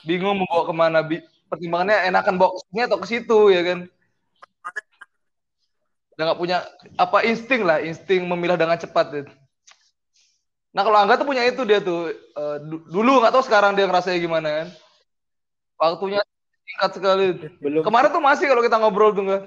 Bingung 0.03 0.43
mau 0.43 0.47
bawa 0.51 0.63
ke 0.67 0.73
mana. 0.75 0.99
Bi- 0.99 1.23
Pertimbangannya 1.47 2.11
enakan 2.11 2.35
bawa 2.35 2.51
ke 2.57 2.59
sini 2.67 2.81
atau 2.83 2.97
ke 2.99 3.07
situ 3.07 3.39
ya 3.55 3.61
kan. 3.63 3.79
Udah 6.13 6.23
nggak 6.29 6.39
punya 6.39 6.57
apa 6.99 7.17
insting 7.25 7.63
lah, 7.63 7.79
insting 7.81 8.27
memilah 8.27 8.59
dengan 8.59 8.75
cepat. 8.75 9.05
gitu. 9.15 9.31
Nah 10.73 10.81
kalau 10.81 10.97
Angga 10.99 11.21
tuh 11.21 11.27
punya 11.29 11.45
itu 11.45 11.61
dia 11.63 11.79
tuh 11.79 12.11
du- 12.67 12.83
dulu 12.89 13.21
nggak 13.23 13.33
tahu 13.33 13.43
sekarang 13.45 13.77
dia 13.77 13.87
ngerasanya 13.87 14.19
gimana 14.19 14.49
kan. 14.51 14.67
Waktunya 15.79 16.21
singkat 16.65 16.91
sekali. 16.97 17.25
belum 17.61 17.81
Kemarin 17.85 18.09
tuh 18.11 18.23
masih 18.23 18.45
kalau 18.49 18.61
kita 18.65 18.77
ngobrol 18.81 19.13
tuh 19.13 19.23
enggak. 19.25 19.43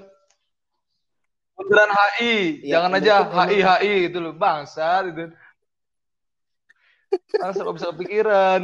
Bundaran 1.57 1.89
HI, 1.89 2.61
Ya, 2.61 2.77
jangan 2.77 3.01
aja 3.01 3.13
HI 3.25 3.57
HI 3.65 3.93
gitu 4.07 4.17
loh, 4.21 4.33
bangsa 4.37 5.01
gitu. 5.09 5.33
Langsung 7.41 7.65
nggak 7.65 7.77
bisa 7.81 7.87
kepikiran. 7.91 8.61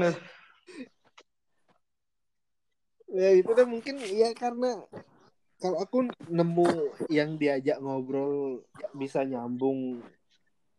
ya 3.13 3.29
itu 3.29 3.51
kan 3.53 3.69
mungkin 3.69 4.01
ya 4.09 4.33
karena 4.33 4.81
kalau 5.61 5.77
aku 5.77 6.09
nemu 6.25 6.65
yang 7.13 7.37
diajak 7.37 7.77
ngobrol 7.77 8.65
bisa 8.97 9.21
nyambung 9.21 10.01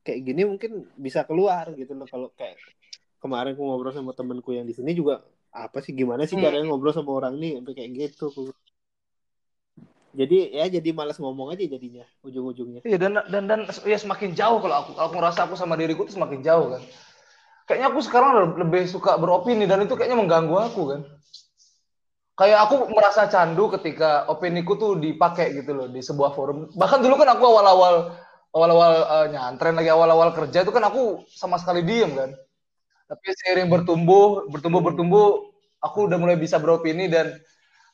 kayak 0.03 0.21
gini 0.27 0.43
mungkin 0.43 0.91
bisa 0.99 1.23
keluar 1.23 1.71
gitu 1.79 1.95
loh 1.95 2.11
kalau 2.11 2.35
kayak 2.35 2.59
kemarin 3.23 3.55
aku 3.55 3.63
ngobrol 3.63 3.95
sama 3.95 4.19
temenku 4.19 4.51
yang 4.51 4.67
di 4.67 4.75
sini 4.75 4.99
juga 4.99 5.23
apa 5.55 5.79
sih 5.79 5.95
gimana 5.95 6.27
sih 6.27 6.35
Hmm. 6.35 6.43
caranya 6.43 6.67
ngobrol 6.75 6.91
sama 6.91 7.15
orang 7.15 7.39
nih 7.39 7.63
sampai 7.63 7.73
kayak 7.79 7.91
gitu 7.95 8.51
jadi 10.15 10.37
ya 10.63 10.67
jadi 10.79 10.95
malas 10.95 11.19
ngomong 11.19 11.51
aja 11.51 11.67
jadinya 11.67 12.07
ujung-ujungnya 12.23 12.87
Iya 12.87 12.99
dan 13.03 13.19
dan 13.27 13.45
dan 13.51 13.61
ya 13.83 13.99
semakin 13.99 14.31
jauh 14.39 14.63
kalau 14.63 14.77
aku 14.87 14.91
kalau 14.95 15.07
aku 15.11 15.17
ngerasa 15.19 15.41
aku 15.51 15.55
sama 15.59 15.75
diriku 15.75 16.07
tuh 16.07 16.15
semakin 16.15 16.41
jauh 16.41 16.71
kan. 16.71 16.83
Kayaknya 17.65 17.87
aku 17.91 18.01
sekarang 18.05 18.33
lebih 18.61 18.87
suka 18.87 19.17
beropini 19.19 19.65
dan 19.65 19.83
itu 19.83 19.97
kayaknya 19.99 20.21
mengganggu 20.21 20.55
aku 20.55 20.83
kan. 20.95 21.01
Kayak 22.35 22.67
aku 22.67 22.75
merasa 22.91 23.31
candu 23.31 23.71
ketika 23.79 24.27
opiniku 24.31 24.75
tuh 24.75 24.99
dipakai 24.99 25.55
gitu 25.55 25.71
loh 25.75 25.87
di 25.91 26.03
sebuah 26.03 26.35
forum. 26.35 26.71
Bahkan 26.75 26.99
dulu 27.03 27.15
kan 27.19 27.31
aku 27.35 27.43
awal-awal 27.47 27.95
awal-awal 28.55 28.93
eh, 29.03 29.27
nyantren 29.35 29.75
lagi 29.75 29.91
awal-awal 29.91 30.31
kerja 30.31 30.63
itu 30.63 30.71
kan 30.71 30.87
aku 30.87 31.27
sama 31.31 31.59
sekali 31.59 31.83
diem 31.83 32.15
kan. 32.15 32.31
Tapi 33.11 33.27
seiring 33.35 33.69
bertumbuh, 33.71 34.51
bertumbuh, 34.51 34.81
bertumbuh, 34.83 35.29
aku 35.85 36.09
udah 36.09 36.17
mulai 36.17 36.41
bisa 36.41 36.57
beropini 36.57 37.09
dan 37.09 37.37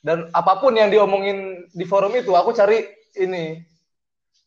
dan 0.01 0.33
apa 0.33 0.57
pun 0.61 0.73
yang 0.73 0.89
diomongin 0.89 1.69
di 1.71 1.85
forum 1.85 2.13
itu 2.17 2.33
aku 2.33 2.57
cari 2.57 2.89
ini 3.21 3.61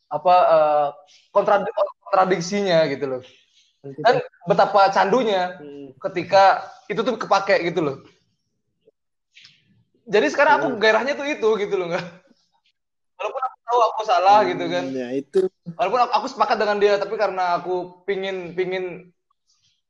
apa 0.10 0.36
eh, 0.50 0.88
kontrad- 1.30 1.70
kontradiksinya 2.06 2.86
gitu 2.90 3.06
loh. 3.06 3.22
Dan 3.84 4.24
betapa 4.48 4.88
candunya 4.90 5.60
Hmm. 5.60 5.92
ketika 6.10 6.64
itu 6.88 7.04
tuh 7.04 7.20
kepake 7.20 7.60
gitu 7.68 7.82
loh. 7.84 7.98
Jadi 10.04 10.28
sekarang 10.32 10.54
aku 10.60 10.68
Hmm. 10.76 10.80
gairahnya 10.80 11.14
tuh 11.16 11.28
itu 11.28 11.50
gitu 11.60 11.76
loh 11.80 11.92
nggak. 11.92 12.06
Walaupun 13.20 13.42
aku 13.46 13.58
tahu 13.64 13.80
aku 13.94 14.02
salah 14.04 14.40
gitu 14.48 14.66
kan. 14.68 14.84
Hmm, 14.90 15.00
ya 15.00 15.10
itu 15.16 15.40
Walaupun 15.80 16.00
aku, 16.06 16.12
aku 16.12 16.28
sepakat 16.28 16.58
dengan 16.60 16.78
dia, 16.78 17.00
tapi 17.00 17.16
karena 17.16 17.56
aku 17.62 18.04
pingin 18.04 18.52
pingin 18.52 19.10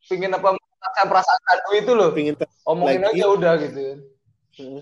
pingin 0.05 0.32
apa 0.32 0.53
merasakan 0.53 1.05
perasaan 1.09 1.41
candu 1.49 1.70
itu 1.76 1.91
loh. 1.97 2.09
pengen 2.14 2.36
Omongin 2.64 3.01
Lagi. 3.03 3.20
aja 3.20 3.26
udah 3.30 3.53
gitu. 3.57 3.82
Hmm. 4.59 4.80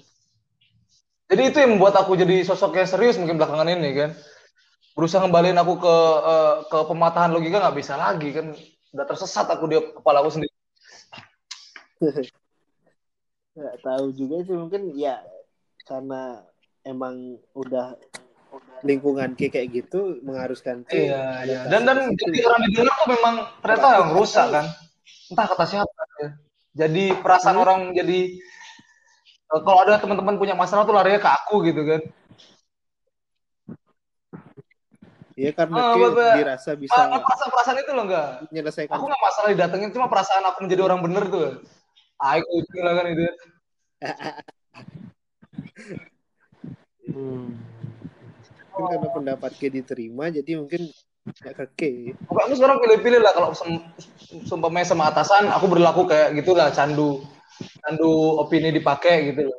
Jadi 1.32 1.42
itu 1.48 1.58
yang 1.64 1.72
membuat 1.80 1.96
aku 1.96 2.20
jadi 2.20 2.44
sosok 2.44 2.76
yang 2.76 2.90
serius 2.92 3.16
mungkin 3.16 3.40
belakangan 3.40 3.72
ini 3.72 3.90
kan. 3.96 4.12
Berusaha 4.92 5.24
ngembaliin 5.24 5.56
aku 5.56 5.80
ke 5.80 5.96
eh, 6.28 6.56
ke 6.68 6.78
pematahan 6.92 7.32
logika 7.32 7.64
nggak 7.64 7.78
bisa 7.80 7.96
lagi 7.96 8.36
kan. 8.36 8.52
Udah 8.92 9.06
tersesat 9.08 9.48
aku 9.48 9.64
di 9.72 9.80
kepala 9.80 10.20
aku 10.20 10.36
sendiri. 10.36 10.52
nggak 13.56 13.78
tahu 13.84 14.06
juga 14.12 14.44
sih 14.44 14.56
mungkin 14.56 14.92
ya 14.96 15.24
karena 15.84 16.44
emang 16.84 17.36
udah 17.52 17.96
lingkungan 18.82 19.36
kayak 19.38 19.52
kayak 19.56 19.68
gitu 19.72 20.20
mengharuskan 20.26 20.84
Iya, 20.90 21.46
iya. 21.48 21.60
Dan 21.70 21.86
dan 21.88 22.12
ke 22.18 22.26
situ. 22.28 22.36
jadi 22.36 22.40
orang 22.48 22.62
di 22.68 22.76
tuh 22.76 23.08
memang 23.08 23.36
ternyata 23.64 23.88
yang 24.02 24.10
rusak 24.18 24.48
kan. 24.52 24.66
Entah 25.32 25.46
kata 25.48 25.66
siapa 25.68 26.02
ya. 26.20 26.30
Jadi 26.72 27.04
perasaan 27.20 27.56
Hmm. 27.56 27.64
orang 27.64 27.80
jadi 27.96 28.20
kalau 29.60 29.80
ada 29.84 29.99
teman-teman 29.99 30.39
punya 30.39 30.56
masalah 30.56 30.88
tuh 30.88 30.95
larinya 30.95 31.20
ke 31.20 31.28
aku 31.28 31.56
gitu 31.68 31.84
kan. 31.84 32.02
Iya 35.36 35.52
karena 35.56 35.80
Ah, 35.80 35.95
kayak 35.95 36.12
Bapak. 36.16 36.34
dirasa 36.39 36.72
bisa 36.76 36.95
Ah, 37.08 37.20
perasaan-perasaan 37.20 37.78
itu 37.84 37.91
loh 37.91 38.04
enggak. 38.08 38.28
menyelesaikan 38.52 38.93
Aku 38.95 39.04
nggak 39.08 39.24
masalah 39.24 39.47
didatengin, 39.52 39.89
cuma 39.95 40.08
perasaan 40.12 40.43
aku 40.47 40.58
menjadi 40.68 40.82
orang 40.88 40.99
bener 41.04 41.24
tuh. 41.28 41.64
Ah, 42.20 42.38
itu 42.39 42.78
lah 42.80 42.93
kan 42.95 43.06
itu. 43.12 43.24
Hmm. 47.12 47.52
mungkin 48.72 48.88
karena 48.88 49.08
pendapat 49.12 49.52
ke 49.60 49.68
diterima 49.68 50.32
jadi 50.32 50.58
mungkin 50.64 50.88
ya 51.43 51.52
ke 51.76 52.16
Pokoknya 52.26 52.45
aku 52.49 52.56
sekarang 52.56 52.78
pilih-pilih 52.82 53.20
lah 53.20 53.32
kalau 53.36 53.52
sem- 53.52 53.84
seumpamanya 54.47 54.88
sama 54.88 55.12
atasan, 55.12 55.52
aku 55.52 55.68
berlaku 55.70 56.08
kayak 56.08 56.34
gitulah 56.39 56.72
candu 56.72 57.20
candu 57.84 58.41
opini 58.41 58.72
dipakai 58.74 59.34
gitu. 59.34 59.49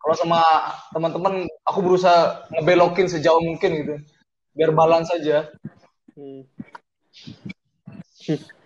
Kalau 0.00 0.14
sama 0.16 0.40
teman-teman, 0.96 1.44
aku 1.68 1.78
berusaha 1.84 2.48
ngebelokin 2.56 3.04
sejauh 3.04 3.44
mungkin 3.44 3.70
gitu, 3.84 3.94
biar 4.56 4.72
balance 4.72 5.12
saja. 5.12 5.52
Hmm. 6.16 6.48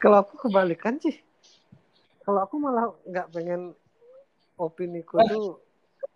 Kalau 0.00 0.24
aku 0.24 0.48
kebalikan 0.48 0.96
sih. 0.96 1.12
Kalau 2.24 2.40
aku 2.40 2.56
malah 2.56 2.88
nggak 3.04 3.28
pengen 3.36 3.76
opiniku 4.56 5.20
tuh 5.28 5.60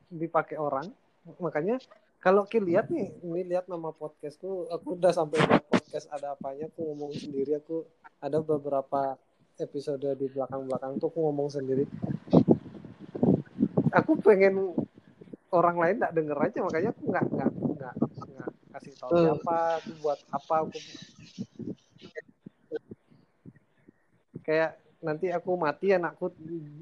dipakai 0.09 0.57
orang. 0.57 0.89
Makanya 1.37 1.77
kalau 2.25 2.49
Ki 2.49 2.57
lihat 2.57 2.89
nih, 2.89 3.13
ini 3.21 3.45
lihat 3.53 3.69
nama 3.69 3.93
podcastku, 3.93 4.73
aku 4.73 4.97
udah 4.97 5.13
sampai 5.13 5.45
buat 5.45 5.61
podcast 5.69 6.09
ada 6.09 6.33
apanya, 6.33 6.73
aku 6.73 6.81
ngomong 6.81 7.13
sendiri, 7.13 7.61
aku 7.61 7.85
ada 8.17 8.41
beberapa 8.41 9.21
episode 9.59 10.07
di 10.19 10.27
belakang-belakang 10.31 10.99
tuh 10.99 11.09
aku 11.11 11.19
ngomong 11.31 11.49
sendiri. 11.51 11.87
Aku 13.95 14.19
pengen 14.19 14.75
orang 15.55 15.77
lain 15.79 15.95
nggak 16.03 16.15
denger 16.19 16.39
aja, 16.43 16.59
makanya 16.67 16.91
aku 16.91 17.03
nggak 17.07 17.25
nggak 17.31 17.51
nggak 17.55 17.95
nggak 18.35 18.51
kasih 18.75 18.93
tahu 18.99 19.11
Hmm. 19.15 19.23
siapa, 19.23 19.59
aku 19.79 19.91
buat 20.03 20.19
apa, 20.35 20.55
aku 20.67 20.79
kayak 24.45 24.71
nanti 25.01 25.31
aku 25.31 25.51
mati 25.57 25.95
anakku 25.95 26.29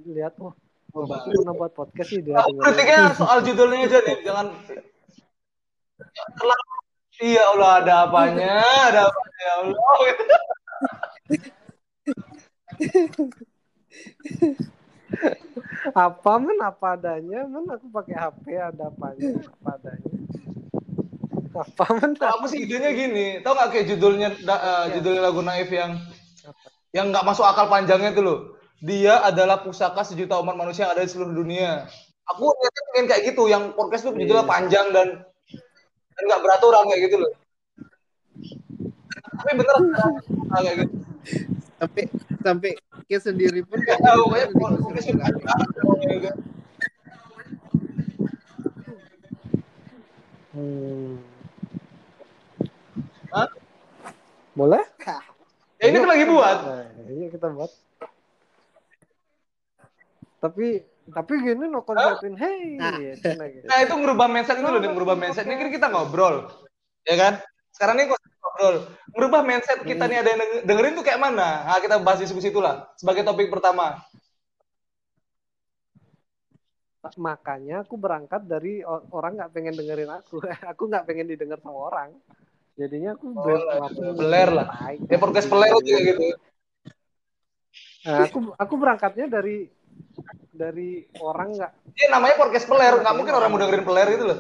lihat 0.09 0.35
oh, 0.43 0.55
aku 0.95 1.29
pernah 1.31 1.55
buat 1.55 1.73
podcast 1.75 2.11
sih 2.11 2.23
dia 2.23 2.39
Aku 2.43 2.59
kritiknya 2.59 3.15
soal 3.15 3.39
judulnya 3.45 3.87
aja 3.87 3.99
nih, 4.03 4.17
jangan 4.27 4.47
terlalu 6.39 6.67
Iya 7.23 7.43
Allah 7.55 7.71
ada 7.85 7.95
apanya, 8.09 8.57
ada 8.89 9.01
apanya 9.07 9.39
ya 9.39 9.53
Allah. 9.63 9.95
Apa 15.93 16.33
men 16.41 16.59
apa 16.65 16.87
adanya 16.97 17.45
men 17.45 17.69
aku 17.69 17.87
pakai 17.93 18.15
HP 18.17 18.45
ada 18.57 18.89
apanya 18.89 19.29
apa 19.45 19.71
adanya 19.77 20.11
apa 21.53 21.85
men 22.01 22.13
Kalau 22.17 22.41
aku 22.41 22.47
sih 22.49 22.65
idenya 22.65 22.91
gini, 22.97 23.45
tau 23.45 23.53
gak 23.53 23.77
kayak 23.77 23.87
judulnya 23.93 24.33
da- 24.41 24.89
eh, 24.89 24.97
judulnya 24.97 25.21
lagu 25.21 25.45
Naif 25.45 25.69
yang 25.69 26.01
yang 26.97 27.13
nggak 27.13 27.25
masuk 27.29 27.45
akal 27.45 27.69
panjangnya 27.69 28.17
itu 28.17 28.25
loh. 28.25 28.39
Dia 28.81 29.21
adalah 29.21 29.61
pusaka 29.61 30.01
sejuta 30.03 30.41
umat 30.41 30.57
manusia 30.57 30.89
yang 30.89 30.97
ada 30.97 31.05
di 31.05 31.13
seluruh 31.13 31.37
dunia. 31.37 31.85
Aku 32.33 32.49
niatnya 32.49 32.83
pengen 32.89 33.07
kayak 33.13 33.23
gitu, 33.31 33.43
yang 33.53 33.77
podcast 33.77 34.09
tuh 34.09 34.17
judulnya 34.17 34.49
Iya. 34.49 34.53
panjang 34.53 34.87
dan 34.97 35.09
dan 36.17 36.23
nggak 36.25 36.41
beraturan 36.41 36.89
kayak 36.89 37.03
gitu 37.07 37.17
loh. 37.21 37.33
Tapi 39.13 39.51
bener 39.53 39.77
kayak 40.57 40.75
gitu. 40.89 40.95
Sampai 41.83 42.07
sampai 42.47 42.71
podcast 42.95 43.27
sendiri 43.27 43.67
pun 43.67 43.83
Nggak 43.83 43.99
nggak 43.99 44.07
tahu, 44.07 44.23
server-server. 44.31 46.35
Hmm. 50.53 51.17
Hah? 53.35 53.49
Boleh? 54.55 54.85
Ya 55.83 55.91
ini 55.91 55.99
lagi 56.07 56.25
buat. 56.31 56.59
Nah, 56.63 56.87
iya 57.11 57.27
kita 57.35 57.51
buat. 57.51 57.73
Tapi 60.39 60.87
tapi 61.11 61.33
gini 61.43 61.67
no 61.67 61.83
konsepin 61.83 62.39
hey 62.39 62.79
gitu, 62.79 63.35
nah, 63.35 63.51
gitu. 63.51 63.67
Nah 63.67 63.83
itu 63.83 63.95
merubah 63.99 64.31
mindset 64.31 64.63
itu 64.63 64.71
loh, 64.71 64.79
merubah 64.79 65.19
mindset. 65.19 65.51
Ini 65.51 65.59
kan 65.59 65.75
kita 65.75 65.91
ngobrol, 65.91 66.47
ya 67.03 67.19
kan? 67.19 67.43
Sekarang 67.75 67.99
ini 67.99 68.15
kok 68.15 68.23
ngobrol, 68.43 68.77
merubah 69.15 69.41
mindset 69.47 69.87
kita 69.87 70.05
nih 70.05 70.19
ada 70.19 70.29
yang 70.35 70.41
denger- 70.43 70.65
dengerin 70.67 70.95
tuh 70.99 71.05
kayak 71.07 71.23
mana? 71.23 71.63
Nah, 71.63 71.79
kita 71.79 72.03
bahas 72.03 72.19
diskusi 72.19 72.51
itulah 72.51 72.91
sebagai 72.99 73.23
topik 73.23 73.49
pertama. 73.49 74.03
makanya 77.19 77.83
aku 77.83 77.99
berangkat 77.99 78.47
dari 78.47 78.79
orang 78.87 79.35
nggak 79.35 79.51
pengen 79.51 79.75
dengerin 79.75 80.07
aku 80.07 80.39
aku 80.71 80.83
nggak 80.87 81.03
pengen 81.03 81.27
didengar 81.35 81.59
sama 81.59 81.91
orang 81.91 82.15
jadinya 82.79 83.19
aku 83.19 83.27
Oh, 83.35 83.43
ber- 83.43 84.55
lah. 84.55 84.67
Ya 85.11 85.19
podcast 85.19 85.51
peler 85.51 85.75
juga 85.83 85.99
gitu. 85.99 86.23
Nah, 88.07 88.27
aku 88.27 88.39
aku 88.55 88.75
berangkatnya 88.79 89.27
dari 89.27 89.67
dari 90.55 91.05
orang 91.19 91.59
nggak 91.59 91.73
Iya 91.93 92.09
namanya 92.15 92.35
podcast 92.41 92.65
peler, 92.65 92.95
nggak 93.03 93.15
mungkin 93.19 93.35
orang 93.35 93.51
mau 93.53 93.61
dengerin 93.61 93.85
peler 93.85 94.07
gitu 94.17 94.25
loh. 94.25 94.39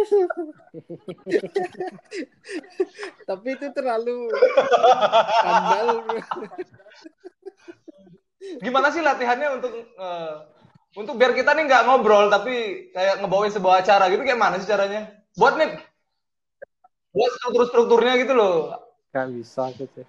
Tapi 3.28 3.48
itu 3.54 3.66
terlalu 3.74 4.30
skandal. 5.40 5.88
Gimana 8.60 8.92
sih 8.94 9.02
latihannya 9.04 9.48
untuk 9.60 9.72
eh, 9.76 10.34
untuk 10.96 11.14
biar 11.20 11.36
kita 11.36 11.52
nih 11.54 11.64
nggak 11.68 11.84
ngobrol 11.86 12.26
tapi 12.32 12.88
kayak 12.90 13.20
ngebawain 13.22 13.52
sebuah 13.52 13.84
acara 13.84 14.08
gitu 14.10 14.24
kayak 14.24 14.40
mana 14.40 14.58
sih 14.58 14.66
caranya? 14.66 15.12
Buat 15.36 15.54
nih 15.60 15.76
buat 17.10 17.30
struktur-strukturnya 17.38 18.22
gitu 18.22 18.34
loh. 18.38 18.78
nggak 19.10 19.28
bisa 19.34 19.74
gitu 19.74 20.06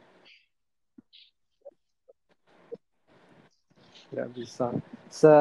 nggak 4.13 4.29
bisa 4.35 4.69
se 5.09 5.33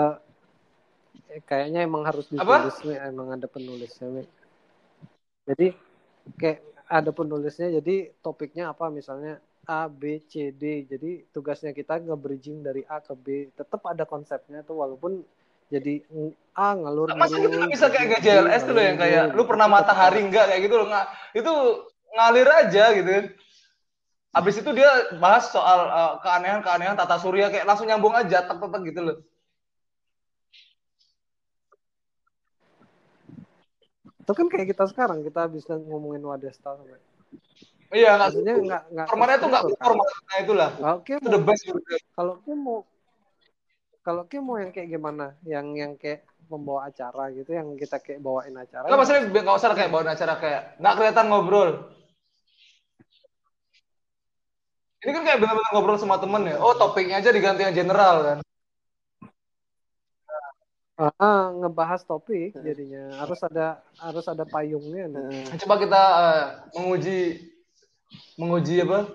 eh, 1.28 1.42
kayaknya 1.44 1.84
emang 1.84 2.08
harus 2.08 2.24
Apa? 2.32 2.70
ditulis 2.70 2.78
nih 2.86 2.98
emang 3.10 3.34
ada 3.36 3.44
penulisnya 3.50 4.08
Mi. 4.08 4.24
Jadi 5.48 5.72
kayak 6.36 6.60
ada 6.90 7.10
penulisnya 7.14 7.70
jadi 7.80 8.10
topiknya 8.18 8.74
apa? 8.74 8.90
Misalnya 8.90 9.38
A 9.70 9.86
B 9.86 10.18
C 10.26 10.50
D. 10.50 10.84
Jadi 10.90 11.30
tugasnya 11.30 11.70
kita 11.70 12.02
nge-bridging 12.02 12.66
dari 12.66 12.82
A 12.90 12.98
ke 12.98 13.14
B. 13.14 13.54
Tetap 13.54 13.86
ada 13.86 14.02
konsepnya 14.02 14.66
tuh 14.66 14.82
walaupun 14.82 15.22
jadi 15.70 16.02
A 16.58 16.74
ngalur 16.74 17.14
ngidul, 17.14 17.62
nggak 17.62 17.70
bisa 17.70 17.86
kayak 17.94 18.08
B, 18.10 18.12
GJLS 18.18 18.62
tuh 18.66 18.74
loh 18.74 18.82
yang 18.82 18.98
kayak 18.98 19.30
lu 19.38 19.46
pernah 19.46 19.70
matahari 19.70 20.26
enggak 20.26 20.50
kayak 20.50 20.66
gitu 20.66 20.74
loh 20.82 20.90
nggak 20.90 21.06
itu 21.38 21.52
ngalir 22.10 22.48
aja 22.50 22.84
gitu. 22.98 23.10
Abis 24.34 24.54
itu 24.58 24.70
dia 24.74 24.90
bahas 25.22 25.46
soal 25.46 25.78
eh, 25.86 26.14
keanehan-keanehan 26.26 26.98
tata 26.98 27.22
surya 27.22 27.54
kayak 27.54 27.70
langsung 27.70 27.86
nyambung 27.86 28.18
aja 28.18 28.42
tek-tek 28.42 28.82
gitu 28.90 29.00
loh. 29.02 29.16
Itu 34.30 34.38
kan 34.38 34.46
kayak 34.46 34.66
kita 34.70 34.84
sekarang 34.86 35.26
kita 35.26 35.50
bisa 35.50 35.74
ngomongin 35.74 36.22
Wadesta 36.22 36.78
sampai 36.78 37.02
Iya 37.90 38.14
maksudnya 38.22 38.54
nggak 38.54 38.82
nggak 38.94 39.06
formatnya 39.10 39.38
tuh 39.42 39.48
nggak 39.50 39.62
terstruktur, 39.66 39.86
format 39.90 40.06
nah 40.06 40.38
itulah 40.38 40.70
Oke, 40.94 41.10
itu 41.18 41.26
the 41.26 41.42
best 41.42 41.66
kalau 42.14 42.38
Kim 42.46 42.58
mau 42.62 42.86
kalau 44.00 44.22
Kim 44.30 44.42
mau 44.48 44.56
yang 44.56 44.72
kayak 44.72 44.88
gimana? 44.88 45.36
Yang 45.44 45.66
yang 45.76 45.92
kayak 46.00 46.24
membawa 46.48 46.88
acara 46.88 47.30
gitu, 47.30 47.52
yang 47.52 47.76
kita 47.76 48.00
kayak 48.00 48.18
bawain 48.24 48.56
acara. 48.56 48.88
Nggak 48.88 48.98
maksudnya 48.98 49.22
nggak 49.28 49.56
usah 49.60 49.76
kayak 49.76 49.90
bawa 49.92 50.02
acara 50.08 50.34
kayak 50.40 50.62
nggak 50.80 50.94
kelihatan 50.96 51.26
ngobrol. 51.28 51.70
Ini 55.00 55.10
kan 55.16 55.22
kayak 55.24 55.38
benar-benar 55.40 55.70
ngobrol 55.72 55.96
sama 56.00 56.16
temen 56.20 56.48
ya. 56.48 56.56
Oh 56.60 56.76
topiknya 56.76 57.20
aja 57.20 57.32
diganti 57.32 57.64
yang 57.64 57.76
general 57.76 58.16
kan. 58.24 58.38
Ah, 61.00 61.48
ngebahas 61.56 62.04
topik 62.04 62.52
jadinya 62.60 63.16
harus 63.16 63.40
ada 63.40 63.80
harus 63.96 64.20
ada 64.28 64.44
payungnya. 64.44 65.08
nih. 65.08 65.48
Coba 65.64 65.80
kita 65.80 65.96
eh, 65.96 66.44
menguji 66.76 67.18
menguji 68.36 68.84
apa? 68.84 69.08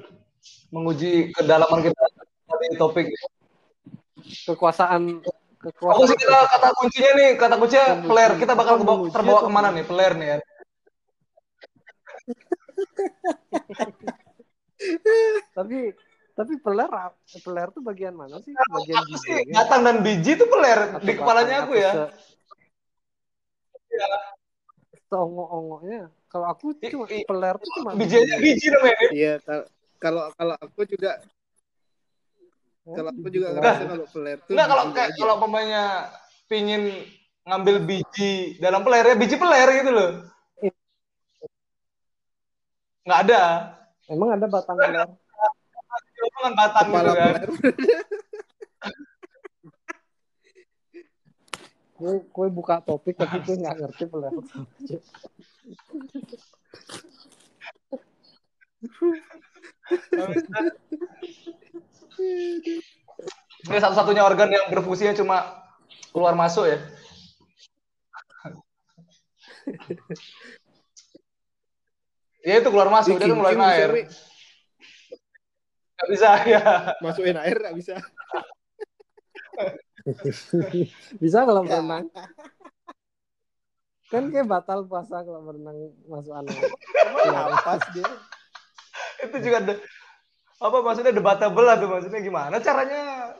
Menguji 0.73 1.29
kedalaman 1.29 1.86
kita 1.86 2.01
dari 2.49 2.67
topik. 2.73 3.05
Kekuasaan 4.49 5.21
kekuasaan. 5.61 6.09
sih 6.09 6.17
kita 6.17 6.38
kata 6.49 6.73
kuncinya 6.73 7.11
nih? 7.13 7.29
Kata 7.38 7.55
kuncinya 7.61 7.86
Menguji. 7.93 8.09
peler. 8.09 8.31
Kita 8.41 8.53
bakal 8.57 8.75
kebawa- 8.81 9.13
terbawa 9.13 9.39
ke 9.45 9.51
mana 9.53 9.69
nih? 9.69 9.86
Peler 9.86 10.13
nih 10.17 10.27
ya. 10.27 10.38
Tapi 15.55 15.95
tapi 16.36 16.59
peler 16.59 16.91
peler 17.39 17.67
tuh 17.71 17.79
bagian 17.79 18.11
mana 18.11 18.43
sih? 18.43 18.51
Bagian 18.51 18.95
Aku 18.99 19.15
sih 19.23 19.31
bijinya? 19.39 19.63
batang 19.63 19.81
dan 19.88 19.97
biji 20.03 20.31
itu 20.36 20.45
peler 20.45 20.79
Atau 20.91 21.07
di 21.07 21.13
kepalanya 21.15 21.55
aku 21.63 21.73
atau 21.73 21.83
ya. 21.83 21.91
se- 21.95 22.13
Seongok-ongoknya. 25.07 26.11
Kalau 26.27 26.47
aku 26.51 26.75
cuma 26.75 27.05
i- 27.07 27.23
peler 27.23 27.55
tuh 27.55 27.71
cuma 27.79 27.89
Biji 27.95 28.15
aja 28.19 28.36
biji 28.43 28.67
namanya. 28.67 28.99
Iya, 29.15 29.33
kal- 29.47 29.69
kalau 30.03 30.23
kalau 30.36 30.55
aku 30.59 30.83
juga 30.83 31.23
Oh, 32.86 32.93
kalau 32.93 33.09
aku 33.09 33.27
juga 33.33 33.49
ngerasa 33.49 33.83
kalau 33.89 34.05
peler 34.13 34.38
tuh 34.45 34.53
Enggak 34.53 34.67
kalau 34.69 34.83
kayak 34.93 35.09
aja. 35.09 35.17
kalau 35.17 35.36
pemainnya 35.41 35.86
pingin 36.45 36.81
ngambil 37.41 37.81
biji 37.81 38.61
dalam 38.61 38.86
peler 38.86 39.05
ya 39.09 39.15
biji 39.17 39.36
peler 39.41 39.67
gitu 39.81 39.91
loh. 39.95 40.11
Nggak 43.05 43.19
ada. 43.25 43.41
Emang 44.05 44.29
ada 44.38 44.45
batang 44.45 44.77
peler? 44.77 45.07
Batang 46.55 46.88
kepala 46.89 47.11
gitu 47.11 47.19
kan. 47.19 47.34
Gue 51.95 52.13
gue 52.36 52.47
buka 52.53 52.76
topik 52.82 53.15
tapi 53.17 53.38
gue 53.41 53.55
nggak 53.59 53.76
ngerti 53.82 54.03
peler. 54.09 54.34
Ini 63.65 63.78
satu-satunya 63.82 64.21
organ 64.21 64.49
yang 64.53 64.69
berfungsinya 64.69 65.17
cuma 65.17 65.65
keluar 66.13 66.38
masuk 66.38 66.69
ya. 66.69 66.80
Ya 72.45 72.61
itu 72.61 72.69
keluar 72.69 72.93
masuk, 72.93 73.17
dia 73.17 73.26
Bikin 73.26 73.57
air. 73.57 74.05
Nggak 75.95 76.09
bisa 76.11 76.29
ya. 76.53 76.63
masukin 76.99 77.37
air 77.39 77.57
nggak 77.57 77.75
bisa. 77.77 77.95
Bisa 81.17 81.41
kalau 81.47 81.65
berenang. 81.65 82.05
Kan 84.13 84.29
kayak 84.29 84.45
batal 84.45 84.85
puasa 84.85 85.25
kalau 85.25 85.41
berenang 85.41 85.95
masuk 86.05 86.35
air. 86.37 86.69
Napas 87.25 87.81
dia. 87.95 88.05
itu 89.25 89.37
juga 89.41 89.57
ada 89.63 89.73
apa 90.61 90.77
maksudnya 90.85 91.11
debatable 91.15 91.65
lah 91.65 91.75
tuh 91.79 91.89
maksudnya 91.89 92.21
gimana 92.21 92.61
caranya 92.61 93.33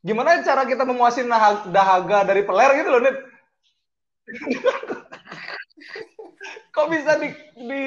gimana 0.00 0.40
cara 0.42 0.64
kita 0.64 0.82
memuasin 0.82 1.28
dahaga 1.70 2.24
dari 2.26 2.42
peler 2.42 2.70
gitu 2.80 2.88
loh 2.90 3.00
Nit 3.04 3.16
kok 6.72 6.86
bisa 6.88 7.20
di, 7.20 7.28
di 7.56 7.82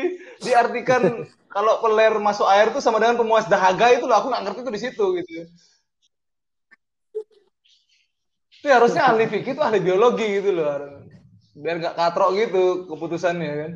diartikan 0.45 1.25
kalau 1.49 1.81
peler 1.81 2.13
masuk 2.21 2.45
air 2.49 2.69
tuh 2.69 2.81
sama 2.81 3.01
dengan 3.01 3.17
pemuas 3.17 3.49
dahaga 3.49 3.93
itu 3.93 4.05
loh 4.05 4.17
aku 4.17 4.29
nggak 4.29 4.43
ngerti 4.45 4.59
tuh 4.61 4.73
di 4.73 4.81
situ 4.81 5.05
gitu. 5.21 5.31
Itu 8.61 8.67
harusnya 8.69 9.09
ahli 9.11 9.25
fikih 9.27 9.57
itu 9.57 9.61
ahli 9.61 9.79
biologi 9.81 10.27
gitu 10.39 10.55
loh 10.55 11.01
biar 11.53 11.77
nggak 11.77 11.97
katrok 11.97 12.33
gitu 12.33 12.89
keputusannya 12.89 13.51
kan. 13.53 13.71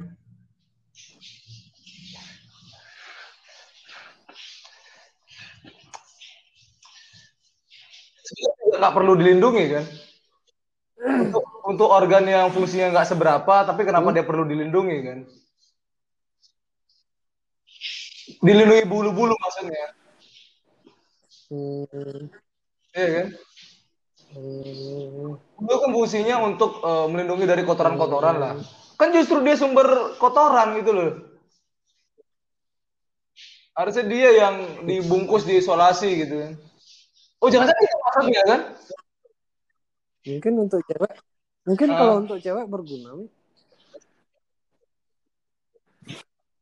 Sebenarnya 8.27 8.77
nggak 8.81 8.95
perlu 8.97 9.13
dilindungi 9.17 9.65
kan 9.73 9.85
untuk 10.97 11.45
untuk 11.69 11.89
organ 11.93 12.25
yang 12.25 12.49
fungsinya 12.49 12.89
nggak 12.89 13.09
seberapa 13.13 13.55
tapi 13.69 13.85
kenapa 13.85 14.09
dia 14.09 14.25
perlu 14.25 14.49
dilindungi 14.49 14.97
kan? 15.05 15.19
Dilindungi 18.41 18.83
bulu-bulu 18.89 19.37
maksudnya. 19.37 19.85
Hmm, 21.47 22.27
iya 22.97 23.07
kan? 23.13 23.27
Hmm, 24.35 25.37
bulu 25.37 25.75
kan 25.79 25.91
fungsinya 25.93 26.35
untuk 26.43 26.81
eh, 26.81 27.05
melindungi 27.13 27.45
dari 27.45 27.63
kotoran-kotoran 27.63 28.35
lah. 28.41 28.53
Kan 28.97 29.13
justru 29.13 29.45
dia 29.45 29.53
sumber 29.53 30.17
kotoran 30.17 30.81
gitu 30.81 30.91
loh. 30.91 31.11
Harusnya 33.77 34.09
dia 34.09 34.29
yang 34.33 34.55
dibungkus 34.89 35.45
diisolasi 35.45 36.09
gitu. 36.25 36.35
Kan. 36.41 36.53
Oh 37.37 37.49
jangan-jangan 37.53 37.85
itu 37.85 37.97
maksudnya 38.01 38.43
kan? 38.49 38.61
Mungkin 40.27 40.53
untuk 40.59 40.83
cewek, 40.83 41.13
mungkin 41.63 41.87
Ah. 41.87 41.95
kalau 41.95 42.13
untuk 42.19 42.37
cewek 42.43 42.67
berguna. 42.67 43.15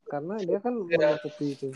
Karena 0.05 0.37
dia 0.37 0.61
kan 0.61 0.85
Iya. 0.85 1.17
menutupi 1.17 1.57
itu 1.57 1.73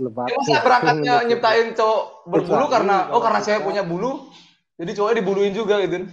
lebat. 0.00 0.32
Ya, 0.32 0.40
masa 0.40 0.64
berangkatnya 0.64 1.14
nyiptain 1.28 1.68
cowok 1.76 2.02
berbulu 2.32 2.64
karena 2.72 3.12
oh 3.12 3.20
karena 3.20 3.44
cewek 3.44 3.60
punya 3.60 3.84
bulu, 3.84 4.32
jadi 4.80 4.96
cowoknya 4.96 5.16
dibuluin 5.20 5.52
juga 5.52 5.76
gitu. 5.84 6.08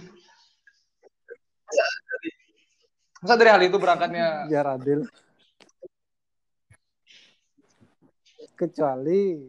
Masa 3.24 3.34
dari, 3.40 3.50
hal 3.50 3.62
itu 3.64 3.80
berangkatnya 3.80 4.44
biar 4.52 4.66
adil. 4.76 5.08
Kecuali 8.52 9.40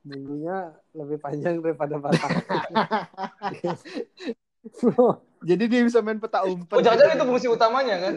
bulunya 0.00 0.72
lebih 0.96 1.20
panjang 1.20 1.60
daripada 1.60 2.00
batang. 2.00 2.32
Jadi 5.48 5.64
dia 5.68 5.80
bisa 5.84 6.00
main 6.02 6.18
peta 6.18 6.42
umpet. 6.42 6.74
Oh 6.74 6.82
jangan-jangan 6.82 7.16
itu 7.20 7.26
fungsi 7.28 7.46
utamanya 7.46 7.96
kan? 8.02 8.14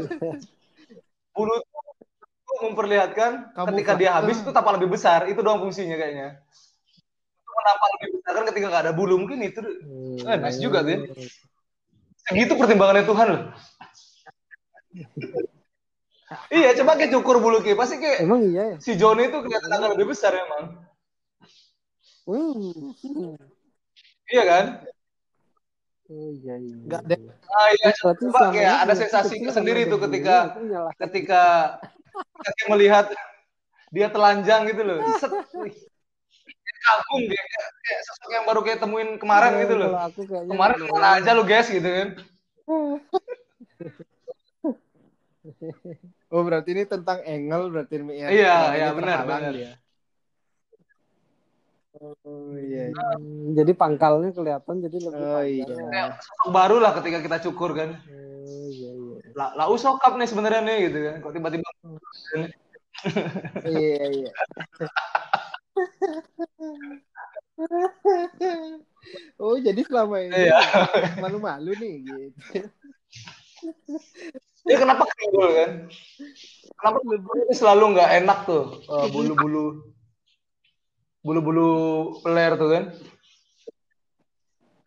Bulu 1.35 1.55
itu 1.61 2.53
memperlihatkan 2.65 3.53
Kamu 3.53 3.67
ketika 3.75 3.93
dia 3.99 4.11
habis 4.17 4.41
itu 4.41 4.49
tampak 4.49 4.81
lebih 4.81 4.89
besar, 4.97 5.29
itu 5.29 5.37
doang 5.43 5.61
fungsinya 5.61 5.93
kayaknya. 5.93 6.41
Menampak 7.45 7.87
lebih 7.99 8.07
besar 8.17 8.31
kan 8.33 8.45
ketika 8.49 8.65
nggak 8.71 8.83
ada 8.89 8.93
bulu 8.95 9.15
mungkin 9.19 9.39
itu 9.43 9.59
Eh, 10.25 10.35
nice 10.39 10.59
juga 10.59 10.83
tuh 10.83 10.95
ya. 10.95 10.99
segitu 12.25 12.53
pertimbangannya 12.55 13.05
Tuhan 13.05 13.27
loh. 13.29 13.41
iya, 16.53 16.75
coba 16.77 16.97
kayak 16.99 17.11
cukur 17.13 17.37
bulu 17.41 17.61
kayak 17.61 17.77
pasti 17.77 17.95
kayak 17.97 18.25
Emang 18.25 18.41
iya 18.45 18.75
ya? 18.75 18.77
si 18.81 18.93
Joni 18.97 19.29
itu 19.29 19.37
kelihatan 19.41 19.69
agak 19.69 19.89
lebih 19.97 20.13
besar 20.13 20.33
emang. 20.33 20.63
Hmm. 22.29 23.37
Iya 24.29 24.43
kan? 24.45 24.65
Oh 26.09 26.33
iya 26.33 26.57
iya. 26.57 26.75
Nggak 26.89 27.01
ada. 27.05 27.15
Ah 27.53 27.67
iya, 27.69 27.87
Berarti 27.93 28.23
coba 28.25 28.33
selama 28.33 28.53
kayak 28.57 28.73
ini 28.73 28.81
ada 28.81 28.93
sensasi 28.97 29.35
sendiri 29.53 29.81
tuh 29.85 29.99
ketika 30.09 30.35
ketika 31.05 31.41
ketika 32.41 32.63
melihat 32.73 33.05
dia 33.93 34.07
telanjang 34.09 34.61
gitu 34.73 34.81
loh. 34.81 34.99
Set, 35.21 35.29
kagum 36.79 37.21
dia 37.29 37.43
kayak, 37.43 37.67
kayak 37.85 38.01
sosok 38.07 38.29
yang 38.33 38.45
baru 38.49 38.59
kayak 38.65 38.79
temuin 38.81 39.09
kemarin 39.21 39.51
Ya, 39.53 39.61
gitu 39.67 39.75
loh. 39.77 39.91
Kemarin 40.49 40.75
nggak 40.81 40.89
ke 40.89 40.93
mana 40.97 41.09
aja 41.21 41.29
lu 41.37 41.43
guys 41.45 41.67
gitu 41.69 41.89
kan. 41.89 42.09
Oh 46.29 46.41
berarti 46.45 46.69
ini 46.73 46.83
tentang 46.89 47.21
angle 47.25 47.69
berarti 47.73 48.01
ya. 48.01 48.27
Iya, 48.33 48.55
iya, 48.77 48.87
benar, 48.93 49.25
benar. 49.25 49.53
Iya. 52.69 52.93
Hmm, 52.93 53.57
jadi 53.57 53.71
pangkalnya 53.73 54.29
kelihatan 54.29 54.75
jadi 54.85 54.97
lebih 55.01 55.25
Oh, 55.25 55.41
panjang. 55.41 55.57
iya. 55.57 55.65
Kayak 55.89 56.07
sosok 56.21 56.49
baru 56.53 56.77
lah 56.77 56.91
ketika 57.01 57.17
kita 57.25 57.37
cukur 57.49 57.73
kan. 57.73 57.97
Oh, 57.97 58.65
iya 58.69 58.91
iya. 58.93 59.17
Lah, 59.33 59.49
lah 59.57 59.65
usokap 59.73 60.13
nih 60.15 60.29
sebenarnya 60.29 60.61
nih 60.61 60.77
gitu 60.89 60.97
kan. 61.01 61.15
Kok 61.19 61.33
tiba-tiba 61.33 61.67
Iya 63.65 64.05
iya. 64.11 64.31
Oh 69.39 69.55
jadi 69.57 69.81
selama 69.81 70.21
ini 70.21 70.47
Iya. 70.47 70.59
malu-malu 71.17 71.71
nih 71.73 71.93
gitu. 72.03 72.69
Ya 74.67 74.77
kenapa 74.77 75.03
kriwul 75.07 75.49
kan? 75.55 75.71
Kenapa 76.79 76.99
bulu 77.03 77.31
itu 77.43 77.53
selalu 77.55 77.83
nggak 77.95 78.09
enak 78.23 78.37
tuh 78.45 78.83
eh, 78.85 79.07
bulu-bulu 79.09 79.81
bulu-bulu 81.29 81.69
peler 82.25 82.57
tuh 82.57 82.69
kan? 82.73 82.83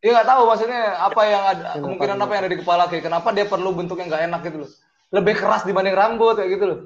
Dia 0.02 0.10
nggak 0.18 0.26
tahu 0.26 0.42
maksudnya 0.50 0.98
apa 0.98 1.22
yang 1.30 1.42
ada 1.46 1.62
Kenapa 1.62 1.78
kemungkinan 1.86 2.18
apa 2.18 2.32
yang 2.34 2.42
ada 2.42 2.50
di 2.50 2.58
kepala 2.58 2.90
kayak 2.90 3.06
kenapa 3.06 3.30
dia 3.30 3.46
perlu 3.46 3.70
bentuk 3.70 4.02
yang 4.02 4.10
nggak 4.10 4.26
enak 4.26 4.40
gitu 4.50 4.58
loh. 4.66 4.70
Lebih 5.14 5.38
keras 5.38 5.62
dibanding 5.62 5.94
rambut 5.94 6.34
kayak 6.34 6.50
gitu 6.58 6.64
loh. 6.66 6.78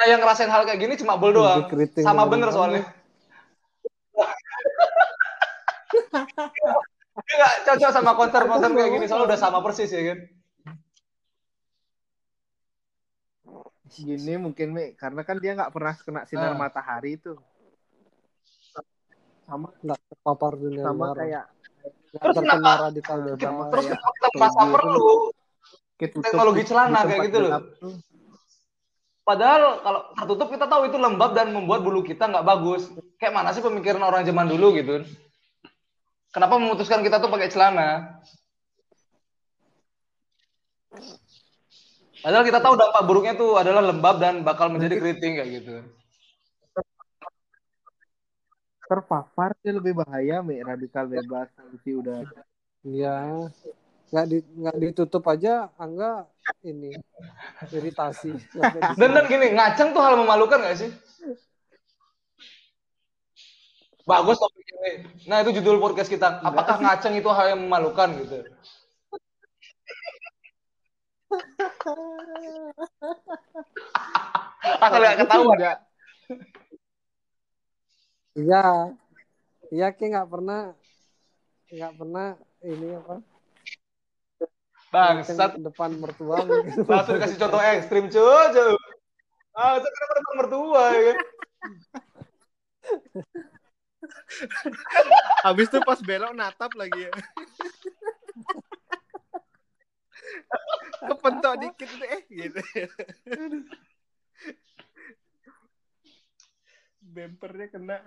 Nah 0.00 0.04
yang 0.08 0.24
ngerasain 0.24 0.48
hal 0.48 0.64
kayak 0.64 0.80
gini 0.80 0.96
cuma 0.96 1.20
bol 1.20 1.36
doang. 1.36 1.68
Sama 2.00 2.24
bener 2.24 2.48
rambut. 2.48 2.56
soalnya. 2.56 2.82
Nggak 7.20 7.52
cocok 7.68 7.90
sama 7.92 8.16
konser-konser 8.16 8.70
kayak 8.72 8.92
gini 8.96 9.04
soalnya 9.04 9.36
udah 9.36 9.38
sama 9.44 9.60
persis 9.60 9.92
ya 9.92 10.16
kan. 10.16 10.18
Gini 13.90 14.38
mungkin 14.38 14.70
Mi, 14.70 14.94
karena 14.94 15.26
kan 15.26 15.36
dia 15.42 15.58
nggak 15.58 15.72
pernah 15.74 15.94
kena 15.98 16.22
sinar 16.22 16.54
Ah. 16.54 16.58
matahari 16.58 17.18
itu. 17.18 17.34
Sama 19.44 19.74
Nggak 19.82 19.98
terpapar 20.06 20.52
dunia 20.54 20.82
sama 20.86 21.10
luar. 21.10 21.16
kayak 21.18 21.44
Terus 22.10 22.22
terkena 22.22 22.54
kenapa- 22.54 22.82
radikal 22.86 23.16
Sama. 23.34 23.62
Terus 23.70 23.84
kayak 23.86 23.98
kenapa 23.98 24.10
kita 24.14 24.28
merasa 24.38 24.58
toge 24.58 24.72
perlu 24.74 25.08
teknologi 26.00 26.62
celana 26.64 27.00
kayak 27.02 27.20
gitu 27.26 27.38
loh. 27.42 27.50
Padahal 29.20 29.62
kalau 29.84 30.00
tertutup 30.16 30.48
kita 30.50 30.66
tahu 30.66 30.82
itu 30.90 30.96
lembab 30.98 31.30
dan 31.34 31.50
membuat 31.50 31.80
bulu 31.82 32.02
kita 32.02 32.24
nggak 32.26 32.46
bagus. 32.46 32.90
Kayak 33.18 33.34
mana 33.36 33.50
sih 33.50 33.62
pemikiran 33.62 34.02
orang 34.02 34.22
zaman 34.22 34.46
dulu 34.46 34.74
gitu? 34.74 35.02
Kenapa 36.30 36.58
memutuskan 36.58 37.02
kita 37.02 37.18
tuh 37.18 37.30
pakai 37.30 37.50
celana? 37.50 38.22
Padahal 42.20 42.44
kita 42.44 42.60
tahu 42.60 42.74
dampak 42.76 43.02
buruknya 43.08 43.34
tuh 43.36 43.56
adalah 43.56 43.80
lembab 43.80 44.20
dan 44.20 44.44
bakal 44.44 44.68
menjadi 44.68 45.00
keriting 45.00 45.40
kayak 45.40 45.50
gitu. 45.60 45.74
terpapar 48.90 49.54
dia 49.62 49.70
lebih 49.70 50.02
bahaya 50.02 50.42
Mi, 50.42 50.58
radikal 50.58 51.06
bebas 51.06 51.46
polusi 51.54 51.94
udara. 51.94 52.42
Iya. 52.82 53.46
Nggak 54.10 54.26
di 54.26 54.38
nggak 54.42 54.76
ditutup 54.82 55.22
aja 55.30 55.70
angga 55.78 56.26
ini 56.66 56.98
iritasi. 57.70 58.34
Dan 58.98 59.14
dan 59.14 59.24
gini, 59.30 59.54
ngaceng 59.54 59.94
tuh 59.94 60.02
hal 60.02 60.18
memalukan 60.18 60.58
nggak 60.58 60.74
sih? 60.74 60.90
Bagus 64.02 64.42
topik 64.42 64.66
ini. 64.66 64.92
Nah 65.30 65.46
itu 65.46 65.62
judul 65.62 65.78
podcast 65.78 66.10
kita. 66.10 66.42
Apakah 66.42 66.82
ngaceng 66.82 67.14
itu 67.14 67.30
hal 67.30 67.54
yang 67.54 67.62
memalukan 67.62 68.10
gitu? 68.18 68.42
Asal 74.80 74.98
nggak 74.98 75.18
ketahuan. 75.22 75.58
Iya. 78.34 78.66
Iya 79.70 79.86
kayak 79.94 80.10
nggak 80.10 80.30
pernah 80.30 80.74
nggak 81.70 81.94
pernah 81.94 82.34
ini 82.66 82.98
apa 82.98 83.22
Bangsat. 84.90 85.54
depan 85.62 85.94
mertua. 86.02 86.42
Langsung 86.90 87.14
dikasih 87.14 87.38
contoh 87.38 87.62
ekstrim 87.62 88.10
cuy. 88.10 88.74
Ah, 89.54 89.78
itu 89.78 89.86
kenapa 89.86 90.14
depan 90.18 90.34
mertua 90.42 90.82
ya 90.90 91.14
kan? 91.14 91.18
Habis 95.46 95.70
itu 95.70 95.78
pas 95.86 96.02
belok 96.02 96.34
natap 96.34 96.74
lagi 96.74 97.06
ya. 97.06 97.14
Kepentok 101.00 101.54
dikit 101.56 101.88
tuh 101.88 102.08
eh 102.08 102.22
gitu. 102.28 102.60
Bempernya 107.00 107.66
kena. 107.72 107.98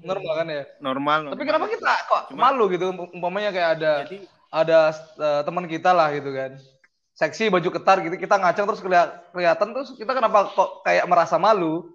Normal 0.00 0.32
kan 0.32 0.46
ya? 0.48 0.64
Normal. 0.80 1.18
Tapi 1.34 1.44
kenapa 1.44 1.66
kita 1.68 1.92
kok 2.08 2.22
malu 2.32 2.70
gitu? 2.72 2.92
Umpamanya 3.12 3.50
kayak 3.52 3.70
ada 3.80 3.92
Jadi 4.06 4.18
ada 4.50 4.78
eh, 4.96 5.42
teman 5.44 5.66
kita 5.68 5.90
lah 5.92 6.08
gitu 6.14 6.30
kan. 6.32 6.56
Seksi 7.14 7.52
baju 7.52 7.68
ketar 7.68 8.00
gitu 8.00 8.16
kita 8.16 8.40
ngaceng 8.40 8.64
terus 8.64 8.80
keliat- 8.80 9.28
kelihatan 9.34 9.76
terus 9.76 9.92
kita 9.92 10.12
kenapa 10.16 10.48
kok 10.56 10.80
kayak 10.86 11.04
merasa 11.04 11.36
malu? 11.36 11.92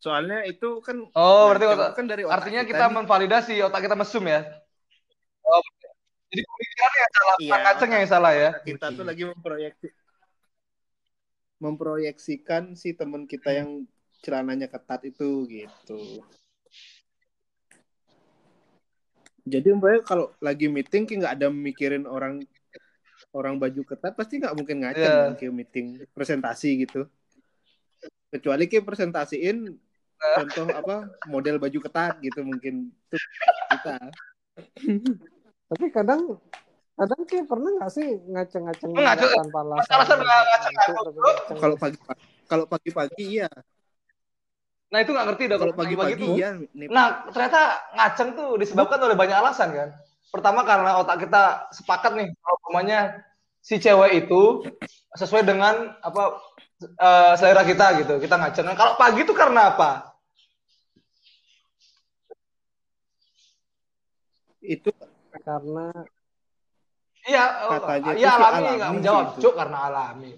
Soalnya 0.00 0.42
itu 0.48 0.80
kan 0.80 0.96
Oh, 1.12 1.52
berarti 1.52 1.66
otak- 1.68 1.92
kan 1.94 2.06
dari 2.08 2.24
otak 2.24 2.36
artinya 2.40 2.62
kita 2.64 2.84
nih. 2.88 2.94
memvalidasi 2.96 3.52
otak 3.60 3.80
kita 3.84 3.94
mesum 3.94 4.24
ya. 4.24 4.40
Oh, 5.44 5.60
jadi 6.32 6.40
pemikirannya 6.40 6.98
yang 6.98 7.12
salah, 7.12 7.34
Iya, 7.36 7.54
ngacengnya 7.60 7.98
yang 8.00 8.10
salah 8.10 8.32
ya. 8.32 8.50
kita 8.64 8.86
tuh 8.96 9.04
lagi 9.04 9.22
memproyeksi 9.28 9.88
memproyeksikan 11.60 12.72
si 12.72 12.96
teman 12.96 13.28
kita 13.28 13.52
yang 13.52 13.84
celananya 14.24 14.64
ketat 14.64 15.04
itu 15.04 15.44
gitu. 15.44 16.24
Jadi 19.44 19.68
umpamanya 19.68 20.00
kalau 20.04 20.32
lagi 20.40 20.68
meeting 20.68 21.04
kayak 21.04 21.18
nggak 21.20 21.34
ada 21.36 21.48
mikirin 21.52 22.04
orang 22.04 22.40
orang 23.36 23.60
baju 23.60 23.82
ketat 23.84 24.16
pasti 24.16 24.40
nggak 24.40 24.56
mungkin 24.56 24.80
ngaceng 24.80 25.04
Iya. 25.04 25.20
kan 25.28 25.34
kayak 25.36 25.52
meeting 25.52 25.86
presentasi 26.16 26.88
gitu. 26.88 27.04
Kecuali 28.30 28.64
kayak 28.64 28.86
presentasiin 28.86 29.74
contoh 30.20 30.66
apa 30.68 30.96
model 31.26 31.56
baju 31.56 31.78
ketat 31.80 32.20
gitu 32.20 32.44
mungkin 32.44 32.92
itu 32.92 33.16
kita. 33.72 33.96
Tapi 35.70 35.86
kadang 35.94 36.36
Adam 37.00 37.20
kayak 37.24 37.48
pernah 37.48 37.70
nggak 37.80 37.92
sih 37.96 38.08
ngaceng-ngaceng 38.28 38.92
tanpa 38.92 39.58
alasan? 39.64 40.20
ngaceng. 40.20 40.72
Kalau 41.56 41.76
pagi-pagi 41.80 42.24
kalau 42.44 42.64
pagi-pagi 42.68 43.24
iya. 43.24 43.48
Nah 44.90 44.98
itu 45.00 45.14
nggak 45.14 45.26
ngerti 45.32 45.44
dah 45.48 45.56
Kalau 45.62 45.72
pagi-pagi 45.72 46.14
tuh. 46.20 46.36
iya. 46.36 46.58
Nah 46.90 47.24
ternyata 47.32 47.80
ngaceng 47.96 48.36
tuh 48.36 48.60
disebabkan 48.60 49.00
oleh 49.00 49.16
banyak 49.16 49.36
alasan 49.38 49.72
kan. 49.72 49.88
Pertama 50.28 50.60
karena 50.66 51.00
otak 51.00 51.24
kita 51.24 51.72
sepakat 51.72 52.12
nih 52.20 52.28
kalau 52.36 52.56
umpamanya 52.60 53.24
si 53.64 53.80
cewek 53.80 54.26
itu 54.26 54.66
sesuai 55.16 55.46
dengan 55.48 55.96
apa 56.04 56.36
eh, 56.84 57.32
selera 57.40 57.64
kita 57.64 57.96
gitu. 58.02 58.20
Kita 58.20 58.36
ngaceng. 58.36 58.66
Nah, 58.68 58.76
kalau 58.76 59.00
pagi 59.00 59.24
tuh 59.24 59.36
karena 59.38 59.72
apa? 59.72 60.09
Itu 64.60 64.90
karena 65.44 65.88
Iya, 67.20 67.44
Katanya 67.68 68.12
iya 68.16 68.30
alami 68.32 68.48
alami 68.64 68.76
nggak 68.80 68.92
menjawab, 68.96 69.24
itu. 69.36 69.40
cuk 69.44 69.54
karena 69.54 69.78
alami. 69.92 70.30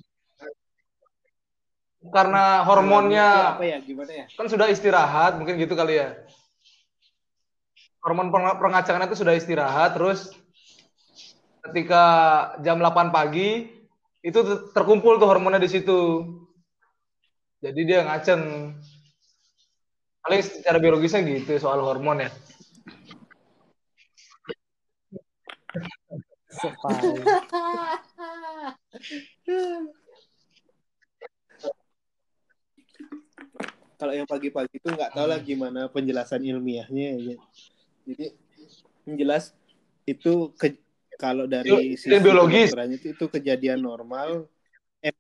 Karena 2.11 2.67
hormonnya 2.67 3.55
apa 3.55 3.63
ya 3.63 3.79
gimana 3.79 4.11
ya? 4.11 4.27
kan 4.35 4.51
sudah 4.51 4.67
istirahat, 4.67 5.39
mungkin 5.39 5.55
gitu 5.63 5.79
kali 5.79 6.03
ya. 6.03 6.19
Hormon 8.03 8.35
peng- 8.35 8.59
pengacangan 8.59 9.07
itu 9.07 9.15
sudah 9.15 9.39
istirahat, 9.39 9.95
terus 9.95 10.35
ketika 11.71 12.03
jam 12.67 12.83
8 12.83 13.15
pagi 13.15 13.71
itu 14.19 14.39
ter- 14.43 14.75
terkumpul 14.75 15.23
tuh 15.23 15.31
hormonnya 15.31 15.63
di 15.63 15.71
situ. 15.71 16.27
Jadi 17.63 17.81
dia 17.87 18.03
ngaceng. 18.03 18.75
Paling 20.19 20.43
secara 20.43 20.83
biologisnya 20.83 21.23
gitu 21.23 21.55
soal 21.63 21.79
hormon 21.79 22.27
ya. 22.27 22.31
Sepai. 26.53 27.01
Kalau 33.97 34.13
yang 34.19 34.27
pagi-pagi 34.27 34.83
itu 34.83 34.89
nggak 34.91 35.15
tahu 35.15 35.27
lah 35.31 35.39
gimana 35.39 35.87
penjelasan 35.87 36.43
ilmiahnya 36.43 37.09
ya. 37.23 37.37
Jadi 38.03 38.27
yang 39.07 39.17
jelas 39.19 39.55
itu 40.03 40.51
ke, 40.59 40.75
kalau 41.15 41.47
dari 41.47 41.95
Itu 41.95 42.19
biologis. 42.19 42.75
itu, 42.75 43.15
itu 43.15 43.25
kejadian 43.31 43.79
normal. 43.79 44.51
Em, 44.99 45.15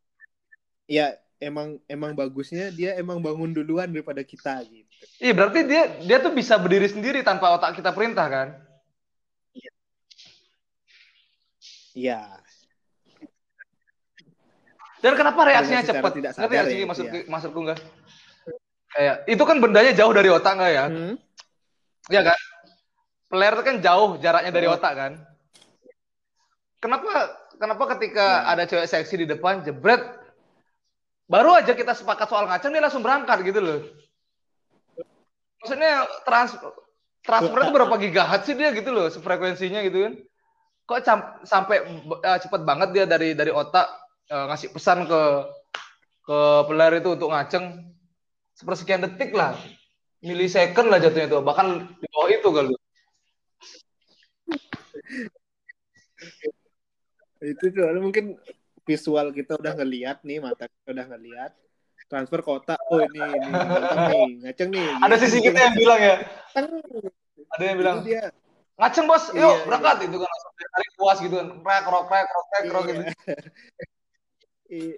ya 0.91 1.15
emang 1.39 1.79
emang 1.87 2.11
bagusnya 2.15 2.75
dia 2.75 2.99
emang 2.99 3.23
bangun 3.23 3.55
duluan 3.55 3.87
daripada 3.87 4.27
kita 4.27 4.63
gitu. 4.67 4.91
Iya, 5.23 5.33
berarti 5.35 5.61
dia 5.67 5.83
dia 6.03 6.19
tuh 6.19 6.35
bisa 6.35 6.59
berdiri 6.59 6.91
sendiri 6.91 7.23
tanpa 7.23 7.55
otak 7.55 7.79
kita 7.79 7.95
perintah 7.95 8.27
kan? 8.27 8.49
Iya. 11.93 12.21
Dan 15.03 15.13
kenapa 15.19 15.41
reaksinya 15.43 15.83
cepat? 15.83 16.11
tidak 16.15 16.33
sadar 16.33 16.47
nggak 16.47 16.67
sih 16.71 16.79
ya, 16.79 16.87
maksud 16.87 17.05
iya. 17.11 17.23
maksudku 17.27 17.59
enggak? 17.59 17.79
Kayak 18.93 19.17
itu 19.27 19.43
kan 19.43 19.57
bendanya 19.59 19.93
jauh 19.99 20.13
dari 20.15 20.31
otak 20.31 20.55
nggak 20.55 20.73
ya? 20.73 20.85
Hmm? 20.87 21.15
Iya 22.07 22.21
kan? 22.31 22.39
Itu 23.33 23.63
kan 23.67 23.77
jauh 23.83 24.11
jaraknya 24.23 24.53
dari 24.55 24.69
otak 24.71 24.93
kan? 24.95 25.13
Kenapa 26.79 27.11
kenapa 27.59 27.85
ketika 27.97 28.27
Ya. 28.43 28.51
ada 28.55 28.63
cewek 28.67 28.87
seksi 28.87 29.15
di 29.23 29.27
depan 29.27 29.67
jebret 29.67 30.03
baru 31.27 31.59
aja 31.59 31.73
kita 31.75 31.95
sepakat 31.99 32.27
soal 32.31 32.47
ngaceng 32.47 32.71
dia 32.71 32.83
langsung 32.83 33.03
berangkat 33.03 33.43
gitu 33.43 33.59
loh. 33.59 33.81
Maksudnya 35.63 36.07
trans 36.27 36.59
transfer 37.23 37.59
itu 37.63 37.73
berapa 37.75 37.95
gigahertz 38.03 38.47
sih 38.51 38.55
dia 38.59 38.75
gitu 38.75 38.91
loh, 38.91 39.07
frekuensinya 39.11 39.83
gitu 39.87 39.99
kan? 40.11 40.15
Kok 40.93 41.01
sampai 41.49 41.81
eh, 42.21 42.39
cepet 42.45 42.61
banget 42.69 42.93
dia 42.93 43.05
dari 43.09 43.33
dari 43.33 43.49
otak 43.49 43.89
eh, 44.29 44.45
ngasih 44.53 44.77
pesan 44.77 45.09
ke 45.09 45.23
ke 46.29 46.39
peler 46.69 47.01
itu 47.01 47.17
untuk 47.17 47.33
ngaceng 47.33 47.97
sepersekian 48.53 49.01
detik 49.01 49.33
lah 49.33 49.57
milisecond 50.21 50.93
lah 50.93 51.01
jatuhnya 51.01 51.33
tuh 51.33 51.41
bahkan 51.41 51.89
di 51.97 52.07
bawah 52.13 52.29
itu 52.29 52.49
kali 52.53 52.77
Itu 57.43 57.75
soalnya 57.75 57.99
mungkin 57.99 58.39
visual 58.87 59.35
kita 59.35 59.59
udah 59.59 59.75
ngeliat 59.75 60.23
nih, 60.23 60.39
mata 60.39 60.71
kita 60.71 60.95
udah 60.95 61.07
ngeliat. 61.11 61.51
Transfer 62.07 62.39
ke 62.39 62.51
otak, 62.55 62.79
oh 62.87 63.03
ini, 63.03 63.19
ini, 63.19 63.51
mantap 63.51 63.99
nih, 64.13 64.31
ngaceng 64.45 64.69
nih. 64.69 64.89
ada 65.01 65.17
sisi 65.17 65.41
kita 65.41 65.59
yang 65.59 65.75
bilang 65.81 66.01
ya 66.03 66.17
ada 67.57 67.63
yang 67.65 67.79
bilang 67.81 67.97
Itu 68.05 68.13
dia. 68.13 68.29
Ngaceng 68.83 69.07
bos. 69.07 69.25
Yuk 69.31 69.39
Iya, 69.39 69.63
berangkat 69.63 69.97
itu 70.11 70.17
kan 70.19 70.29
langsung 70.29 70.53
tarik 70.59 70.91
puas 70.99 71.19
gitu 71.23 71.35
kan. 71.39 71.49
Krek 71.63 71.83
krok 71.87 72.05
krek 72.11 72.25
krok 72.27 72.47
krek 72.51 72.63
krok 72.67 72.85
gitu. 72.91 73.03
Iya. 74.73 74.97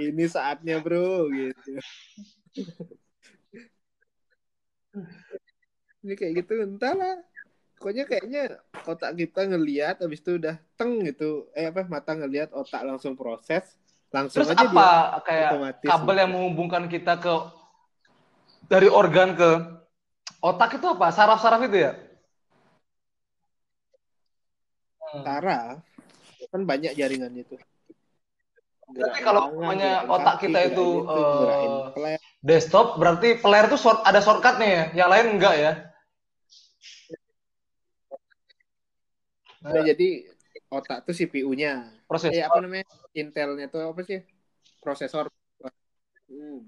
Ini 0.00 0.24
saatnya 0.30 0.80
bro 0.80 1.28
gitu. 1.28 1.72
Ini 6.02 6.12
kayak 6.16 6.32
gitu 6.42 6.52
entahlah 6.64 7.20
pokoknya 7.78 8.06
kayaknya 8.06 8.62
otak 8.86 9.18
kita 9.18 9.50
ngelihat 9.50 9.98
habis 9.98 10.22
itu 10.22 10.38
udah 10.38 10.56
teng 10.78 11.02
gitu. 11.02 11.50
Eh 11.52 11.68
apa 11.68 11.84
mata 11.90 12.14
ngelihat 12.14 12.54
otak 12.54 12.86
langsung 12.86 13.18
proses. 13.18 13.74
Langsung 14.12 14.44
terus 14.44 14.52
aja 14.52 14.68
apa 14.68 14.70
dia 14.70 15.20
kayak 15.26 15.50
otomatis 15.56 15.88
kabel 15.88 16.12
gitu. 16.12 16.20
yang 16.20 16.30
menghubungkan 16.30 16.84
kita 16.86 17.16
ke 17.18 17.34
dari 18.68 18.86
organ 18.86 19.34
ke 19.34 19.81
otak 20.42 20.76
itu 20.76 20.86
apa? 20.90 21.06
Saraf-saraf 21.14 21.62
itu 21.64 21.78
ya? 21.86 21.92
Hmm. 25.12 25.22
saraf. 25.22 25.76
Kan 26.50 26.62
banyak 26.68 26.92
jaringannya 26.98 27.46
itu. 27.46 27.56
Berarti 28.92 29.20
kalau 29.24 29.48
umpamanya 29.56 30.04
otak 30.04 30.44
kita 30.44 30.68
itu, 30.68 31.08
gerakin 31.08 31.70
eh, 31.72 31.84
peler. 31.96 32.20
desktop 32.44 33.00
berarti 33.00 33.40
player 33.40 33.70
tuh 33.72 33.80
short, 33.80 34.04
ada 34.04 34.20
shortcut 34.20 34.60
nih 34.60 34.68
ya? 34.68 34.84
Yang 35.04 35.08
lain 35.16 35.26
enggak 35.38 35.54
ya? 35.56 35.72
Nah, 39.62 39.80
jadi 39.86 40.08
otak 40.68 41.06
tuh 41.06 41.14
CPU-nya 41.14 41.86
proses 42.10 42.34
eh 42.34 42.42
apa 42.44 42.58
namanya? 42.60 42.84
Intelnya 43.14 43.70
tuh 43.70 43.94
apa 43.94 44.02
sih? 44.04 44.20
Prosesor. 44.82 45.30
Hmm. 46.28 46.66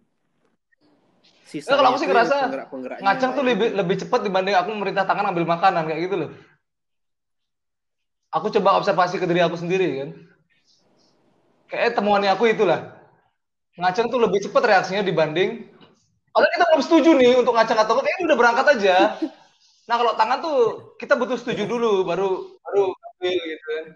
Ya, 1.44 1.76
kalau 1.76 1.92
aku 1.92 1.98
sih 2.00 2.08
ngerasa 2.08 2.36
penggerak-penggeraknya 2.48 3.04
ngaceng 3.04 3.30
tuh 3.36 3.42
kayak 3.44 3.50
lebih 3.52 3.68
gitu. 3.68 3.78
lebih 3.78 3.96
cepat 4.00 4.20
dibanding 4.24 4.56
aku 4.56 4.68
memerintah 4.72 5.04
tangan 5.04 5.28
ambil 5.28 5.44
makanan 5.44 5.84
kayak 5.84 6.00
gitu 6.08 6.16
loh. 6.24 6.30
Aku 8.32 8.48
coba 8.50 8.80
observasi 8.80 9.20
ke 9.20 9.26
diri 9.28 9.44
aku 9.44 9.60
sendiri 9.60 9.88
kan. 10.00 10.10
Kayak 11.68 12.00
temuannya 12.00 12.32
aku 12.32 12.48
itulah. 12.48 12.96
Ngaceng 13.76 14.08
tuh 14.08 14.18
lebih 14.22 14.40
cepat 14.40 14.62
reaksinya 14.64 15.04
dibanding 15.04 15.74
kalau 16.34 16.48
kita 16.50 16.64
belum 16.66 16.82
setuju 16.82 17.10
nih 17.14 17.32
untuk 17.38 17.54
ngaceng 17.54 17.78
atau 17.78 17.94
enggak, 17.94 18.10
kayaknya 18.10 18.26
udah 18.26 18.38
berangkat 18.42 18.66
aja. 18.74 18.96
Nah 19.86 19.94
kalau 20.02 20.12
tangan 20.18 20.38
tuh 20.42 20.56
kita 20.98 21.14
butuh 21.14 21.38
setuju 21.38 21.62
dulu 21.70 22.02
baru 22.02 22.58
baru 22.58 22.90
ambil 22.90 23.38
gitu 23.38 23.66
kan. 23.70 23.86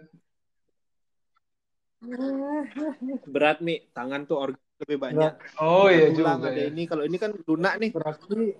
berat 3.34 3.58
nih 3.58 3.90
tangan 3.90 4.22
tuh 4.30 4.38
organ 4.38 4.67
lebih 4.78 4.98
banyak 4.98 5.32
Oh 5.58 5.90
iya 5.90 6.08
juga. 6.14 6.38
ada 6.38 6.54
Ya. 6.54 6.70
ini 6.70 6.86
kalau 6.86 7.02
ini 7.02 7.16
kan 7.18 7.34
lunak 7.34 7.74
nih 7.82 7.90
berarti 7.90 8.54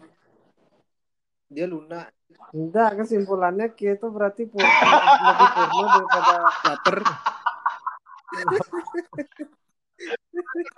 dia 1.49 1.65
lunak 1.65 2.11
enggak 2.53 2.99
kesimpulannya 2.99 3.73
kita 3.73 4.07
berarti 4.11 4.45
pur- 4.45 4.61
lebih 5.28 5.49
purno 5.55 5.85
daripada 5.89 6.35
lapar 6.66 6.97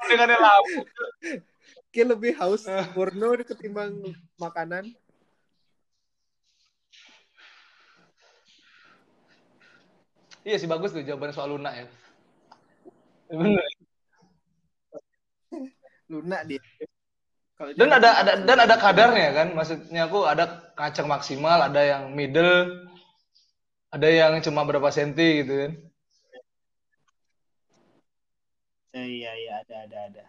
Dengan 0.09 0.29
yang 0.33 0.41
lama. 0.41 0.81
kayak 1.93 2.07
lebih 2.17 2.33
haus 2.41 2.65
Eh. 2.65 2.87
porno 2.95 3.35
ketimbang 3.43 3.93
makanan 4.39 4.89
Iya 10.41 10.57
sih 10.57 10.65
bagus 10.65 10.91
tuh 10.97 11.05
jawaban 11.05 11.37
soal 11.37 11.53
lunak 11.53 11.75
ya. 11.77 11.87
Bener. 13.29 13.61
Lunak 16.11 16.43
dia 16.51 16.61
Kalau 17.55 17.71
Dan 17.77 17.93
dia 17.93 17.99
ada 18.01 18.11
ada 18.25 18.33
dan 18.41 18.59
ada 18.65 18.77
kadarnya 18.81 19.29
kan. 19.37 19.49
Maksudnya 19.53 20.09
aku 20.09 20.25
ada 20.25 20.73
kacang 20.73 21.05
maksimal, 21.05 21.61
ada 21.61 21.81
yang 21.85 22.09
middle, 22.17 22.89
ada 23.93 24.09
yang 24.09 24.41
cuma 24.41 24.65
berapa 24.65 24.89
senti 24.89 25.45
gitu 25.45 25.55
kan. 25.69 25.73
Eh, 28.91 29.07
iya 29.23 29.31
iya 29.39 29.53
ada 29.63 29.77
ada 29.87 29.99
ada 30.09 30.25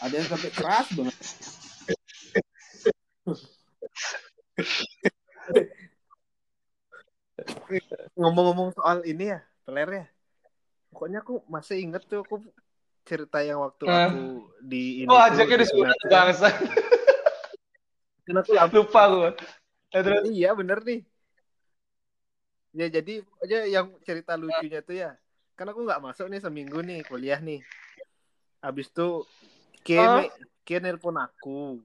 ada 0.00 0.14
yang 0.16 0.28
sampai 0.32 0.50
keras 0.54 0.88
banget 0.96 1.16
ngomong-ngomong 8.16 8.72
soal 8.76 9.04
ini 9.04 9.36
ya 9.36 9.40
peler 9.64 9.88
ya 9.92 10.06
pokoknya 10.92 11.24
aku 11.24 11.40
masih 11.48 11.80
inget 11.80 12.04
tuh 12.04 12.20
aku 12.20 12.44
cerita 13.08 13.40
yang 13.40 13.64
waktu 13.64 13.84
Eh. 13.88 13.96
aku 14.06 14.22
di 14.62 15.02
ini 15.02 15.08
Oh, 15.10 15.18
tuh, 15.18 15.26
ajaknya 15.32 15.56
di 15.64 15.66
sunat. 15.66 15.96
bangsa. 16.06 16.48
Kan 18.22 18.36
aku 18.38 18.52
Lupa 18.76 19.00
aku. 19.08 19.20
Ya, 19.90 20.00
terus. 20.04 20.22
Iya 20.28 20.50
bener 20.54 20.78
nih. 20.84 21.00
Ya 22.72 22.86
jadi 22.88 23.20
aja 23.42 23.58
yang 23.68 23.86
cerita 24.06 24.32
lucunya 24.38 24.80
tuh 24.80 24.96
ya. 24.96 25.10
Kan 25.58 25.68
aku 25.68 25.84
nggak 25.84 26.00
masuk 26.00 26.28
nih 26.30 26.40
seminggu 26.40 26.80
nih 26.80 27.04
kuliah 27.04 27.40
nih. 27.42 27.60
Habis 28.62 28.88
itu 28.88 29.26
Ki 29.82 29.98
Hah? 29.98 30.22
Mi, 30.22 30.26
Ki 30.62 30.78
nelpon 30.78 31.18
aku. 31.18 31.82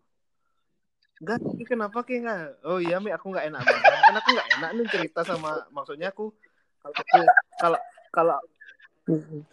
Enggak, 1.18 1.42
kenapa 1.66 2.06
Ki 2.06 2.22
enggak? 2.22 2.62
Oh 2.64 2.78
iya 2.78 3.02
Mi, 3.02 3.10
aku 3.10 3.34
nggak 3.34 3.50
enak 3.50 3.62
badan. 3.66 3.98
Kan 4.06 4.16
aku 4.22 4.30
nggak 4.38 4.50
enak 4.62 4.70
nih 4.78 4.88
cerita 4.94 5.22
sama 5.26 5.66
maksudnya 5.74 6.14
aku 6.14 6.30
kalau 6.80 6.94
aku 6.94 7.18
kalau 7.58 7.80
kalau 8.14 8.38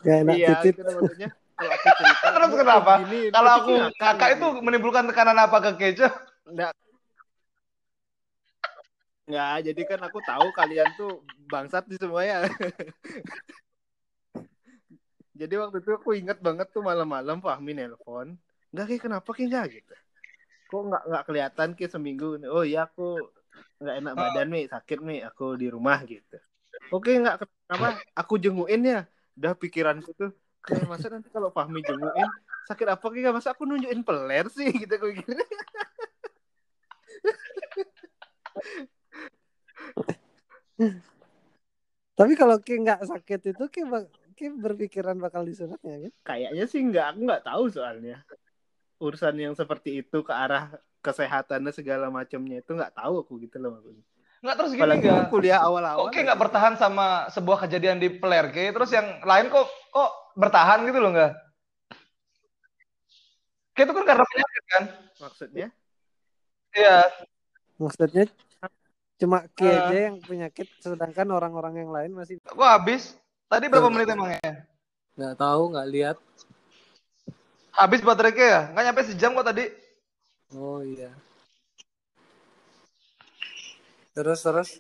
Gak 0.03 0.17
enak 0.27 0.35
iya 0.35 0.49
titit. 0.59 0.75
gitu 0.75 0.91
maksudnya 0.91 1.31
kalau 1.55 1.71
aku 1.71 1.89
cerita 1.95 2.27
Terus 2.35 2.51
"Mi, 2.51 2.59
kenapa? 2.59 2.93
gini, 2.99 3.19
Kalau 3.31 3.53
aku 3.55 3.71
ngakak 3.79 3.99
kakak 4.03 4.29
nih." 4.29 4.35
itu 4.35 4.47
menimbulkan 4.67 5.05
tekanan 5.07 5.39
apa 5.39 5.57
ke 5.63 5.71
Kejo? 5.79 6.09
Enggak. 6.51 6.73
Enggak, 9.25 9.57
jadi 9.73 9.83
kan 9.89 10.01
aku 10.05 10.19
tahu 10.21 10.47
kalian 10.53 10.89
tuh 10.99 11.23
bangsat 11.49 11.87
di 11.87 11.97
semuanya. 11.97 12.45
jadi 15.41 15.55
waktu 15.63 15.79
itu 15.81 15.91
aku 15.95 16.11
inget 16.19 16.39
banget 16.43 16.69
tuh 16.75 16.83
malam-malam 16.83 17.39
Fahmi 17.39 17.73
nelpon. 17.79 18.35
Enggak 18.75 18.87
kayak 18.91 19.03
kenapa 19.07 19.29
kayak 19.31 19.47
enggak 19.49 19.67
gitu. 19.81 19.95
Kok 20.69 20.81
enggak 20.91 21.03
enggak 21.07 21.25
kelihatan 21.31 21.69
kayak 21.79 21.93
seminggu. 21.95 22.29
Oh 22.51 22.67
iya 22.67 22.91
aku 22.91 23.31
enggak 23.79 23.97
enak 24.03 24.15
badan 24.19 24.49
Mi, 24.51 24.67
sakit 24.67 24.99
Mi, 24.99 25.23
aku 25.23 25.55
di 25.55 25.71
rumah 25.71 26.03
gitu. 26.03 26.37
Oke 26.91 27.15
enggak 27.15 27.47
kenapa 27.71 28.03
aku 28.19 28.35
jenguin 28.43 28.83
ya. 28.83 29.01
Udah 29.35 29.53
pikiranku 29.59 30.11
tuh 30.15 30.31
kayak 30.65 30.87
masa 30.89 31.11
nanti 31.13 31.29
kalau 31.29 31.51
Fahmi 31.51 31.83
jenguin 31.85 32.31
sakit 32.65 32.87
apa 32.89 33.05
kayak 33.13 33.35
masa 33.37 33.53
aku 33.53 33.69
nunjukin 33.69 34.01
peler 34.01 34.47
sih 34.49 34.71
gitu 34.83 34.95
kayak 34.97 35.15
gitu. 35.21 35.33
Tapi 42.15 42.33
kalau 42.39 42.57
Ki 42.63 42.79
nggak 42.79 43.11
sakit 43.11 43.41
itu 43.53 43.65
Ki, 43.69 43.83
bak- 43.85 44.11
Ki 44.39 44.55
berpikiran 44.55 45.19
bakal 45.19 45.43
disunatnya 45.43 46.09
kan? 46.09 46.13
Kayaknya 46.25 46.65
sih 46.71 46.81
enggak, 46.83 47.15
aku 47.15 47.21
nggak 47.27 47.45
tahu 47.45 47.65
soalnya. 47.75 48.23
Urusan 49.03 49.35
yang 49.35 49.55
seperti 49.59 50.07
itu 50.07 50.23
ke 50.23 50.31
arah 50.31 50.71
kesehatannya 51.03 51.75
segala 51.75 52.09
macamnya 52.09 52.63
itu 52.63 52.71
nggak 52.73 52.95
tahu 52.97 53.27
aku 53.27 53.43
gitu 53.43 53.59
loh 53.59 53.77
maksudnya. 53.77 54.07
Enggak 54.45 54.57
terus 54.61 54.73
gini 54.77 54.85
enggak? 54.85 55.25
kan 55.25 55.33
kuliah 55.33 55.57
awal-awal. 55.65 56.05
Kok 56.05 56.13
kayak 56.13 56.25
nggak 56.29 56.41
bertahan 56.45 56.75
sama 56.77 57.33
sebuah 57.33 57.65
kejadian 57.65 57.97
di 57.97 58.13
Peler 58.13 58.53
Ki? 58.53 58.77
Terus 58.77 58.93
yang 58.93 59.25
lain 59.25 59.49
kok 59.49 59.65
kok 59.89 60.11
bertahan 60.37 60.85
gitu 60.85 61.01
loh 61.01 61.17
enggak? 61.17 61.33
Kayak 63.73 63.87
itu 63.89 63.95
kan 63.97 64.05
karena 64.05 64.25
penyakit 64.29 64.65
kan? 64.69 64.85
maksudnya. 65.17 65.67
Iya. 66.77 66.99
Maksudnya 67.81 68.25
cuma 69.17 69.49
Ki 69.49 69.65
Eh. 69.65 69.73
aja 69.73 69.99
yang 70.13 70.21
penyakit 70.21 70.69
sedangkan 70.77 71.25
orang-orang 71.33 71.81
yang 71.81 71.89
lain 71.89 72.13
masih 72.13 72.37
Kok 72.45 72.61
habis? 72.61 73.17
Tadi 73.49 73.65
berapa 73.73 73.89
menit 73.89 74.13
emangnya? 74.13 74.69
nggak 75.17 75.35
tahu 75.41 75.73
nggak 75.73 75.89
lihat. 75.89 76.17
Habis 77.73 78.05
baterai 78.05 78.37
Ki 78.37 78.45
ya? 78.45 78.61
Nggak 78.77 78.85
nyampe 78.85 79.03
sejam 79.09 79.33
kok 79.33 79.49
tadi. 79.49 79.65
Oh 80.53 80.85
iya. 80.85 81.09
Terus 84.15 84.41
terus 84.47 84.71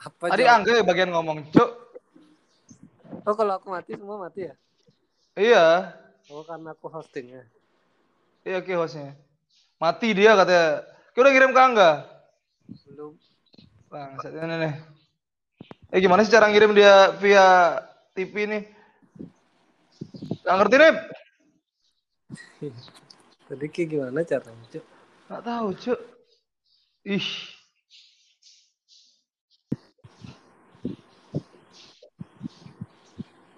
apa 0.00 0.32
Tadi 0.32 0.44
Angga 0.44 0.72
ya 0.80 0.84
bagian 0.84 1.12
ngomong, 1.12 1.48
Cuk. 1.52 1.70
Oh 3.24 3.32
kalau 3.36 3.56
aku 3.56 3.72
mati 3.72 3.96
semua 3.96 4.20
mati 4.20 4.48
ya? 4.48 4.54
Iya. 5.36 5.92
Oh 6.28 6.44
karena 6.44 6.72
aku 6.72 6.88
hostingnya. 6.88 7.44
Iya 8.44 8.60
Ki 8.64 8.76
hostnya. 8.76 9.16
Mati 9.80 10.12
dia 10.12 10.36
katanya. 10.36 10.84
Ki 11.12 11.18
udah 11.20 11.32
kirim 11.32 11.52
ke 11.56 11.60
Angga. 11.60 11.90
Belum. 12.88 13.16
Bang, 13.88 14.16
ini 14.20 14.56
nih. 14.60 14.74
Eh 15.92 16.00
gimana 16.00 16.24
sih 16.24 16.32
cara 16.32 16.48
ngirim 16.52 16.76
dia 16.76 17.12
via 17.20 17.80
TV 18.12 18.34
nih? 18.48 18.62
Gak 20.44 20.56
ngerti 20.60 20.76
nih. 20.80 20.92
Tadi 23.48 23.66
Ki 23.72 23.82
gimana 23.88 24.20
caranya? 24.24 24.64
Cuk? 24.68 24.84
Gak 25.32 25.42
tahu, 25.44 25.68
Cuk. 25.80 26.00
Ih. 27.08 27.53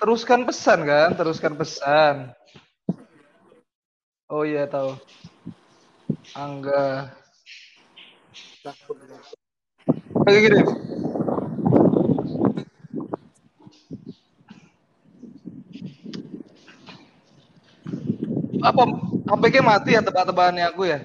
Teruskan 0.07 0.47
pesan 0.47 0.87
kan? 0.87 1.19
Teruskan 1.19 1.59
pesan. 1.59 2.31
Oh 4.31 4.47
iya 4.47 4.62
tahu. 4.70 4.95
Angga. 6.31 7.11
Kayak 10.23 10.41
gini. 10.47 10.62
Apa 18.62 18.83
HP-nya 19.27 19.62
mati 19.66 19.99
ya 19.99 20.07
tebak-tebakannya 20.07 20.70
aku 20.70 20.87
ya? 20.87 21.03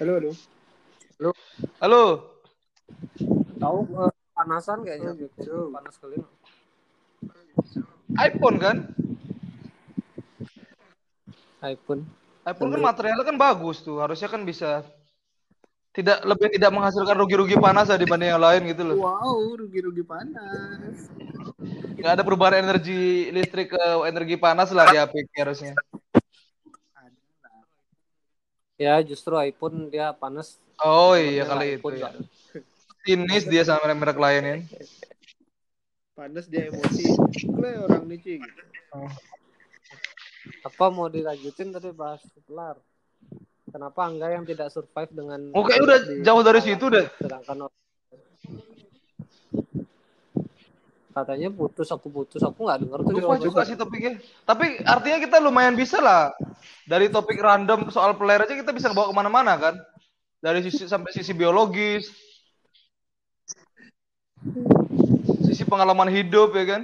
Halo, 0.00 0.12
halo. 0.16 0.30
Halo. 1.84 2.04
Tahu 3.60 3.80
eh, 4.08 4.23
panasan 4.44 4.84
kayaknya. 4.84 5.16
Panas 5.72 5.96
kali. 5.96 6.20
iPhone 8.20 8.56
kan? 8.60 8.76
iPhone. 11.64 12.04
iPhone 12.44 12.70
kan 12.76 12.80
materialnya 12.92 13.24
kan 13.24 13.40
bagus 13.40 13.80
tuh, 13.80 14.04
harusnya 14.04 14.28
kan 14.28 14.44
bisa 14.44 14.84
tidak 15.96 16.20
lebih 16.28 16.52
tidak 16.52 16.68
menghasilkan 16.76 17.16
rugi-rugi 17.16 17.56
panas 17.56 17.88
ya 17.88 17.96
dibanding 17.96 18.36
yang 18.36 18.42
lain 18.42 18.68
gitu 18.68 18.84
loh. 18.84 19.00
Wow, 19.00 19.56
rugi-rugi 19.56 20.04
panas. 20.04 21.08
Nggak 21.96 22.12
ada 22.20 22.22
perubahan 22.26 22.60
energi 22.60 23.32
listrik 23.32 23.72
ke 23.72 23.84
energi 24.04 24.36
panas 24.36 24.68
lah 24.76 24.92
di 24.92 25.00
HP 25.00 25.24
harusnya. 25.40 25.72
Ya 28.76 29.00
justru 29.00 29.38
iPhone 29.40 29.88
dia 29.88 30.12
panas. 30.12 30.60
Oh 30.84 31.16
iya 31.16 31.48
kali 31.48 31.80
itu 31.80 31.88
ya. 31.96 32.12
Sinis 33.04 33.44
dia 33.44 33.62
sama 33.68 33.92
merek 33.92 34.16
lain 34.16 34.42
ya. 34.42 34.56
Panas 36.16 36.48
dia 36.48 36.72
emosi. 36.72 37.04
Boleh 37.52 37.84
orang 37.84 38.04
nih, 38.08 38.18
Ci. 38.24 38.34
gitu. 38.40 38.62
Apa 40.64 40.88
mau 40.88 41.12
dilanjutin 41.12 41.76
tadi 41.76 41.92
bahas 41.92 42.24
kelar? 42.48 42.80
Kenapa 43.68 44.06
enggak 44.08 44.30
yang 44.32 44.44
tidak 44.46 44.68
survive 44.70 45.10
dengan 45.12 45.40
Oke 45.52 45.74
udah 45.76 45.98
di- 46.00 46.22
jauh 46.22 46.42
dari 46.46 46.60
situ 46.62 46.86
deh. 46.88 47.04
sedangkan 47.20 47.68
katanya 51.14 51.46
putus 51.46 51.86
aku 51.94 52.10
putus 52.10 52.42
aku 52.42 52.66
nggak 52.66 52.78
denger 52.82 52.98
tuh 53.06 53.12
Lupa 53.14 53.38
juga 53.38 53.62
sih 53.62 53.78
topiknya. 53.78 54.18
Tapi 54.42 54.82
artinya 54.82 55.18
kita 55.22 55.36
lumayan 55.38 55.74
bisa 55.78 56.02
lah. 56.02 56.34
Dari 56.86 57.06
topik 57.10 57.38
random 57.38 57.86
soal 57.94 58.18
player 58.18 58.46
aja 58.46 58.54
kita 58.54 58.74
bisa 58.74 58.90
bawa 58.90 59.10
ke 59.10 59.14
mana-mana 59.14 59.54
kan. 59.58 59.74
Dari 60.42 60.62
sisi 60.66 60.86
sampai 60.90 61.10
sisi 61.14 61.30
biologis. 61.34 62.10
Sisi 65.48 65.64
pengalaman 65.64 66.12
hidup 66.12 66.52
ya 66.52 66.64
kan. 66.76 66.82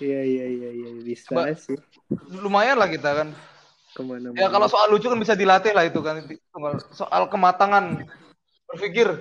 Iya, 0.00 0.20
iya, 0.24 0.46
iya, 0.48 0.68
iya. 0.72 0.88
Bisa 1.02 1.34
Coba- 1.34 1.52
sih. 1.58 1.76
Lumayan 2.30 2.78
lah 2.80 2.88
kita 2.88 3.10
kan. 3.12 3.28
Ke 3.92 4.00
mana-mana. 4.06 4.38
Ya 4.38 4.46
kalau 4.48 4.70
soal 4.70 4.88
lucu 4.88 5.10
kan 5.10 5.18
bisa 5.18 5.34
dilatih 5.34 5.74
lah 5.74 5.84
itu 5.84 6.00
kan. 6.00 6.24
Soal 6.94 7.26
kematangan 7.26 8.06
berpikir. 8.70 9.18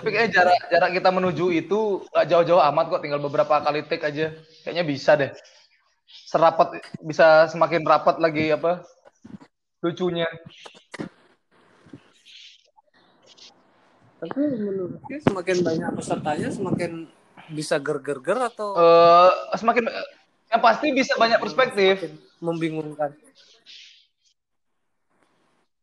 Tapi 0.00 0.08
kayaknya 0.16 0.32
jarak 0.32 0.58
jarak 0.72 0.90
kita 0.96 1.10
menuju 1.12 1.52
itu 1.52 2.00
nggak 2.08 2.24
jauh-jauh 2.24 2.64
amat 2.72 2.84
kok, 2.88 3.02
tinggal 3.04 3.20
beberapa 3.20 3.60
kali 3.60 3.84
take 3.84 4.00
aja. 4.00 4.32
Kayaknya 4.64 4.84
bisa 4.88 5.12
deh. 5.12 5.30
Serapat 6.08 6.80
bisa 7.04 7.46
semakin 7.52 7.84
rapat 7.84 8.16
lagi 8.16 8.48
apa 8.48 8.80
lucunya. 9.80 10.28
tapi 14.20 14.36
menurutnya 14.52 15.16
semakin 15.24 15.56
banyak 15.64 15.90
pesertanya 15.96 16.48
semakin 16.52 17.08
bisa 17.56 17.80
ger-ger-ger 17.80 18.36
atau 18.52 18.76
Eh 18.76 19.56
semakin 19.56 19.88
yang 20.52 20.60
pasti 20.60 20.92
bisa 20.92 21.16
banyak 21.16 21.40
perspektif. 21.40 22.04
membingungkan 22.44 23.16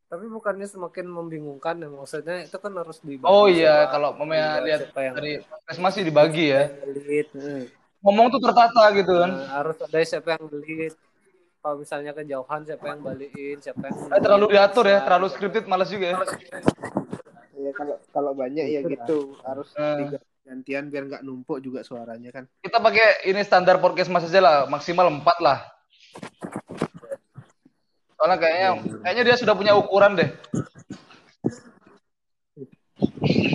tapi 0.07 0.23
bukannya 0.29 0.63
semakin 0.63 1.05
membingungkan 1.09 1.75
ya 1.77 1.89
maksudnya 1.89 2.45
itu 2.45 2.55
kan 2.55 2.71
harus 2.77 3.01
dibagi 3.03 3.27
Oh 3.27 3.49
iya, 3.49 3.83
siapa- 3.83 3.91
kalau 3.91 4.09
memang 4.15 4.63
lihat 4.63 4.81
yang 4.95 5.13
dari 5.17 5.41
tes 5.67 5.77
masih 5.77 6.01
dibagi 6.05 6.53
ya. 6.53 6.69
lead 6.87 7.27
hmm. 7.33 7.63
Ngomong 8.05 8.29
tuh 8.31 8.39
tertata 8.39 8.87
gitu 8.95 9.17
kan. 9.17 9.33
Nah, 9.35 9.49
harus 9.59 9.75
ada 9.81 9.97
siapa 9.99 10.37
yang 10.37 10.45
lead 10.47 10.93
kalau 11.67 11.83
misalnya 11.83 12.15
kejauhan 12.15 12.63
siapa 12.63 12.85
yang 12.95 13.03
balikin 13.03 13.59
siapa 13.59 13.91
yang 13.91 13.95
Eh, 14.07 14.21
terlalu 14.23 14.55
diatur 14.55 14.87
ya, 14.87 15.03
terlalu 15.03 15.27
scripted 15.35 15.67
males 15.67 15.91
juga 15.91 16.15
ya. 16.15 16.17
Ya, 17.59 17.71
kalau 17.75 17.95
kalau 18.15 18.31
banyak 18.31 18.71
ya 18.71 18.79
Gitu 18.87 19.35
harus 19.43 19.75
diganti 19.75 20.23
gantian 20.47 20.87
biar 20.87 21.03
nggak 21.11 21.23
numpuk 21.27 21.59
juga 21.59 21.83
suaranya 21.83 22.31
kan. 22.31 22.47
Kita 22.63 22.79
pakai 22.79 23.27
ini 23.27 23.43
standar 23.43 23.83
podcast 23.83 24.07
mas 24.07 24.23
aja 24.23 24.39
lah, 24.39 24.55
maksimal 24.71 25.11
4 25.11 25.43
lah. 25.43 25.67
Soalnya 28.15 28.37
kayaknya 28.39 28.69
kayaknya 29.03 29.23
dia 29.27 29.35
sudah 29.35 29.53
punya 29.59 29.75
ukuran 29.75 30.15
deh. 30.15 30.31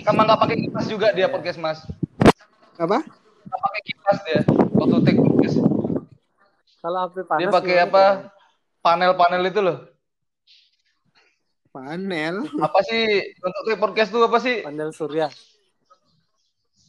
Kamu 0.04 0.20
nggak 0.20 0.36
pakai 0.44 0.56
kipas 0.68 0.84
juga 0.84 1.16
dia 1.16 1.32
podcast 1.32 1.56
mas. 1.56 1.80
Apa? 2.76 3.00
Nggak 3.48 3.60
pakai 3.64 3.80
kipas 3.88 4.18
dia 4.28 4.40
waktu 4.76 4.96
take 5.00 5.16
podcast. 5.16 5.56
Kalau 6.82 6.98
HP 7.06 7.16
panas 7.30 7.40
Dia 7.40 7.54
pakai 7.54 7.76
apa? 7.86 8.04
Panel-panel 8.82 9.42
itu 9.46 9.62
loh. 9.62 9.78
Panel 11.70 12.44
Apa 12.60 12.84
sih 12.84 13.32
untuk 13.40 13.62
podcast 13.78 14.10
tuh 14.10 14.26
apa 14.26 14.42
sih? 14.42 14.66
Panel 14.66 14.90
surya. 14.92 15.30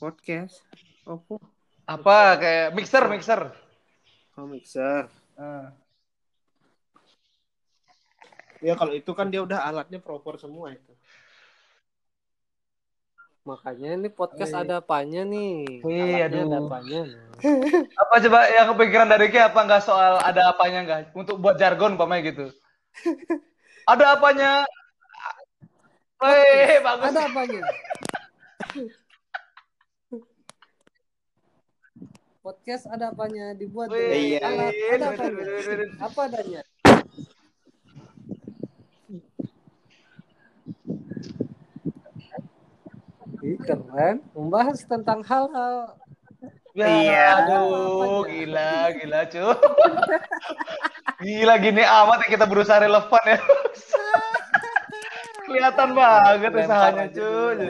podcast. 0.02 0.60
Oppo. 1.08 1.40
Apa 1.88 2.36
kayak 2.36 2.68
mixer 2.76 3.08
mixer. 3.08 3.42
Oh, 4.36 4.50
mixer. 4.50 5.08
Ah. 5.40 5.72
Ya 8.60 8.76
kalau 8.76 8.92
itu 8.92 9.12
kan 9.16 9.32
dia 9.32 9.40
udah 9.40 9.64
alatnya 9.64 10.04
proper 10.04 10.36
semua 10.36 10.76
itu. 10.76 10.92
Makanya 13.44 14.00
ini 14.00 14.08
podcast 14.08 14.56
ada 14.56 14.80
apanya 14.80 15.28
nih? 15.28 15.84
Wih, 15.84 16.00
Alatnya 16.00 16.32
ada 16.32 16.40
aduh. 16.48 16.64
apanya? 16.64 17.02
Apa 18.02 18.16
coba 18.24 18.40
yang 18.48 18.68
kepikiran 18.72 19.08
dari 19.12 19.28
Ki 19.28 19.40
apa 19.44 19.60
nggak 19.68 19.84
soal 19.84 20.16
ada 20.24 20.56
apanya 20.56 20.80
nggak 20.88 21.12
untuk 21.12 21.44
buat 21.44 21.60
jargon 21.60 22.00
umpamanya 22.00 22.24
gitu? 22.32 22.48
Ada 23.84 24.16
apanya? 24.16 24.64
Wih, 26.24 26.80
bagus. 26.80 27.12
Ada 27.12 27.22
apanya? 27.28 27.62
Podcast 32.44 32.88
ada 32.88 33.12
apanya? 33.12 33.52
Dibuat 33.60 33.92
Wih, 33.92 34.40
alat. 34.40 34.72
Ada 34.72 35.20
apanya? 35.20 35.44
Apa 36.00 36.32
adanya? 36.32 36.64
Ih, 43.44 43.60
keren. 43.60 44.24
Membahas 44.34 44.80
tentang 44.88 45.20
hal-hal 45.22 46.00
Ya, 46.74 46.90
Iya. 46.90 47.26
aduh, 47.46 48.26
gila, 48.26 48.90
gila, 48.98 49.20
cuy. 49.30 49.54
Gila 51.22 51.54
gini 51.62 51.86
amat 51.86 52.26
ya 52.26 52.28
kita 52.34 52.46
berusaha 52.50 52.82
relevan 52.82 53.24
ya. 53.30 53.38
Kelihatan 55.46 55.90
banget 55.94 56.50
usahanya, 56.50 57.06
dulu. 57.14 57.68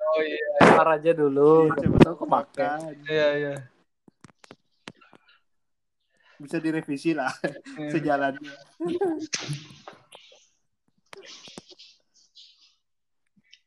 Oh 0.00 0.22
iya, 0.24 0.46
Lempar 0.64 0.88
aja 0.96 1.10
dulu. 1.12 1.68
Siapa 1.76 1.98
tahu 2.00 2.16
kemakan. 2.24 2.78
iya, 3.04 3.26
iya. 3.36 3.54
Bisa 6.40 6.56
direvisi 6.56 7.12
lah 7.12 7.28
Iya. 7.76 7.90
sejalannya. 7.92 8.54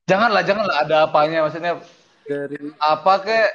Janganlah, 0.03 0.43
janganlah 0.43 0.77
ada 0.84 1.07
apanya 1.07 1.47
maksudnya 1.47 1.80
Dari 2.23 2.59
apa 2.75 3.13
kek 3.19 3.49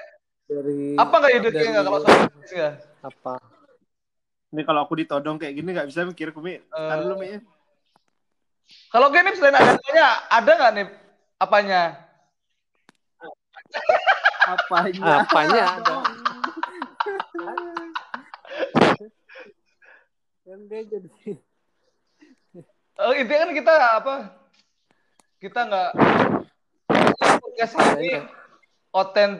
dari 0.48 0.96
apa 0.96 1.14
nggak 1.14 1.32
ide 1.34 1.48
dari- 1.52 1.68
nggak 1.68 1.84
kalau 1.84 2.00
soal 2.00 2.16
nggak? 2.24 2.72
apa? 3.00 3.32
Ini 4.48 4.62
kalau 4.64 4.80
aku 4.80 4.94
ditodong 4.96 5.36
kayak 5.36 5.54
gini 5.54 5.76
nggak 5.76 5.88
bisa 5.88 6.08
mikir 6.08 6.32
kumi. 6.32 6.56
Tar 6.68 7.04
dulu 7.04 7.20
Mi. 7.20 7.36
Kalau 8.88 9.08
gini 9.08 9.32
selain 9.32 9.56
ada 9.56 9.76
apanya, 9.76 10.06
ada 10.28 10.50
nggak 10.50 10.72
nih 10.72 10.86
apanya? 11.36 11.82
Apanya? 14.46 15.12
Apanya 15.20 15.62
ada? 15.76 15.96
Kan 20.42 20.60
dia 20.64 20.80
jadi 20.82 21.08
Oh, 22.98 23.14
intinya 23.14 23.46
kan 23.46 23.52
kita 23.54 23.72
apa? 23.94 24.14
Kita 25.39 25.70
nggak 25.70 25.90
podcast 27.39 27.74
ini 27.94 28.19
otent 28.90 29.39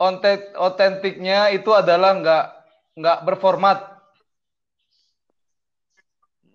ontet 0.00 0.56
otentiknya 0.56 1.52
itu 1.52 1.68
adalah 1.68 2.16
nggak 2.16 2.44
nggak 2.96 3.18
berformat. 3.28 3.78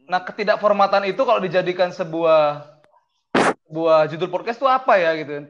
Nah, 0.10 0.26
ketidakformatan 0.26 1.06
itu 1.06 1.22
kalau 1.22 1.38
dijadikan 1.38 1.94
sebuah 1.94 2.66
sebuah 3.70 4.10
judul 4.10 4.34
podcast 4.34 4.58
itu 4.58 4.66
apa 4.66 4.98
ya 4.98 5.14
gitu? 5.22 5.46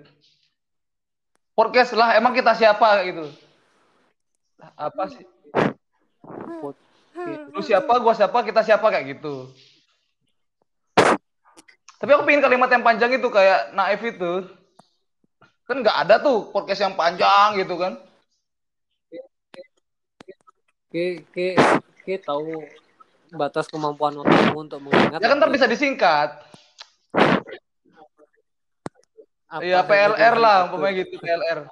Podcast 1.55 1.95
lah, 1.95 2.19
emang 2.19 2.35
kita 2.35 2.51
siapa 2.59 3.07
gitu? 3.07 3.23
Apa 4.75 5.07
sih? 5.15 5.23
Lu 7.55 7.63
siapa, 7.63 8.03
gua 8.03 8.11
siapa, 8.11 8.43
kita 8.43 8.67
siapa 8.67 8.83
kayak 8.91 9.15
gitu. 9.15 9.47
Tapi 11.99 12.09
aku 12.15 12.23
pengen 12.23 12.39
kalimat 12.39 12.71
yang 12.71 12.83
panjang 12.83 13.11
itu 13.11 13.27
kayak 13.27 13.75
naif 13.75 13.99
itu. 13.99 14.47
Kan 15.67 15.83
nggak 15.83 15.97
ada 16.07 16.15
tuh 16.23 16.47
podcast 16.49 16.81
yang 16.87 16.95
panjang 16.95 17.59
gitu 17.59 17.75
kan. 17.75 17.99
ke 20.89 21.21
ke 21.29 21.53
ke 22.01 22.17
tahu 22.17 22.65
batas 23.29 23.69
kemampuan 23.69 24.17
otakmu 24.17 24.57
untuk 24.57 24.81
mengingat. 24.81 25.21
Ya 25.21 25.27
kan 25.29 25.37
ntar 25.37 25.53
bisa 25.53 25.69
disingkat. 25.69 26.41
Iya 29.61 29.85
PLR 29.85 30.35
lah, 30.37 30.69
umpamanya 30.69 31.05
gitu 31.05 31.21
PLR. 31.21 31.69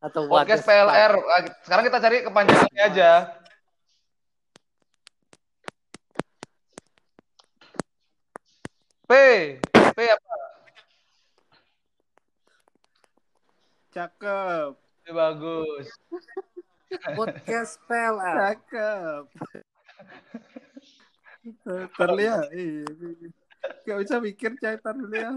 Atau 0.00 0.28
Podcast 0.28 0.68
PLR. 0.68 1.12
Sekarang 1.64 1.84
kita 1.88 1.98
cari 2.00 2.16
kepanjangannya 2.24 2.82
aja. 2.92 3.10
P, 9.06 9.12
P 9.94 9.98
apa? 10.02 10.34
Cakep. 13.94 14.72
Bagus. 15.06 15.86
podcast 17.14 17.78
PLR. 17.86 18.36
Cakep. 18.58 19.24
Terlihat. 21.96 22.50
Iya. 22.50 22.84
Gak 23.86 23.98
bisa 24.02 24.16
mikir 24.18 24.58
cai 24.58 24.76
tar 24.82 24.94
dulu 24.98 25.14
ya. 25.14 25.32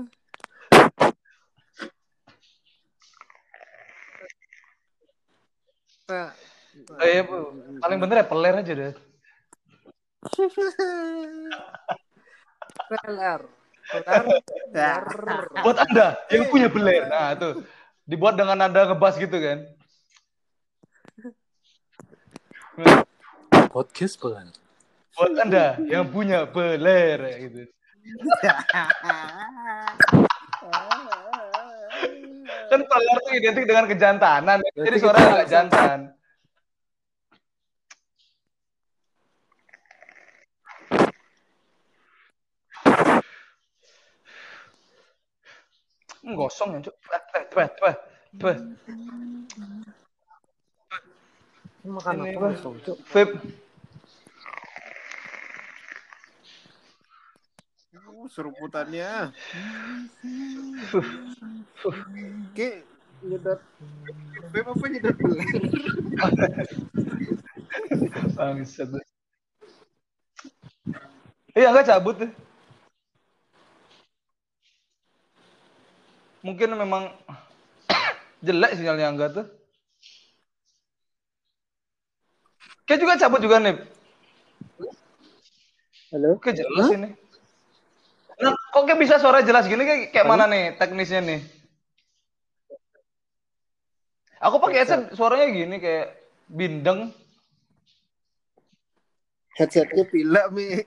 Nah, 6.09 6.33
Oh, 6.89 7.03
iya, 7.05 7.21
Bu. 7.27 7.37
paling 7.83 7.99
bener 7.99 8.23
ya 8.23 8.25
peler 8.29 8.55
aja 8.61 8.73
deh. 8.73 8.93
PLR. 12.89 13.41
Buat 15.65 15.77
anda 15.81 16.21
yang 16.29 16.45
punya 16.53 16.69
beler, 16.69 17.09
nah 17.09 17.33
tuh 17.33 17.65
dibuat 18.05 18.37
dengan 18.37 18.57
nada 18.57 18.85
ngebas 18.85 19.17
gitu 19.17 19.33
kan. 19.33 19.65
Podcast 23.73 24.21
PLR. 24.21 24.53
Buat 25.17 25.33
anda 25.41 25.81
yang 25.89 26.05
punya 26.13 26.45
beler 26.45 27.19
gitu. 27.49 27.61
Kan 32.69 32.81
peler 32.85 33.17
tuh 33.25 33.33
identik 33.33 33.65
dengan 33.65 33.85
kejantanan, 33.89 34.61
jadi 34.77 34.97
suara 35.01 35.17
agak 35.17 35.49
jantan. 35.49 36.13
Gosong 46.37 46.69
ya, 46.77 46.79
Cuk. 46.89 46.95
Eh, 47.09 47.23
eh, 47.39 47.43
coba, 47.49 47.63
coba, 47.77 47.91
coba. 48.39 48.51
Ini 51.79 51.89
makan 51.89 52.15
Ini- 52.25 52.35
apa 52.35 52.47
Cuk? 52.59 52.97
Vape. 53.09 53.33
Oh, 58.19 58.27
seruputannya. 58.27 59.31
Oke, 61.87 62.69
nyedot. 63.23 63.59
Beb 64.51 64.65
apa 64.67 64.85
nyedot? 64.91 65.15
Bangsat. 68.35 68.91
Iya, 71.55 71.67
enggak 71.71 71.87
cabut 71.87 72.15
tuh. 72.19 72.31
Mungkin 76.39 76.71
memang 76.75 77.11
jelek 78.45 78.79
sinyalnya 78.79 79.11
enggak 79.11 79.29
tuh. 79.35 79.45
Kayak 82.87 82.99
juga 83.05 83.21
cabut 83.21 83.41
juga 83.43 83.57
nih. 83.61 83.75
Halo? 86.09 86.41
Oke 86.41 86.57
jelas 86.57 86.89
ini. 86.89 87.09
Nah, 88.39 88.55
kok 88.71 88.83
kayak 88.87 88.97
bisa 89.03 89.21
suara 89.21 89.43
jelas 89.45 89.67
gini 89.67 89.83
kayak, 89.83 90.15
kayak 90.15 90.25
mana 90.25 90.47
nih 90.49 90.73
teknisnya 90.79 91.21
nih? 91.21 91.39
Aku 94.39 94.57
pakai 94.63 94.87
headset 94.87 95.11
suaranya 95.13 95.51
gini 95.51 95.75
kayak 95.77 96.15
bindeng. 96.47 97.11
Headsetnya 99.59 100.07
pila 100.07 100.47
mi. 100.55 100.81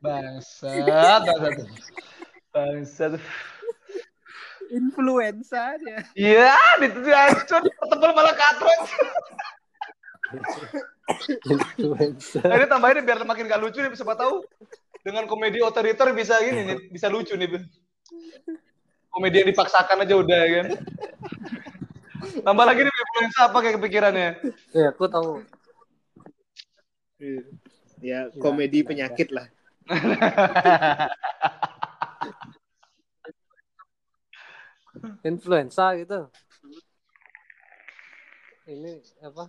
Bangsat, 0.00 1.22
bangsat. 1.28 1.68
Bangsat. 2.56 3.12
Influenza 4.68 5.76
dia. 5.80 6.04
Iya, 6.12 6.56
itu 6.84 7.00
dihancur, 7.00 7.62
tebel 7.64 8.10
malah 8.12 8.34
katron. 8.36 8.80
Influencer. 11.48 12.44
Nah, 12.44 12.56
ini 12.60 12.66
tambahin 12.68 13.00
nih, 13.00 13.04
biar 13.08 13.24
makin 13.24 13.48
gak 13.48 13.62
lucu 13.64 13.80
nih, 13.80 13.92
siapa 13.96 14.12
tahu 14.12 14.44
dengan 15.00 15.24
komedi 15.24 15.64
otoriter 15.64 16.12
bisa 16.12 16.36
gini 16.44 16.68
nih, 16.68 16.78
bisa 16.92 17.08
lucu 17.08 17.32
nih. 17.32 17.64
Komedi 19.08 19.40
yang 19.40 19.48
dipaksakan 19.48 20.04
aja 20.04 20.14
udah 20.20 20.40
ya 20.44 20.48
kan. 20.60 20.66
Tambah 22.44 22.64
lagi 22.68 22.80
nih 22.84 22.92
influenza 22.92 23.40
apa 23.48 23.58
kayak 23.64 23.74
kepikirannya? 23.80 24.30
Ya, 24.76 24.92
aku 24.92 25.08
tahu. 25.08 25.40
Ya, 28.04 28.28
komedi 28.36 28.84
penyakit 28.84 29.32
lah. 29.32 29.48
Influenza 35.22 35.94
gitu. 35.98 36.30
Ini 38.68 39.00
apa? 39.24 39.48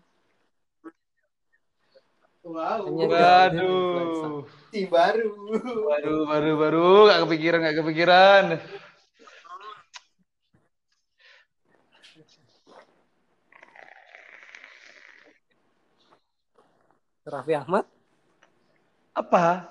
Wow. 2.40 2.88
Waduh. 2.88 4.48
Si 4.72 4.88
baru. 4.88 5.36
Waduh, 5.60 6.24
baru 6.24 6.52
baru 6.56 6.88
gak 7.12 7.22
kepikiran, 7.28 7.60
gak 7.68 7.78
kepikiran. 7.84 8.44
Raffi 17.30 17.54
Ahmad 17.54 17.86
Apa? 19.14 19.70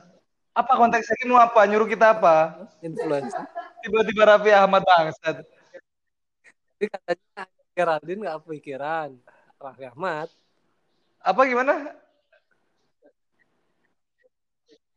Apa 0.54 0.72
konteksnya 0.78 1.18
ini 1.24 1.34
mau 1.34 1.42
apa? 1.42 1.64
Nyuruh 1.66 1.88
kita 1.90 2.14
apa? 2.14 2.68
influenza. 2.84 3.42
Tiba-tiba 3.82 4.22
Raffi 4.28 4.52
Ahmad 4.54 4.84
bangsat. 4.84 5.57
Tapi 6.78 6.94
katanya 6.94 7.42
Geraldine 7.74 8.20
nggak 8.22 8.38
kepikiran. 8.46 9.10
Raffi 9.58 9.90
Ahmad 9.90 10.30
Apa 11.18 11.42
gimana? 11.42 11.90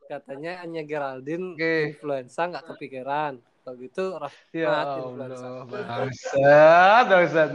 katanya 0.06 0.62
hanya 0.62 0.86
Geraldine 0.86 1.58
Oke. 1.58 1.98
influenza 1.98 2.46
nggak 2.46 2.70
kepikiran. 2.70 3.42
Kalau 3.66 3.76
gitu 3.82 4.14
Raffi 4.14 4.62
Ya 4.62 4.70
Ahmad 4.70 5.02
influenza. 5.02 5.42
Allah, 5.42 5.66
bangsat, 5.90 7.06
bangsat. 7.10 7.50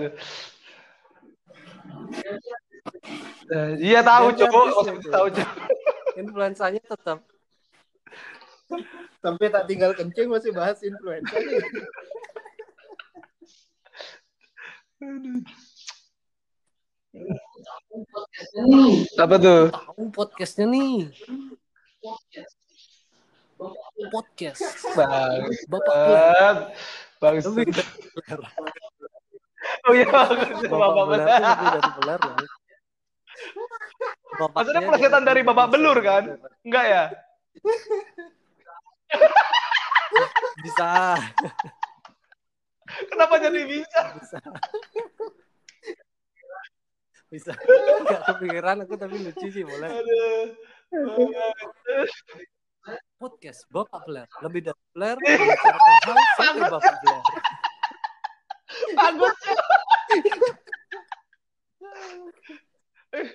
Eh, 3.46 3.70
Iya 3.78 4.02
tahu 4.02 4.26
cowok, 4.34 4.66
cuy. 4.74 4.98
tahu 5.14 5.26
cowok. 5.30 5.56
Influensanya 6.18 6.82
tetap 6.82 7.22
Sampai 9.22 9.54
tak 9.54 9.70
tinggal 9.70 9.94
kencing 9.94 10.26
masih 10.26 10.50
bahas 10.50 10.82
influenza 10.82 11.30
nih. 15.14 15.40
Apa 19.16 19.34
tuh? 19.40 19.62
tahu 19.72 20.02
podcastnya 20.12 20.66
nih. 20.68 21.08
Podcast. 24.12 24.84
Lebih 27.22 27.66
dari 27.72 27.96
peler. 28.12 28.40
Oh 29.88 29.92
iya, 29.96 30.06
Bapak 30.06 30.90
bapak 30.94 31.06
peler 31.98 32.20
loh. 32.20 32.36
Bapaknya 34.36 34.52
Maksudnya 34.52 34.82
plesetan 34.84 35.24
dari 35.24 35.40
babak 35.40 35.68
belur 35.72 35.96
kan? 36.04 36.36
Enggak 36.60 36.84
ya? 36.84 37.04
Bisa. 40.60 41.16
Kenapa 42.86 43.34
jadi 43.42 43.60
bisa? 43.66 44.00
Bisa. 44.16 44.38
Bisa. 47.26 47.50
Gak 48.06 48.22
kepikiran 48.22 48.86
aku 48.86 48.94
tapi 48.94 49.18
lucu 49.18 49.50
sih 49.50 49.66
boleh. 49.66 49.90
Aduh. 49.90 50.54
Podcast 53.18 53.66
Bapak 53.66 54.06
Peler. 54.06 54.30
Lebih 54.46 54.70
dari 54.70 55.18
membicarakan 55.18 55.94
hal 56.06 56.16
sampai 56.38 56.70
Bapak 56.70 56.94
Peler. 57.02 57.22
Bagus. 58.94 59.36
eh, 63.10 63.26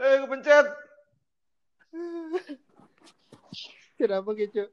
eh, 0.00 0.16
kepencet. 0.24 0.66
Kenapa 4.00 4.28
gitu? 4.40 4.64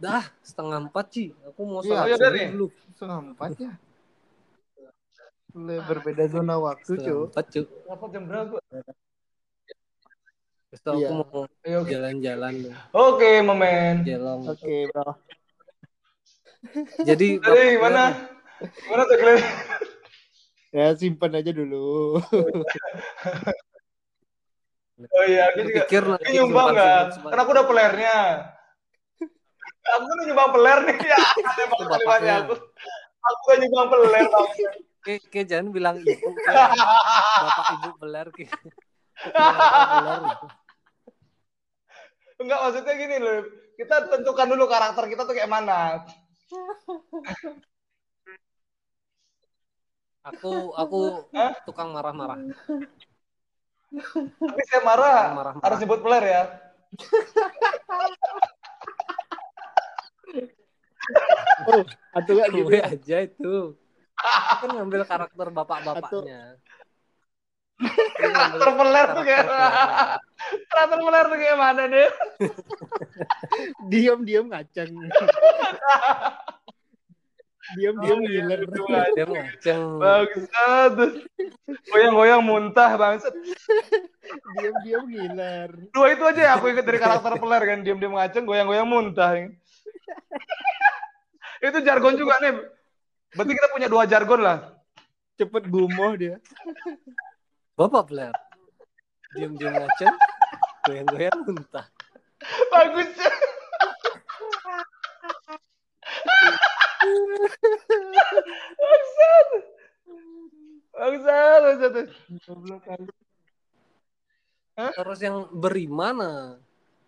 Dah, 0.00 0.24
setengah 0.40 0.88
empat 0.88 1.06
sih. 1.12 1.28
Aku 1.44 1.60
mau 1.68 1.84
Iya, 1.84 2.08
sholat 2.08 2.08
iya, 2.08 2.16
subuh 2.16 2.48
dulu. 2.56 2.66
Setengah 2.96 3.18
empat 3.20 3.50
ya. 3.60 3.72
Mulai 5.52 5.78
berbeda 5.84 6.24
zona 6.30 6.56
waktu, 6.56 6.96
Setengah 6.96 7.12
cuy. 7.12 7.28
empat, 7.28 7.44
Cuk. 7.52 7.66
Apa 7.90 8.04
jam 8.08 8.22
berapa? 8.24 8.56
Terus 10.70 10.82
aku 10.86 10.96
Iya. 10.96 11.08
mau 11.12 11.42
Ayo, 11.66 11.78
oke. 11.84 11.90
jalan-jalan 11.92 12.52
tuh. 12.64 12.74
Oke, 12.96 13.30
momen. 13.44 13.94
Jelong. 14.08 14.40
Oke, 14.48 14.88
bro. 14.88 15.12
Jadi 17.04 17.26
Bapak 17.44 17.76
mana? 17.82 18.04
Mana 18.88 19.02
tuh? 19.04 19.16
Ya, 20.70 20.94
simpan 20.96 21.34
aja 21.34 21.50
dulu. 21.52 22.16
Oh 25.00 25.24
iya, 25.26 25.50
aku 25.50 25.58
juga. 25.66 25.82
Pikir 25.84 26.02
nanti 26.08 26.24
Ini 26.30 26.34
nyumbang 26.40 26.66
nggak? 26.76 27.02
Karena 27.26 27.40
aku 27.42 27.50
udah 27.52 27.66
pelernya. 27.68 28.16
Aku 29.90 30.04
udah 30.06 30.24
nyumbang 30.24 30.50
peler 30.54 30.78
nih. 30.86 30.96
Ya, 31.10 31.16
ada 31.18 31.62
banget 31.66 31.86
kalimatnya 31.90 32.34
aku. 32.44 32.54
Aku 33.20 33.40
udah 33.42 33.56
nyumbang 33.58 33.88
peler. 33.88 34.24
Kayak 35.00 35.20
kayak 35.32 35.46
jangan 35.48 35.68
bilang 35.72 35.96
ibu 35.96 36.28
kayak 36.44 36.70
bapak 37.40 37.66
ibu 37.74 37.88
peler 37.98 38.26
kayak. 38.30 38.52
Enggak, 42.36 42.58
maksudnya 42.60 42.94
gini 42.96 43.16
loh. 43.16 43.38
Kita 43.76 43.96
tentukan 44.08 44.48
dulu 44.48 44.64
karakter 44.64 45.04
kita 45.08 45.22
tuh 45.24 45.34
kayak 45.34 45.48
mana. 45.48 46.04
Aku 50.20 50.76
aku 50.76 51.00
Hah? 51.32 51.56
tukang 51.64 51.96
marah-marah. 51.96 52.36
Tapi 54.36 54.62
saya 54.68 54.82
marah, 54.84 55.32
Marah-marah. 55.32 55.64
harus 55.64 55.78
nyebut 55.80 56.00
peler 56.04 56.24
ya. 56.28 56.42
Oh, 61.66 61.82
atau 62.14 62.32
enggak 62.36 62.48
gitu. 62.54 62.68
Gue 62.70 62.80
aja 62.80 63.16
itu. 63.24 63.56
Kan 64.60 64.68
ngambil 64.76 65.02
karakter 65.08 65.46
bapak-bapaknya. 65.50 66.60
Karakter 68.20 68.70
peler 68.76 69.06
tuh 69.16 69.24
kayak 69.24 69.44
karakter 70.68 70.98
peler 71.00 71.24
tuh 71.24 71.38
kayak 71.40 71.56
mana 71.56 71.82
deh? 71.88 72.10
Diam-diam 73.88 74.52
ngaceng. 74.52 74.92
Diam-diam 77.70 78.18
Oh, 78.18 78.26
iya, 78.26 78.42
ngiler. 78.44 78.60
betul 78.66 78.92
aja. 78.92 79.12
Dia 79.14 79.26
ngaceng. 79.30 79.82
Bangsat. 80.02 80.94
Goyang-goyang 81.88 82.42
muntah 82.44 82.90
bangsat. 82.98 83.34
Diam-diam 84.58 85.04
ngiler. 85.08 85.70
Dua 85.94 86.06
itu 86.12 86.22
aja 86.28 86.40
ya 86.44 86.52
aku 86.60 86.68
ingat 86.68 86.84
dari 86.84 86.98
karakter 87.00 87.40
peler 87.40 87.62
kan, 87.64 87.78
diam-diam 87.80 88.12
ngaceng, 88.12 88.44
goyang-goyang 88.44 88.84
muntah. 88.90 89.32
itu 91.68 91.78
jargon 91.84 92.14
juga 92.16 92.38
nih. 92.42 92.54
Berarti 93.34 93.52
kita 93.54 93.68
punya 93.70 93.88
dua 93.88 94.04
jargon 94.10 94.40
lah. 94.42 94.58
Cepet 95.38 95.64
gumoh 95.70 96.12
dia. 96.18 96.36
Bapak 97.78 98.10
peler. 98.10 98.34
Diam-diam 99.38 99.72
ngaceng. 99.78 100.14
Goyang-goyang 100.84 101.38
muntah. 101.46 101.86
Bagus. 102.72 103.10
Bangsat. 108.80 109.48
Bangsat, 110.92 111.60
bangsat. 111.64 111.94
Terus 114.96 115.18
yang 115.20 115.48
berimana? 115.52 116.60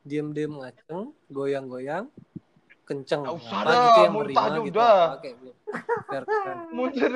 Diam-diam 0.03 0.59
ngaceng, 0.59 1.15
goyang-goyang, 1.31 2.11
kenceng. 2.87 3.21
Nggak 3.25 3.37
usah 3.39 3.59
Apa 3.63 3.71
dah, 3.71 3.83
gitu 3.87 3.99
yang 4.03 4.15
muntah 4.15 4.47
gitu. 4.47 4.65
juga. 4.69 4.91
gitu. 5.23 5.51
Biar 6.09 6.25
keren. 6.27 6.59
Muncul 6.75 7.15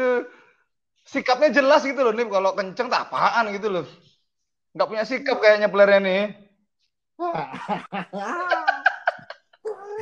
sikapnya 1.07 1.55
jelas 1.55 1.87
gitu 1.87 2.03
loh 2.03 2.11
nih 2.11 2.27
kalau 2.27 2.51
kenceng 2.59 2.91
tak 2.91 3.07
apaan 3.11 3.55
gitu 3.55 3.71
loh. 3.71 3.87
Nggak 4.75 4.89
punya 4.91 5.05
sikap 5.07 5.39
kayaknya 5.39 5.71
pelernya 5.71 6.01
nih. 6.03 6.23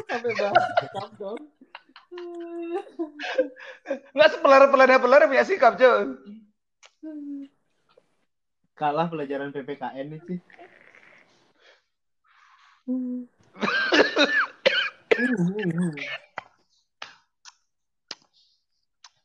Sampai 0.05 0.37
bahas 0.37 0.65
sikap 0.81 1.09
dong. 1.21 1.41
Nggak 4.15 4.31
sepeler-pelernya 4.39 5.03
peler 5.03 5.27
punya 5.27 5.43
sikap, 5.43 5.75
cuy. 5.75 6.15
Kalah 8.75 9.07
pelajaran 9.07 9.55
PPKN 9.55 10.07
nih 10.15 10.21
sih. 10.27 10.39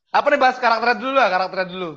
Apa 0.09 0.27
nih 0.33 0.39
bahas 0.41 0.57
karakternya 0.57 0.97
dulu 0.97 1.13
lah, 1.13 1.27
karakternya 1.29 1.67
dulu. 1.69 1.91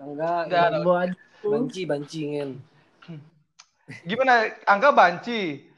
Enggak. 0.00 0.42
Rambo 0.50 0.92
aja. 0.96 1.14
banci 1.40 1.80
bancingin. 1.88 2.60
Gimana? 4.04 4.48
Angga 4.68 4.90
banci. 4.92 5.70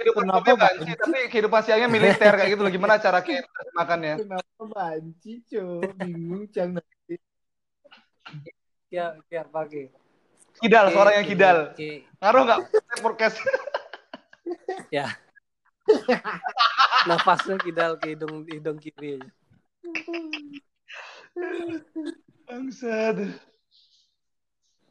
Kehidupan 0.00 0.32
Kenapa 0.32 0.56
banci, 0.56 0.88
banci? 0.88 0.92
tapi 0.96 1.18
kehidupan 1.28 1.60
siangnya 1.60 1.88
militer 1.92 2.32
kayak 2.32 2.50
gitu 2.56 2.62
loh. 2.64 2.72
Gimana 2.72 2.96
cara 2.96 3.20
kita 3.20 3.44
makannya? 3.76 4.14
Kenapa 4.24 4.62
banci, 4.64 5.44
co? 5.44 5.84
Bingung, 6.00 6.48
Cang. 6.48 6.80
nanti. 6.80 7.20
Ya, 8.88 9.12
ya 9.28 9.44
pakai. 9.44 9.92
Kidal, 10.60 10.92
suaranya 10.92 11.24
kidal. 11.24 11.58
Oke. 11.72 12.04
Ngaruh 12.20 12.42
nggak 12.44 12.60
podcast? 13.00 13.36
Ya. 14.90 15.06
Nafasnya 17.06 17.54
kidal 17.62 17.94
ke 18.02 18.14
hidung 18.14 18.42
hidung 18.50 18.78
kiri. 18.82 19.22
aja. 19.22 19.28
Bangsat. 22.50 23.16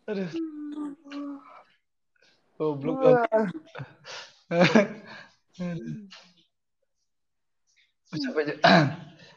Aduh. 0.08 0.32
Goblok. 2.56 3.28
capek. 8.10 8.40
aja. 8.40 8.54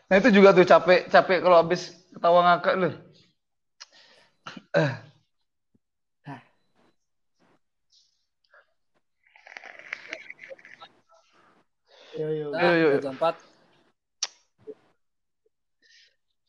Nah 0.06 0.16
itu 0.20 0.28
juga 0.30 0.54
tuh 0.54 0.66
capek, 0.66 1.10
capek 1.10 1.38
kalau 1.42 1.58
habis 1.58 1.92
ketawa 2.14 2.40
ngakak 2.46 2.74
loh. 2.78 2.94
Yo, 12.12 12.28
yo. 12.28 12.46
Nah, 12.52 12.60
Yuk, 12.60 12.74
yuk, 12.76 12.90
yuk. 12.92 13.02
jam 13.02 13.14
4. 13.16 13.36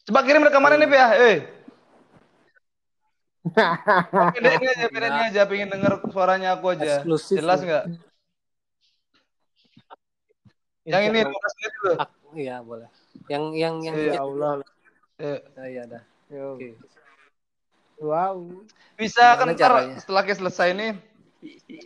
Coba 0.03 0.19
kirim 0.27 0.43
rekamannya 0.43 0.83
nih, 0.83 0.89
ya. 0.91 1.07
Eh. 1.15 1.37
Pendeknya 4.35 4.69
aja, 4.71 4.87
pendeknya 4.87 5.23
aja, 5.31 5.41
pengen 5.47 5.67
denger 5.71 5.93
suaranya 6.11 6.55
aku 6.55 6.71
aja. 6.75 7.03
Eksklusif, 7.03 7.39
Jelas 7.39 7.59
ya. 7.59 7.65
nggak? 7.67 7.83
Yang 10.83 11.03
ini 11.11 11.19
15 11.23 11.55
menit 11.55 11.71
dulu. 11.79 11.93
Iya, 12.33 12.55
boleh. 12.59 12.89
Yang 13.31 13.43
yang 13.55 13.75
yang 13.83 13.95
Iya. 13.95 14.13
Ya 14.15 14.21
Allah. 14.23 14.51
Eh, 15.21 15.39
Oh, 15.55 15.67
iya 15.67 15.83
dah. 15.87 16.03
Yo. 16.27 16.59
Oke. 16.59 16.69
Wow. 18.03 18.35
Bisa 18.99 19.39
kan 19.39 19.47
ntar 19.55 19.95
setelah 19.95 20.21
kayak 20.27 20.39
selesai 20.43 20.75
ini 20.75 20.87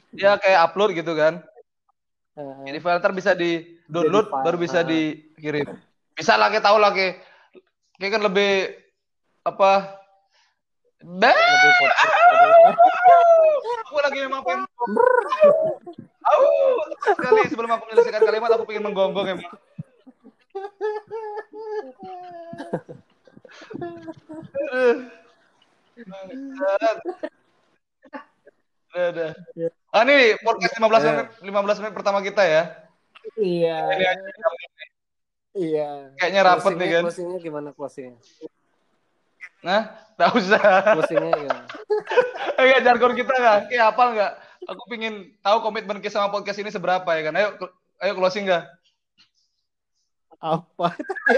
dia 0.10 0.34
kayak 0.42 0.60
upload 0.66 0.98
gitu 0.98 1.14
kan. 1.14 1.46
Eh, 2.38 2.70
Jadi 2.70 2.78
file 2.78 3.02
ntar 3.02 3.14
bisa 3.18 3.34
di 3.34 3.82
download 3.90 4.30
file, 4.30 4.44
baru 4.46 4.58
bisa 4.62 4.86
ah. 4.86 4.86
dikirim. 4.86 5.66
Bisa 6.14 6.38
lah 6.38 6.54
kayak 6.54 6.66
tahu 6.66 6.78
lah 6.78 6.94
kayak 6.94 7.18
kayak 7.98 8.12
kan 8.14 8.22
lebih 8.22 8.52
apa? 9.42 9.98
Bah! 11.02 11.34
lebih 11.34 11.72
podcast. 11.82 12.14
Aku 13.90 13.98
lagi 14.02 14.20
memang 14.22 14.42
pengen 14.46 14.66
Au, 16.28 16.44
sekali 17.02 17.42
sebelum 17.48 17.72
aku 17.72 17.84
menyelesaikan 17.90 18.22
kalimat 18.22 18.50
aku 18.54 18.66
pengen 18.70 18.84
menggonggong 18.86 19.28
emang. 19.34 19.50
Bangsat. 25.98 26.98
Udah, 28.94 29.06
udah. 29.12 29.30
Ah, 29.92 30.02
ini 30.08 30.36
podcast 30.40 30.74
15 30.80 31.04
Ya. 31.04 31.10
menit 31.12 31.28
15 31.44 31.78
menit 31.84 31.94
pertama 31.96 32.20
kita 32.24 32.44
ya. 32.44 32.64
Iya. 33.36 33.78
Iya. 35.58 35.90
Kayaknya 36.16 36.42
rapet 36.46 36.74
nih 36.78 36.90
kan. 36.94 37.04
Closingnya 37.10 37.40
gimana 37.42 37.70
closingnya? 37.74 38.18
Nah, 39.66 39.82
tak 40.16 40.30
usah. 40.38 40.62
Closingnya 40.96 41.34
gimana? 41.36 41.66
Enggak 42.62 42.82
jargon 42.86 43.14
kita 43.14 43.34
enggak? 43.38 43.60
Kayak 43.70 43.86
hafal 43.94 44.08
enggak? 44.18 44.34
Aku 44.66 44.82
pingin 44.90 45.14
tahu 45.46 45.58
komitmen 45.62 46.02
kita 46.02 46.18
sama 46.18 46.34
podcast 46.34 46.58
ini 46.58 46.74
seberapa 46.74 47.06
ya 47.14 47.22
kan. 47.30 47.34
Ayo 47.38 47.48
ayo 48.02 48.12
closing 48.18 48.50
enggak? 48.50 48.66
Apa? 50.38 50.94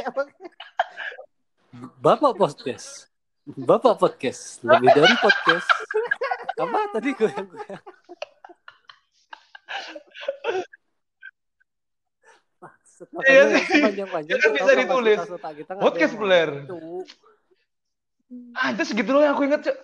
Apa? 0.07 0.21
Bapak 2.03 2.35
podcast. 2.35 3.07
Bapak 3.49 3.99
podcast. 3.99 4.63
Lebih 4.63 4.93
dari 4.93 5.15
podcast. 5.19 5.67
Apa 6.59 6.79
tadi 6.91 7.09
gue 7.15 7.29
yang 7.31 7.47
gue? 7.47 7.63
Iya 13.23 13.43
sih. 13.55 13.63
Sepanjang-panjang 13.79 14.35
Ya 14.35 14.43
kan 14.43 14.51
bisa 14.51 14.71
ditulis. 14.75 15.19
Podcast 15.79 16.13
player. 16.19 16.67
Ah, 18.53 18.75
itu 18.75 18.83
segitu 18.85 19.09
loh 19.15 19.23
yang 19.23 19.33
aku 19.33 19.47
inget, 19.47 19.71
Cuk. 19.71 19.77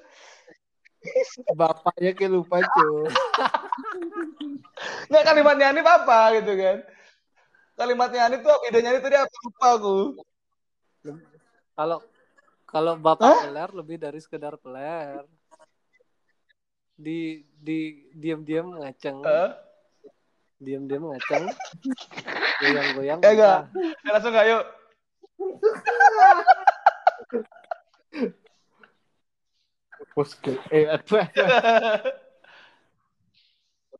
Bapaknya 1.54 2.12
kayak 2.18 2.32
lupa, 2.34 2.66
cuy. 2.66 3.06
Enggak 5.06 5.24
kalimatnya 5.26 5.70
ini 5.74 5.82
apa 5.86 6.20
gitu 6.42 6.52
kan. 6.58 6.78
Kalimatnya 7.78 8.24
ini 8.34 8.38
tuh 8.42 8.56
idenya 8.66 8.90
ini 8.94 9.02
tadi 9.06 9.18
apa 9.22 9.36
lupa 9.46 9.68
aku. 9.78 9.96
Kalau 11.78 11.98
kalau 12.66 12.94
bapak 12.98 13.46
peler 13.46 13.70
lebih 13.70 13.98
dari 14.02 14.18
sekedar 14.18 14.58
peler. 14.58 15.24
Di 16.96 17.44
di 17.60 18.08
diam-diam 18.16 18.80
ngaceng, 18.80 19.20
Hah? 19.28 19.52
diam-diam 20.64 21.12
ngaceng. 21.12 21.44
Goyang-goyang. 22.64 23.20
Ya 23.20 23.32
enggak. 23.36 23.60
langsung 24.08 24.32
enggak 24.32 24.48
yuk. 24.48 24.66
Podcast. 30.16 30.64
Eh, 30.72 30.88
apa? 30.88 31.28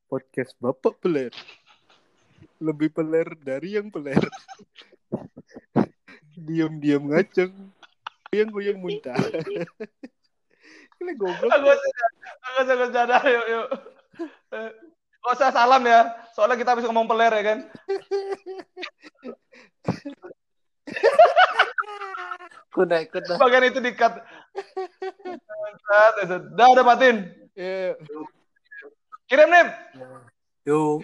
Podcast 0.10 0.56
Bapak 0.64 0.96
Peler. 1.04 1.36
Lebih 2.64 2.96
peler 2.96 3.28
dari 3.36 3.76
yang 3.76 3.92
peler. 3.92 4.24
Diam-diam 6.48 7.12
ngaceng. 7.12 7.52
Goyang-goyang 8.32 8.80
muntah. 8.80 9.20
Ini 11.02 11.12
goblok. 11.20 11.52
Aku 11.52 11.68
aku 11.68 12.60
usah 12.64 12.76
sadar 12.92 13.24
yuk 13.28 13.46
yuk. 13.50 13.68
Eh, 14.56 14.72
Gak 15.26 15.34
usah 15.42 15.50
salam 15.50 15.82
ya. 15.82 16.14
Soalnya 16.38 16.54
kita 16.54 16.78
habis 16.78 16.86
ngomong 16.86 17.10
peler 17.10 17.34
ya 17.34 17.44
kan. 17.44 17.60
Kuda 22.70 22.98
ikut 23.08 23.24
dah. 23.26 23.38
Bagian 23.42 23.66
itu 23.66 23.80
di-cut. 23.82 24.22
Udah, 26.54 26.68
udah 26.76 26.84
matiin. 26.86 27.32
Eh, 27.58 27.98
Kirim 29.26 29.50
nih. 29.50 29.68
Yo. 30.68 31.02